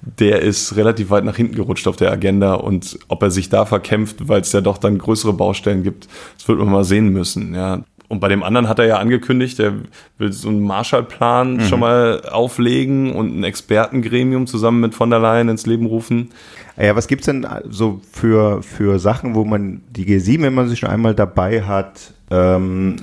der 0.00 0.42
ist 0.42 0.76
relativ 0.76 1.10
weit 1.10 1.24
nach 1.24 1.36
hinten 1.36 1.54
gerutscht 1.54 1.88
auf 1.88 1.96
der 1.96 2.12
Agenda 2.12 2.54
und 2.54 2.98
ob 3.08 3.22
er 3.22 3.30
sich 3.30 3.48
da 3.48 3.66
verkämpft, 3.66 4.28
weil 4.28 4.40
es 4.40 4.52
ja 4.52 4.60
doch 4.60 4.78
dann 4.78 4.98
größere 4.98 5.32
Baustellen 5.32 5.82
gibt, 5.82 6.08
das 6.36 6.48
wird 6.48 6.58
man 6.58 6.70
mal 6.70 6.84
sehen 6.84 7.08
müssen, 7.08 7.54
ja. 7.54 7.82
Und 8.08 8.20
bei 8.20 8.28
dem 8.28 8.42
anderen 8.42 8.68
hat 8.70 8.78
er 8.78 8.86
ja 8.86 8.96
angekündigt, 8.96 9.60
er 9.60 9.74
will 10.16 10.32
so 10.32 10.48
einen 10.48 10.62
Marshallplan 10.62 11.54
mhm. 11.54 11.60
schon 11.60 11.80
mal 11.80 12.22
auflegen 12.30 13.12
und 13.12 13.38
ein 13.38 13.44
Expertengremium 13.44 14.46
zusammen 14.46 14.80
mit 14.80 14.94
von 14.94 15.10
der 15.10 15.18
Leyen 15.18 15.50
ins 15.50 15.66
Leben 15.66 15.84
rufen. 15.84 16.30
Ja, 16.78 16.96
was 16.96 17.06
gibt's 17.06 17.26
denn 17.26 17.46
so 17.68 18.00
für, 18.10 18.62
für 18.62 18.98
Sachen, 18.98 19.34
wo 19.34 19.44
man 19.44 19.82
die 19.90 20.06
G7, 20.06 20.40
wenn 20.40 20.54
man 20.54 20.68
sich 20.68 20.78
schon 20.78 20.88
einmal 20.88 21.14
dabei 21.14 21.64
hat, 21.64 22.14
ähm, 22.30 22.96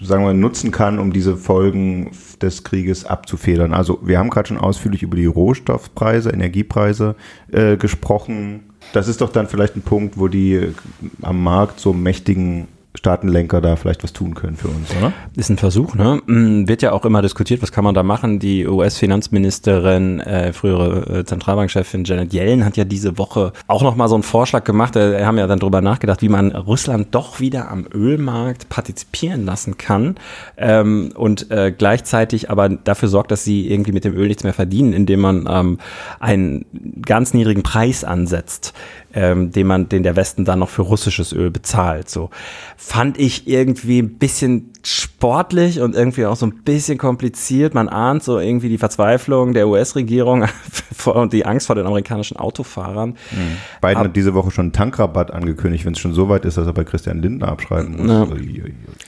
sagen 0.00 0.24
wir, 0.24 0.34
nutzen 0.34 0.70
kann, 0.70 0.98
um 0.98 1.12
diese 1.12 1.36
Folgen 1.36 2.10
des 2.40 2.64
Krieges 2.64 3.04
abzufedern. 3.04 3.74
Also 3.74 3.98
wir 4.02 4.18
haben 4.18 4.30
gerade 4.30 4.48
schon 4.48 4.58
ausführlich 4.58 5.02
über 5.02 5.16
die 5.16 5.26
Rohstoffpreise, 5.26 6.30
Energiepreise 6.30 7.16
äh, 7.50 7.76
gesprochen. 7.76 8.70
Das 8.92 9.08
ist 9.08 9.20
doch 9.20 9.30
dann 9.30 9.48
vielleicht 9.48 9.76
ein 9.76 9.82
Punkt, 9.82 10.18
wo 10.18 10.28
die 10.28 10.74
am 11.22 11.42
Markt 11.42 11.80
so 11.80 11.92
mächtigen 11.92 12.68
Staatenlenker 12.94 13.60
da 13.60 13.76
vielleicht 13.76 14.02
was 14.02 14.12
tun 14.12 14.34
können 14.34 14.56
für 14.56 14.66
uns, 14.66 14.90
oder? 14.98 15.12
Ist 15.36 15.48
ein 15.48 15.58
Versuch, 15.58 15.94
ne? 15.94 16.20
Mm, 16.26 16.66
wird 16.66 16.82
ja 16.82 16.90
auch 16.90 17.04
immer 17.04 17.22
diskutiert, 17.22 17.62
was 17.62 17.70
kann 17.70 17.84
man 17.84 17.94
da 17.94 18.02
machen. 18.02 18.40
Die 18.40 18.66
US-Finanzministerin, 18.66 20.18
äh, 20.18 20.52
frühere 20.52 21.20
äh, 21.20 21.24
Zentralbankchefin 21.24 22.02
Janet 22.04 22.32
Yellen 22.32 22.64
hat 22.64 22.76
ja 22.76 22.84
diese 22.84 23.16
Woche 23.16 23.52
auch 23.68 23.82
nochmal 23.82 24.08
so 24.08 24.16
einen 24.16 24.24
Vorschlag 24.24 24.64
gemacht. 24.64 24.96
Äh, 24.96 25.24
haben 25.24 25.38
ja 25.38 25.46
dann 25.46 25.60
drüber 25.60 25.80
nachgedacht, 25.80 26.20
wie 26.20 26.28
man 26.28 26.50
Russland 26.50 27.14
doch 27.14 27.38
wieder 27.38 27.70
am 27.70 27.86
Ölmarkt 27.94 28.68
partizipieren 28.68 29.44
lassen 29.44 29.76
kann 29.78 30.16
ähm, 30.56 31.12
und 31.14 31.48
äh, 31.52 31.72
gleichzeitig 31.76 32.50
aber 32.50 32.68
dafür 32.68 33.08
sorgt, 33.08 33.30
dass 33.30 33.44
sie 33.44 33.70
irgendwie 33.70 33.92
mit 33.92 34.04
dem 34.04 34.14
Öl 34.14 34.26
nichts 34.26 34.42
mehr 34.42 34.52
verdienen, 34.52 34.92
indem 34.92 35.20
man 35.20 35.48
ähm, 35.48 35.78
einen 36.18 36.64
ganz 37.02 37.34
niedrigen 37.34 37.62
Preis 37.62 38.02
ansetzt 38.02 38.74
ähm, 39.14 39.50
den 39.50 39.66
man, 39.66 39.88
den 39.88 40.02
der 40.02 40.16
Westen 40.16 40.44
dann 40.44 40.58
noch 40.58 40.68
für 40.68 40.82
russisches 40.82 41.32
Öl 41.32 41.50
bezahlt. 41.50 42.08
So 42.08 42.30
fand 42.76 43.18
ich 43.18 43.48
irgendwie 43.48 44.00
ein 44.00 44.18
bisschen 44.18 44.72
sportlich 44.82 45.80
und 45.80 45.94
irgendwie 45.94 46.24
auch 46.26 46.36
so 46.36 46.46
ein 46.46 46.62
bisschen 46.64 46.96
kompliziert. 46.96 47.74
Man 47.74 47.88
ahnt 47.88 48.22
so 48.22 48.38
irgendwie 48.38 48.68
die 48.68 48.78
Verzweiflung 48.78 49.52
der 49.52 49.68
US-Regierung 49.68 50.46
und 51.04 51.32
die 51.32 51.44
Angst 51.44 51.66
vor 51.66 51.76
den 51.76 51.86
amerikanischen 51.86 52.36
Autofahrern. 52.38 53.10
Mhm. 53.10 53.56
Biden 53.80 53.96
Ab 53.96 54.04
hat 54.04 54.16
diese 54.16 54.34
Woche 54.34 54.50
schon 54.50 54.66
einen 54.66 54.72
Tankrabatt 54.72 55.30
angekündigt, 55.30 55.84
wenn 55.84 55.92
es 55.92 55.98
schon 55.98 56.14
so 56.14 56.28
weit 56.28 56.44
ist, 56.44 56.56
dass 56.56 56.66
er 56.66 56.72
bei 56.72 56.84
Christian 56.84 57.20
Lindner 57.20 57.48
abschreiben 57.48 57.96
muss. 57.96 58.08
Ja. 58.08 58.26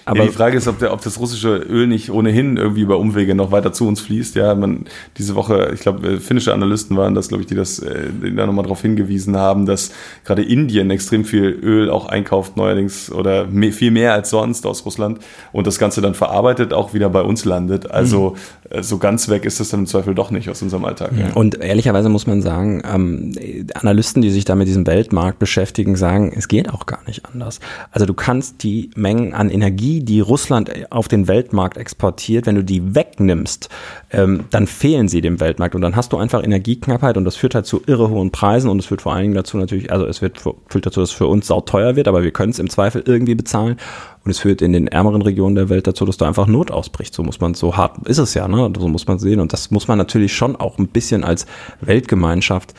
Aber 0.05 0.19
ja, 0.19 0.25
die 0.27 0.33
Frage 0.33 0.57
ist, 0.57 0.69
ob, 0.69 0.79
der, 0.79 0.93
ob 0.93 1.01
das 1.03 1.19
russische 1.19 1.57
Öl 1.57 1.87
nicht 1.87 2.11
ohnehin 2.11 2.57
irgendwie 2.57 2.83
über 2.83 2.99
Umwege 2.99 3.35
noch 3.35 3.51
weiter 3.51 3.73
zu 3.73 3.87
uns 3.89 4.01
fließt. 4.01 4.35
Ja, 4.35 4.55
man 4.55 4.85
diese 5.17 5.35
Woche, 5.35 5.71
ich 5.75 5.81
glaube, 5.81 6.07
äh, 6.07 6.21
finnische 6.21 6.53
Analysten 6.53 6.97
waren 6.97 7.15
das, 7.15 7.29
glaube 7.29 7.43
ich, 7.43 7.47
die 7.47 7.55
das 7.55 7.79
äh, 7.79 8.11
da 8.37 8.47
nochmal 8.47 8.65
darauf 8.65 8.83
hingewiesen 8.83 9.37
haben, 9.37 9.67
dass 9.67 9.93
gerade 10.25 10.43
Indien 10.43 10.91
extrem 10.91 11.25
viel 11.25 11.45
Öl 11.63 11.91
auch 11.91 12.07
einkauft 12.07 12.57
neuerdings 12.57 13.11
oder 13.11 13.47
mehr, 13.47 13.73
viel 13.73 13.91
mehr 13.91 14.13
als 14.13 14.31
sonst 14.31 14.67
aus 14.67 14.85
Russland 14.85 15.21
und 15.53 15.62
das 15.66 15.79
Ganze 15.79 16.01
dann 16.01 16.14
verarbeitet 16.14 16.72
auch 16.72 16.94
wieder 16.94 17.11
bei 17.11 17.22
uns 17.22 17.44
landet. 17.44 17.90
Also 17.90 18.37
mhm. 18.70 18.83
so 18.83 18.98
ganz 18.98 19.29
weg 19.29 19.44
ist 19.44 19.61
das 19.61 19.70
dann 19.70 19.81
im 19.81 19.87
Zweifel 19.87 20.14
doch 20.14 20.31
nicht 20.31 20.48
aus 20.48 20.62
unserem 20.62 20.85
Alltag. 20.85 21.12
Ja. 21.16 21.33
Und 21.35 21.61
ehrlicherweise 21.61 22.09
muss 22.09 22.27
man 22.27 22.42
sagen, 22.42 22.83
ähm, 22.90 23.33
Analysten, 23.75 24.22
die 24.22 24.31
sich 24.31 24.44
da 24.44 24.55
mit 24.55 24.68
diesem 24.68 24.87
Weltmarkt 24.87 25.38
beschäftigen, 25.38 25.96
sagen, 25.96 26.33
es 26.37 26.48
geht 26.48 26.72
auch 26.72 26.87
gar 26.87 27.01
nicht 27.07 27.27
anders. 27.27 27.61
Also 27.90 28.07
du 28.07 28.14
kannst 28.14 28.62
die 28.62 28.90
Mengen 28.94 29.35
an 29.35 29.51
Energie, 29.51 30.01
die 30.01 30.20
Russland 30.20 30.70
auf 30.90 31.09
den 31.09 31.29
Weltmarkt 31.29 31.77
exportiert, 31.77 32.46
wenn 32.46 32.55
du 32.55 32.64
die 32.64 32.94
wegnimmst, 32.94 33.68
ähm, 34.11 34.44
dann 34.51 34.66
fehlen 34.66 35.09
sie 35.09 35.20
dem 35.20 35.40
Weltmarkt 35.40 35.75
und 35.75 35.83
dann 35.83 35.96
hast 35.96 36.12
du 36.12 36.16
einfach 36.16 36.42
Energieknappheit 36.42 37.16
und 37.16 37.25
das 37.25 37.37
führt 37.37 37.55
halt 37.55 37.66
zu 37.66 37.83
irre 37.87 38.11
hohen 38.11 38.31
Preisen 38.31 38.70
und 38.70 38.79
es 38.79 38.87
führt 38.87 39.03
vor 39.03 39.12
allen 39.12 39.22
Dingen 39.22 39.35
dazu 39.35 39.57
natürlich, 39.57 39.90
also 39.92 40.07
es 40.07 40.22
wird, 40.22 40.38
führt 40.38 40.87
dazu, 40.87 41.01
dass 41.01 41.11
es 41.11 41.14
für 41.14 41.27
uns 41.27 41.46
sauteuer 41.46 41.96
wird, 41.96 42.09
aber 42.09 42.22
wir 42.22 42.31
können 42.31 42.51
es 42.51 42.59
im 42.59 42.70
Zweifel 42.70 43.03
irgendwie 43.07 43.35
bezahlen 43.35 43.77
und 44.25 44.31
es 44.31 44.39
führt 44.39 44.63
in 44.63 44.73
den 44.73 44.87
ärmeren 44.87 45.23
Regionen 45.23 45.57
der 45.57 45.69
Welt 45.69 45.87
dazu, 45.87 46.05
dass 46.05 46.17
da 46.17 46.29
einfach 46.29 46.47
Not 46.47 46.71
ausbricht. 46.71 47.13
So 47.13 47.25
muss 47.25 47.41
man, 47.41 47.55
so 47.55 47.77
hart 47.77 48.07
ist 48.07 48.19
es 48.19 48.35
ja, 48.35 48.47
ne? 48.47 48.73
So 48.79 48.87
muss 48.87 49.07
man 49.07 49.19
sehen. 49.19 49.41
Und 49.41 49.53
das 49.53 49.71
muss 49.71 49.89
man 49.89 49.99
natürlich 49.99 50.35
schon 50.35 50.55
auch 50.55 50.79
ein 50.79 50.89
bisschen 50.89 51.25
als 51.25 51.47
Weltgemeinschaft 51.81 52.73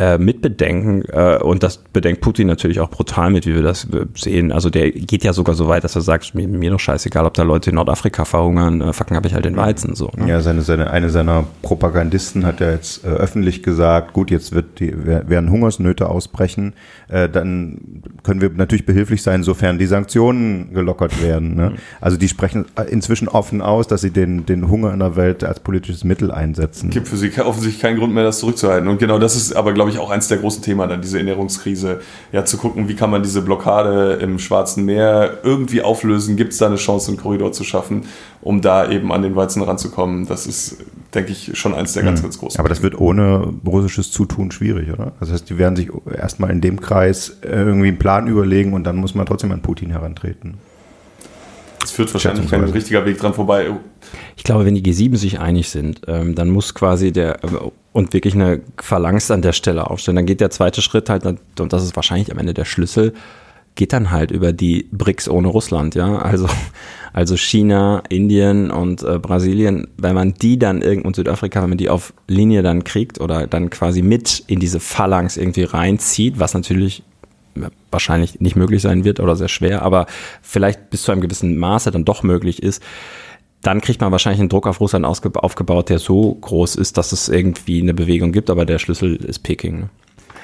äh, 0.00 0.16
mitbedenken. 0.16 1.04
Äh, 1.12 1.36
und 1.42 1.62
das 1.62 1.76
bedenkt 1.76 2.22
Putin 2.22 2.46
natürlich 2.46 2.80
auch 2.80 2.88
brutal 2.88 3.30
mit, 3.30 3.46
wie 3.46 3.54
wir 3.54 3.62
das 3.62 3.84
äh, 3.84 4.06
sehen. 4.14 4.50
Also 4.50 4.70
der 4.70 4.90
geht 4.90 5.24
ja 5.24 5.34
sogar 5.34 5.54
so 5.54 5.68
weit, 5.68 5.84
dass 5.84 5.94
er 5.94 6.00
sagt, 6.00 6.34
mir, 6.34 6.48
mir 6.48 6.70
doch 6.70 6.80
scheißegal, 6.80 7.26
ob 7.26 7.34
da 7.34 7.42
Leute 7.42 7.68
in 7.68 7.76
Nordafrika 7.76 8.24
verhungern, 8.24 8.80
äh, 8.80 8.92
fucken 8.94 9.14
habe 9.14 9.28
ich 9.28 9.34
halt 9.34 9.44
den 9.44 9.56
Weizen. 9.56 9.94
So, 9.94 10.10
ne? 10.16 10.26
Ja, 10.26 10.40
seine, 10.40 10.62
seine, 10.62 10.90
eine 10.90 11.10
seiner 11.10 11.44
Propagandisten 11.60 12.46
hat 12.46 12.60
ja 12.60 12.70
jetzt 12.70 13.04
äh, 13.04 13.08
öffentlich 13.08 13.62
gesagt, 13.62 14.14
gut, 14.14 14.30
jetzt 14.30 14.52
wird 14.52 14.80
die, 14.80 14.94
werden 15.04 15.50
Hungersnöte 15.50 16.08
ausbrechen, 16.08 16.72
äh, 17.08 17.28
dann 17.28 18.02
können 18.22 18.40
wir 18.40 18.48
natürlich 18.48 18.86
behilflich 18.86 19.22
sein, 19.22 19.42
sofern 19.42 19.78
die 19.78 19.86
Sanktionen 19.86 20.72
gelockert 20.72 21.22
werden. 21.22 21.56
Ne? 21.56 21.74
Also 22.00 22.16
die 22.16 22.28
sprechen 22.28 22.64
inzwischen 22.88 23.28
offen 23.28 23.60
aus, 23.60 23.86
dass 23.86 24.00
sie 24.00 24.10
den, 24.10 24.46
den 24.46 24.70
Hunger 24.70 24.94
in 24.94 25.00
der 25.00 25.16
Welt 25.16 25.44
als 25.44 25.60
politisches 25.60 26.04
Mittel 26.04 26.30
einsetzen. 26.30 26.88
Es 26.88 26.94
gibt 26.94 27.08
für 27.08 27.18
sie 27.18 27.30
offensichtlich 27.40 27.82
keinen 27.82 27.98
Grund 27.98 28.14
mehr, 28.14 28.24
das 28.24 28.38
zurückzuhalten. 28.38 28.88
Und 28.88 28.98
genau 28.98 29.18
das 29.18 29.36
ist 29.36 29.54
aber, 29.54 29.74
glaube 29.74 29.89
ich, 29.89 29.89
auch 29.98 30.10
eins 30.10 30.28
der 30.28 30.38
großen 30.38 30.62
Themen 30.62 30.88
dann, 30.88 31.02
diese 31.02 31.18
Ernährungskrise. 31.18 32.00
Ja, 32.32 32.44
zu 32.44 32.56
gucken, 32.56 32.88
wie 32.88 32.94
kann 32.94 33.10
man 33.10 33.22
diese 33.22 33.42
Blockade 33.42 34.18
im 34.22 34.38
Schwarzen 34.38 34.84
Meer 34.84 35.38
irgendwie 35.42 35.82
auflösen? 35.82 36.36
Gibt 36.36 36.52
es 36.52 36.58
da 36.58 36.66
eine 36.66 36.76
Chance, 36.76 37.08
einen 37.08 37.20
Korridor 37.20 37.52
zu 37.52 37.64
schaffen, 37.64 38.04
um 38.40 38.60
da 38.60 38.90
eben 38.90 39.12
an 39.12 39.22
den 39.22 39.36
Weizen 39.36 39.62
ranzukommen? 39.62 40.26
Das 40.26 40.46
ist, 40.46 40.78
denke 41.14 41.32
ich, 41.32 41.58
schon 41.58 41.74
eins 41.74 41.92
der 41.92 42.02
ganz, 42.02 42.20
mhm. 42.20 42.24
ganz 42.24 42.38
großen 42.38 42.60
Aber 42.60 42.68
das 42.68 42.82
wird 42.82 42.98
ohne 42.98 43.52
russisches 43.66 44.10
Zutun 44.12 44.50
schwierig, 44.50 44.90
oder? 44.90 45.12
Also 45.20 45.32
das 45.32 45.32
heißt, 45.32 45.50
die 45.50 45.58
werden 45.58 45.76
sich 45.76 45.90
erstmal 46.16 46.50
in 46.50 46.60
dem 46.60 46.80
Kreis 46.80 47.38
irgendwie 47.42 47.88
einen 47.88 47.98
Plan 47.98 48.26
überlegen 48.26 48.72
und 48.72 48.84
dann 48.84 48.96
muss 48.96 49.14
man 49.14 49.26
trotzdem 49.26 49.52
an 49.52 49.62
Putin 49.62 49.90
herantreten. 49.90 50.58
Es 51.82 51.92
führt 51.92 52.12
wahrscheinlich 52.12 52.50
kein 52.50 52.62
richtiger 52.64 53.04
Weg 53.06 53.18
dran 53.18 53.34
vorbei. 53.34 53.70
Ich 54.36 54.44
glaube, 54.44 54.64
wenn 54.64 54.74
die 54.74 54.82
G7 54.82 55.16
sich 55.16 55.40
einig 55.40 55.70
sind, 55.70 56.02
ähm, 56.06 56.34
dann 56.34 56.50
muss 56.50 56.74
quasi 56.74 57.10
der 57.12 57.42
äh, 57.42 57.48
und 57.92 58.12
wirklich 58.12 58.34
eine 58.34 58.60
Phalanx 58.80 59.30
an 59.30 59.42
der 59.42 59.52
Stelle 59.52 59.90
aufstellen. 59.90 60.16
Dann 60.16 60.26
geht 60.26 60.40
der 60.40 60.50
zweite 60.50 60.82
Schritt 60.82 61.08
halt, 61.10 61.24
und 61.26 61.72
das 61.72 61.82
ist 61.82 61.96
wahrscheinlich 61.96 62.30
am 62.30 62.38
Ende 62.38 62.54
der 62.54 62.64
Schlüssel, 62.64 63.12
geht 63.74 63.92
dann 63.92 64.10
halt 64.10 64.30
über 64.30 64.52
die 64.52 64.88
BRICS 64.92 65.28
ohne 65.28 65.48
Russland, 65.48 65.94
ja. 65.94 66.18
Also, 66.18 66.48
also 67.12 67.36
China, 67.36 68.02
Indien 68.08 68.70
und 68.70 69.02
äh, 69.02 69.18
Brasilien, 69.18 69.88
wenn 69.96 70.14
man 70.14 70.34
die 70.34 70.58
dann 70.58 70.82
irgend 70.82 71.06
und 71.06 71.16
Südafrika, 71.16 71.62
wenn 71.62 71.70
man 71.70 71.78
die 71.78 71.88
auf 71.88 72.12
Linie 72.26 72.62
dann 72.62 72.84
kriegt 72.84 73.20
oder 73.20 73.46
dann 73.46 73.70
quasi 73.70 74.02
mit 74.02 74.44
in 74.46 74.60
diese 74.60 74.80
Phalanx 74.80 75.36
irgendwie 75.36 75.64
reinzieht, 75.64 76.38
was 76.38 76.54
natürlich 76.54 77.02
wahrscheinlich 77.90 78.40
nicht 78.40 78.56
möglich 78.56 78.82
sein 78.82 79.04
wird 79.04 79.20
oder 79.20 79.34
sehr 79.34 79.48
schwer, 79.48 79.82
aber 79.82 80.06
vielleicht 80.40 80.90
bis 80.90 81.02
zu 81.02 81.12
einem 81.12 81.20
gewissen 81.20 81.56
Maße 81.56 81.90
dann 81.90 82.04
doch 82.04 82.22
möglich 82.22 82.62
ist, 82.62 82.82
dann 83.62 83.80
kriegt 83.80 84.00
man 84.00 84.10
wahrscheinlich 84.12 84.40
einen 84.40 84.48
Druck 84.48 84.66
auf 84.66 84.80
Russland 84.80 85.04
aufgebaut, 85.04 85.88
der 85.88 85.98
so 85.98 86.34
groß 86.34 86.76
ist, 86.76 86.96
dass 86.96 87.12
es 87.12 87.28
irgendwie 87.28 87.82
eine 87.82 87.94
Bewegung 87.94 88.32
gibt, 88.32 88.50
aber 88.50 88.64
der 88.64 88.78
Schlüssel 88.78 89.16
ist 89.16 89.40
Peking. 89.40 89.80
Ne? 89.80 89.88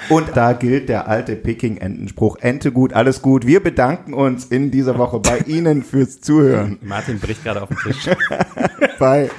Und 0.09 0.37
da 0.37 0.53
gilt 0.53 0.89
der 0.89 1.09
alte 1.09 1.35
Peking-Entenspruch, 1.35 2.37
Ente 2.41 2.71
gut, 2.71 2.93
alles 2.93 3.23
gut. 3.23 3.47
Wir 3.47 3.61
bedanken 3.61 4.15
uns 4.15 4.45
in 4.45 4.71
dieser 4.71 4.99
Woche 4.99 5.19
bei 5.19 5.39
Ihnen 5.47 5.83
fürs 5.83 6.21
Zuhören. 6.21 6.79
Martin 6.83 7.19
bricht 7.19 7.43
gerade 7.43 7.63
auf 7.63 7.69
den 7.69 7.79
Tisch. 7.79 8.11
bei, 8.99 9.31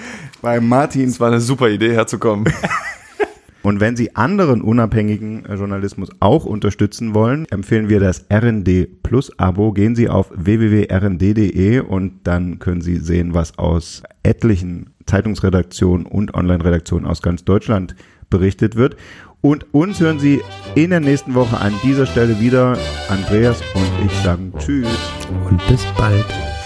bei 0.42 0.60
Martin. 0.60 1.08
Es 1.08 1.20
war 1.20 1.28
eine 1.28 1.40
super 1.40 1.70
Idee, 1.70 1.94
herzukommen. 1.94 2.52
Und 3.68 3.82
wenn 3.82 3.98
Sie 3.98 4.16
anderen 4.16 4.62
unabhängigen 4.62 5.44
äh, 5.44 5.56
Journalismus 5.56 6.08
auch 6.22 6.46
unterstützen 6.46 7.14
wollen, 7.14 7.46
empfehlen 7.50 7.90
wir 7.90 8.00
das 8.00 8.26
RND 8.32 9.04
Plus 9.04 9.38
Abo. 9.38 9.74
Gehen 9.74 9.94
Sie 9.94 10.08
auf 10.08 10.32
www.rnd.de 10.34 11.82
und 11.82 12.14
dann 12.24 12.60
können 12.60 12.80
Sie 12.80 12.96
sehen, 12.96 13.34
was 13.34 13.58
aus 13.58 14.04
etlichen 14.24 14.92
Zeitungsredaktionen 15.06 16.06
und 16.06 16.34
Online-Redaktionen 16.34 17.06
aus 17.06 17.22
ganz 17.22 17.44
Deutschland 17.44 17.98
berichtet 18.30 18.78
wird. 18.78 18.96
Und 19.42 19.66
uns 19.74 20.00
hören 20.00 20.20
Sie 20.20 20.40
in 20.76 20.92
der 20.92 21.02
nächsten 21.02 21.36
Woche 21.36 21.60
an 21.60 21.74
dieser 21.84 22.06
Stelle 22.06 22.40
wieder. 22.40 22.78
Andreas 23.10 23.62
und 23.76 24.06
ich 24.06 24.14
sagen 24.24 24.54
Tschüss. 24.60 24.88
Und 25.50 25.58
bis 25.68 25.86
bald. 25.98 26.57